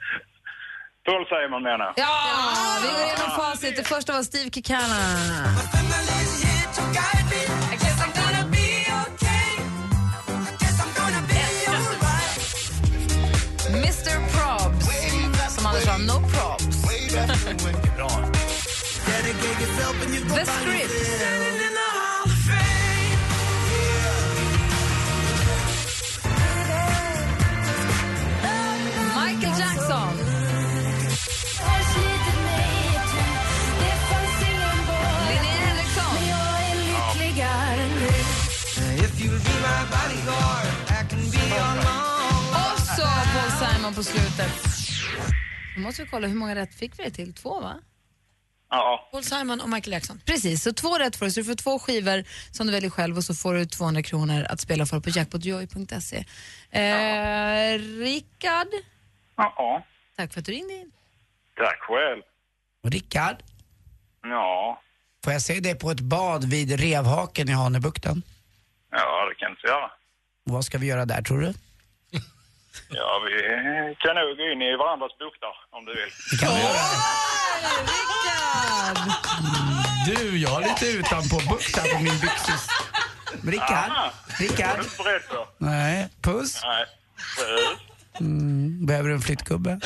Paul 1.07 1.26
Simon 1.26 1.62
menar 1.62 1.84
jag. 1.84 1.94
Ja, 1.96 2.78
vi 2.82 2.88
går 2.88 3.05
igenom 3.07 3.30
facit. 3.36 3.76
Det 3.76 3.84
första 3.84 4.12
var 4.12 4.22
Steve 4.22 4.51
Kikana. 4.51 4.96
Mr 13.68 14.16
Probs, 14.32 14.86
som 15.55 15.66
Anders 15.66 15.84
sa, 15.84 15.98
no 15.98 16.28
probs. 16.28 16.80
The 20.34 20.46
Script. 20.46 21.89
Simon 43.91 43.95
på 43.95 44.03
slutet. 44.03 44.53
Nu 45.76 45.82
måste 45.82 46.03
vi 46.03 46.09
kolla 46.09 46.26
hur 46.28 46.34
många 46.34 46.55
rätt 46.55 46.74
fick 46.74 46.99
vi 46.99 47.05
det 47.05 47.11
till? 47.11 47.34
Två, 47.34 47.61
va? 47.61 47.74
Ja. 48.70 49.09
Paul 49.12 49.22
Simon 49.24 49.61
och 49.61 49.68
Michael 49.68 49.93
Jackson. 49.93 50.20
Precis, 50.26 50.62
så 50.62 50.72
två 50.72 50.99
rätt 50.99 51.16
får 51.16 51.26
du. 51.26 51.32
Så 51.32 51.41
du 51.41 51.45
får 51.45 51.55
två 51.55 51.78
skivor 51.78 52.24
som 52.51 52.66
du 52.66 52.72
väljer 52.72 52.91
själv 52.91 53.16
och 53.16 53.24
så 53.24 53.34
får 53.34 53.55
du 53.55 53.66
200 53.66 54.03
kronor 54.03 54.47
att 54.51 54.61
spela 54.61 54.86
för 54.86 55.01
på 55.01 55.11
jackpotjoy.se. 55.11 56.24
Eh, 56.70 57.78
Rickard, 57.78 58.66
Ja. 59.36 59.84
tack 60.16 60.32
för 60.32 60.41
att 60.41 60.47
du 60.47 60.53
ringde 60.53 60.74
in. 60.74 60.91
Tack 61.57 61.78
själv. 61.80 62.22
Och 62.84 62.91
Rickard, 62.91 63.36
Ja. 64.22 64.82
får 65.24 65.32
jag 65.32 65.43
se 65.43 65.61
dig 65.61 65.74
på 65.78 65.91
ett 65.91 66.01
bad 66.01 66.45
vid 66.45 66.80
Revhaken 66.80 67.49
i 67.49 67.53
Hanöbukten? 67.53 68.22
Ja, 68.91 69.28
det 69.28 69.34
kan 69.34 69.57
du 69.62 69.68
göra. 69.68 69.84
Och 70.47 70.53
vad 70.53 70.64
ska 70.64 70.78
vi 70.78 70.86
göra 70.86 71.05
där 71.05 71.22
tror 71.22 71.41
du? 71.41 71.55
Ja, 72.89 73.11
vi 73.27 73.33
kan 74.03 74.14
nog 74.14 74.37
gå 74.37 74.45
in 74.53 74.62
i 74.62 74.77
varandras 74.77 75.12
buktar 75.18 75.55
om 75.77 75.85
du 75.85 75.93
vill. 76.01 76.11
Det 76.31 76.37
kan 76.43 76.55
vi 76.55 76.61
göra. 76.61 76.85
Rickard! 77.93 78.99
Du, 80.07 80.39
jag 80.39 80.51
har 80.51 80.61
lite 80.62 80.87
Utanpå 80.87 81.37
bukten 81.51 81.85
på 81.97 82.03
min 82.03 82.18
byxis. 82.18 82.68
Rickard, 83.45 83.91
Aha. 83.91 84.12
Det 84.39 84.45
var 84.49 84.51
Rickard. 84.57 84.77
du 84.79 84.83
inte 85.14 85.29
på. 85.29 85.47
Nej, 85.59 86.09
puss. 86.23 86.61
Nej. 86.64 86.85
Puss. 87.37 87.81
Mm, 88.21 88.87
behöver 88.87 89.09
du 89.09 89.14
en 89.14 89.21
flyttgubbe? 89.21 89.81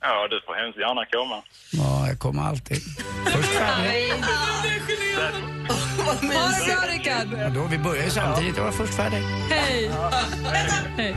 Ja, 0.00 0.28
du 0.30 0.40
får 0.46 0.54
hemskt 0.54 0.78
gärna 0.78 1.04
komma. 1.06 1.42
Ja, 1.72 2.08
jag 2.08 2.18
kommer 2.18 2.42
alltid. 2.42 2.78
Först 3.32 3.48
färdig. 3.48 4.12
Det 6.20 6.28
bra, 6.28 6.88
Rickard! 6.88 7.28
Ja, 7.40 7.48
då, 7.48 7.64
vi 7.70 7.78
börjar 7.78 8.04
ju 8.04 8.10
samtidigt. 8.10 8.56
Jag 8.56 8.64
var 8.64 8.72
först 8.72 8.94
färdig. 8.94 9.22
Hej! 9.50 9.90
Hej. 10.96 11.16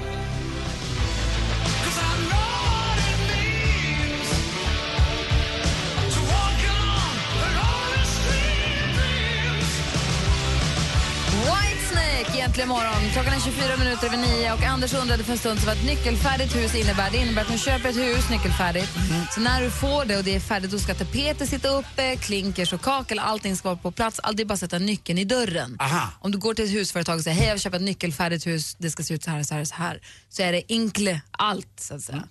Whitesnake 11.95 12.37
egentligen 12.37 12.69
morgon. 12.69 13.09
Klockan 13.13 13.33
är 13.33 13.39
24 13.39 13.77
minuter 13.77 14.07
över 14.07 14.17
nio 14.17 14.53
och 14.53 14.63
Anders 14.63 14.93
undrade 14.93 15.23
för 15.23 15.31
en 15.31 15.37
stund 15.37 15.59
vad 15.59 15.77
ett 15.77 15.85
nyckelfärdigt 15.85 16.55
hus 16.55 16.75
innebär. 16.75 17.11
Det 17.11 17.17
innebär 17.17 17.41
att 17.41 17.49
man 17.49 17.57
köper 17.57 17.89
ett 17.89 17.95
hus 17.97 18.29
nyckelfärdigt. 18.29 18.91
Så 19.31 19.41
när 19.41 19.61
du 19.61 19.71
får 19.71 20.05
det 20.05 20.17
och 20.17 20.23
det 20.23 20.35
är 20.35 20.39
färdigt 20.39 20.71
då 20.71 20.79
ska 20.79 20.93
tapeter 20.93 21.45
sitta 21.45 21.67
uppe, 21.69 22.15
klinkers 22.15 22.73
och 22.73 22.81
kakel, 22.81 23.19
allting 23.19 23.55
ska 23.57 23.69
vara 23.69 23.77
på 23.77 23.91
plats. 23.91 24.19
Allt 24.23 24.37
det 24.37 24.43
är 24.43 24.45
bara 24.45 24.53
att 24.53 24.59
sätta 24.59 24.79
nyckeln 24.79 25.19
i 25.19 25.23
dörren. 25.25 25.77
Aha. 25.79 26.09
Om 26.21 26.31
du 26.31 26.37
går 26.37 26.53
till 26.53 26.65
ett 26.65 26.71
husföretag 26.71 27.15
och 27.17 27.23
säger 27.23 27.37
hej 27.37 27.47
jag 27.47 27.53
vill 27.53 27.61
köpa 27.61 27.75
ett 27.75 27.81
nyckelfärdigt 27.83 28.47
hus, 28.47 28.75
det 28.79 28.91
ska 28.91 29.03
se 29.03 29.13
ut 29.13 29.23
så 29.23 29.31
här, 29.31 29.43
så 29.43 29.53
här, 29.55 29.65
så 29.65 29.75
här. 29.75 30.01
Så 30.29 30.41
är 30.43 30.51
det 30.51 30.73
inkle 30.73 31.21
allt 31.31 31.67
så 31.79 31.95
att 31.95 32.01
säga. 32.01 32.23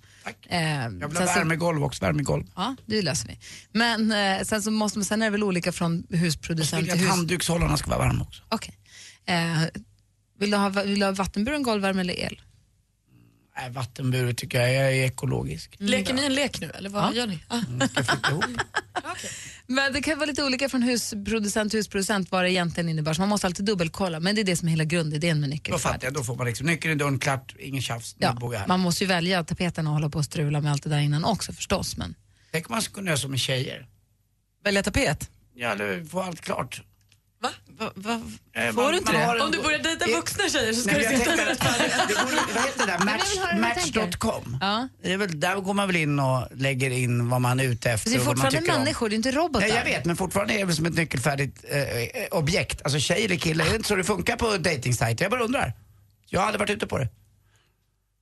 Eh, 0.49 0.61
Jag 0.61 0.89
vill 1.09 1.17
ha 1.19 1.25
värmegolv 1.25 1.85
också, 1.85 2.05
värmegolv. 2.05 2.45
Ja, 2.57 2.77
det 2.87 3.03
löser 3.03 3.29
vi. 3.29 3.39
Men 3.73 4.13
eh, 4.13 4.45
sen 4.45 4.63
så 4.63 4.71
måste 4.71 4.99
man, 4.99 5.05
sen 5.05 5.23
är 5.23 5.27
det 5.27 5.31
väl 5.31 5.43
olika 5.45 5.73
från 5.73 6.05
Jag 6.09 6.19
husproducent 6.19 6.83
vill 6.83 6.85
till 6.91 6.93
att 6.95 7.01
hus... 7.01 7.09
handdukshållarna 7.09 7.77
ska 7.77 7.91
vara 7.91 7.99
varma 7.99 8.23
också. 8.23 8.43
Okej. 8.49 8.75
Eh, 9.31 9.63
vill, 10.39 10.51
du 10.51 10.57
ha, 10.57 10.69
vill 10.69 11.01
du 11.01 11.05
ha 11.07 11.13
vattenburen 11.13 11.63
golvvärme 11.63 12.01
eller 12.01 12.15
el? 12.21 12.41
Nej, 13.57 13.71
vattenburet 13.71 14.37
tycker 14.37 14.61
jag 14.61 14.71
är 14.75 14.91
ekologisk. 14.91 15.75
Leker 15.79 16.15
ni 16.15 16.25
en 16.25 16.35
lek 16.35 16.61
nu 16.61 16.71
eller 16.71 16.91
vad 16.91 17.05
Ja. 17.05 17.13
gör 17.15 17.27
ni? 17.27 17.39
Ah. 17.49 17.61
Men 19.67 19.93
det 19.93 20.03
kan 20.03 20.19
vara 20.19 20.27
lite 20.27 20.45
olika 20.45 20.69
från 20.69 20.83
husproducent 20.83 21.71
till 21.71 21.79
husproducent 21.79 22.31
vad 22.31 22.45
det 22.45 22.51
egentligen 22.53 22.89
innebär. 22.89 23.15
Så 23.15 23.21
man 23.23 23.29
måste 23.29 23.47
alltid 23.47 23.65
dubbelkolla. 23.65 24.21
Men 24.21 24.35
det 24.35 24.41
är 24.41 24.45
det 24.45 24.57
som 24.57 24.69
är 24.69 24.71
hela 24.71 24.85
grundidén 24.85 25.41
med 25.41 25.49
Då 25.49 25.55
nyckelfärdigt. 25.55 25.83
fattar 25.95 26.07
jag, 26.07 26.15
då 26.15 26.25
får 26.25 26.37
man 26.37 26.47
liksom 26.47 26.67
nyckeln 26.67 26.93
i 26.93 26.97
dörren, 26.97 27.19
klart, 27.19 27.55
ingen 27.59 27.83
tjafs, 27.83 28.17
nu 28.19 28.27
Ja, 28.27 28.33
bor 28.33 28.53
jag 28.55 28.61
här. 28.61 28.69
man 28.69 28.81
måste 28.81 29.05
ju 29.05 29.09
välja 29.09 29.45
tapeterna 29.45 29.91
och 29.91 29.95
hålla 29.95 30.09
på 30.11 30.19
och 30.19 30.25
strula 30.25 30.61
med 30.61 30.73
allt 30.73 30.83
det 30.83 30.91
där 30.91 30.99
innan 31.01 31.25
också 31.25 31.53
förstås. 31.53 31.97
Men... 31.97 32.15
Tänk 32.51 32.69
om 32.71 32.73
man 32.75 32.83
skulle 32.83 32.95
kunna 32.95 33.11
göra 33.11 33.19
som 33.19 33.31
med 33.31 33.41
tjejer. 33.41 33.87
Välja 34.65 34.83
tapet? 34.83 35.31
Ja, 35.55 35.75
det 35.75 36.05
får 36.05 36.23
allt 36.23 36.41
klart. 36.41 36.83
Va? 37.81 37.91
Va? 37.95 38.21
Eh, 38.55 38.73
Får 38.75 38.83
man- 38.83 38.93
du 38.93 38.99
inte 38.99 39.13
det? 39.13 39.19
en- 39.19 39.41
Om 39.41 39.51
du 39.51 39.63
börjar 39.63 39.79
dejta 39.79 40.05
Eh, 40.11 40.17
vuxna 40.17 40.49
tjejer 40.49 40.73
så 40.73 40.81
ska 40.81 40.93
Nej, 40.93 41.07
du 41.11 41.17
det 41.17 41.25
borde- 41.25 42.37
Vad 42.55 42.65
heter 42.65 42.87
det 42.87 42.93
där? 42.93 43.05
Match, 43.05 43.95
match.com. 43.95 44.59
Ja. 44.61 44.89
Det 45.03 45.13
är 45.13 45.17
väl, 45.17 45.41
där 45.41 45.57
går 45.57 45.75
man 45.75 45.87
väl 45.87 45.97
in 45.97 46.19
och 46.19 46.49
lägger 46.55 46.91
in 46.91 47.29
vad 47.29 47.41
man 47.41 47.61
är 47.61 47.65
ute 47.65 47.91
efter. 47.91 48.11
Det 48.11 48.17
är 48.17 48.21
och 48.21 48.27
vad 48.27 48.37
man 48.37 48.45
fortfarande 48.45 48.61
tycker 48.61 48.73
om. 48.79 48.79
människor, 48.85 49.09
det 49.09 49.15
är 49.15 49.17
inte 49.17 49.31
robotar. 49.33 49.61
Nej, 49.67 49.77
jag 49.77 49.85
vet, 49.85 50.05
men 50.05 50.17
fortfarande 50.17 50.55
är 50.55 50.67
det 50.67 50.73
som 50.73 50.87
ett 50.87 50.95
nyckelfärdigt 50.95 51.65
eh, 51.69 51.79
eh, 51.83 52.07
objekt. 52.31 52.81
Alltså 52.85 52.99
tjej 52.99 53.25
eller 53.25 53.37
kille, 53.37 53.65
är 53.65 53.71
det 53.71 53.77
inte 53.77 53.89
så 53.89 53.95
det 53.97 54.05
funkar 54.05 54.37
på 54.37 54.57
dejtingsajter? 54.57 55.25
Jag 55.25 55.31
bara 55.31 55.45
undrar. 55.45 55.73
Jag 56.29 56.41
har 56.41 56.47
aldrig 56.47 56.61
varit 56.61 56.71
ute 56.71 56.87
på 56.87 56.99
det. 56.99 57.09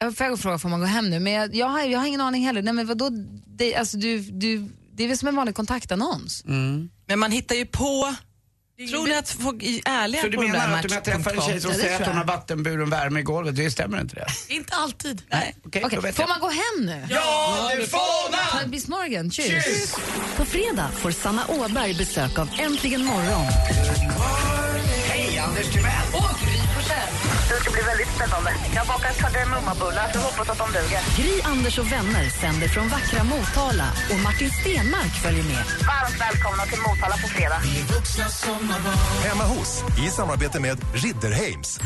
Jag 0.00 0.16
får 0.16 0.26
jag 0.26 0.40
fråga, 0.40 0.58
får 0.58 0.68
man 0.68 0.80
gå 0.80 0.86
hem 0.86 1.10
nu? 1.10 1.20
Men 1.20 1.32
jag, 1.32 1.54
jag, 1.54 1.66
har, 1.66 1.80
jag 1.82 1.98
har 1.98 2.06
ingen 2.06 2.20
aning 2.20 2.46
heller. 2.46 2.62
Nej, 2.62 2.72
men 2.74 2.86
vadå? 2.86 3.10
Det, 3.46 3.74
alltså, 3.76 3.96
du, 3.96 4.18
du, 4.20 4.68
det 4.92 5.04
är 5.04 5.08
väl 5.08 5.18
som 5.18 5.28
en 5.28 5.36
vanlig 5.36 5.54
kontaktannons? 5.54 6.42
Men 7.06 7.18
man 7.18 7.30
hittar 7.32 7.54
ju 7.54 7.66
på... 7.66 8.14
Tror 8.90 9.06
ni 9.06 9.14
att 9.14 9.30
folk 9.30 9.62
är 9.62 9.80
ärliga 9.84 10.22
Så 10.22 10.28
du 10.28 10.36
på 10.36 10.42
de 10.42 10.52
där 10.52 10.58
menar 10.58 10.78
att 10.78 10.84
om 10.84 10.90
jag 10.94 11.04
träffar 11.04 11.34
en 11.34 11.40
tjej 11.42 11.60
som 11.60 11.70
det 11.70 11.76
säger 11.78 11.94
att 12.00 12.06
hon 12.06 12.16
har 12.16 12.22
jag. 12.22 12.26
vattenburen 12.26 12.90
värme 12.90 13.20
i 13.20 13.22
golvet, 13.22 13.56
det 13.56 13.70
stämmer 13.70 14.00
inte 14.00 14.14
det? 14.14 14.26
Inte 14.54 14.74
alltid. 14.74 15.22
Nej, 15.28 15.56
okej, 15.64 15.82
Okej, 15.84 15.96
då 15.96 16.02
vet 16.02 16.16
får 16.16 16.22
jag. 16.22 16.28
man 16.28 16.40
gå 16.40 16.48
hem 16.48 16.86
nu? 16.86 17.06
Ja, 17.10 17.70
det 17.76 17.86
får 17.86 18.30
man! 18.62 18.70
Bis 18.70 18.88
Morgan, 18.88 19.30
cheers! 19.30 19.94
På 20.36 20.44
fredag 20.44 20.88
får 20.94 21.10
Sanna 21.10 21.42
Åberg 21.48 21.94
besök 21.94 22.38
av 22.38 22.50
Äntligen 22.58 23.04
morgon. 23.04 23.46
Hej, 25.08 25.38
Anders 25.38 25.72
Timell! 25.72 25.92
Det 27.58 27.64
ska 27.64 27.72
bli 27.72 27.82
väldigt 27.82 28.12
spännande. 28.16 28.50
Jag 28.74 28.80
har 28.84 28.88
bakat 28.94 29.16
kardemumma-bullar 29.22 30.06
så 30.12 30.18
hoppas 30.18 30.48
att 30.52 30.58
de 30.62 30.66
duger. 30.76 31.00
Gry, 31.18 31.34
Anders 31.52 31.78
och 31.78 31.92
vänner 31.92 32.24
sänder 32.40 32.68
från 32.68 32.88
vackra 32.88 33.24
Motala 33.24 33.88
och 34.12 34.18
Martin 34.26 34.50
Stenmark 34.50 35.12
följer 35.22 35.44
med. 35.44 35.64
Varmt 35.90 36.20
välkomna 36.26 36.62
till 36.70 36.80
Motala 36.86 37.16
på 37.22 37.28
fredag. 37.28 37.60
Hemma 39.28 39.44
hos, 39.44 39.82
i 40.06 40.10
samarbete 40.10 40.60
med 40.60 40.78
Ridderheims. 40.94 41.80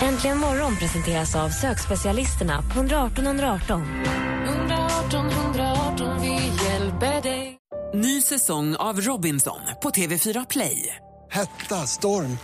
Äntligen 0.00 0.38
morgon 0.38 0.76
presenteras 0.76 1.36
av 1.36 1.50
sökspecialisterna 1.50 2.62
på 2.62 2.74
118 2.78 3.26
118. 3.26 3.82
118 4.46 5.30
118, 5.30 6.20
vi 6.22 6.64
hjälper 6.64 7.22
dig. 7.22 7.56
Ny 7.94 8.22
säsong 8.22 8.76
av 8.76 9.00
Robinson 9.00 9.60
på 9.82 9.90
TV4 9.90 10.46
Play. 10.50 10.96
Hetta, 11.30 11.86
storm, 11.86 12.38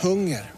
hunger. 0.00 0.57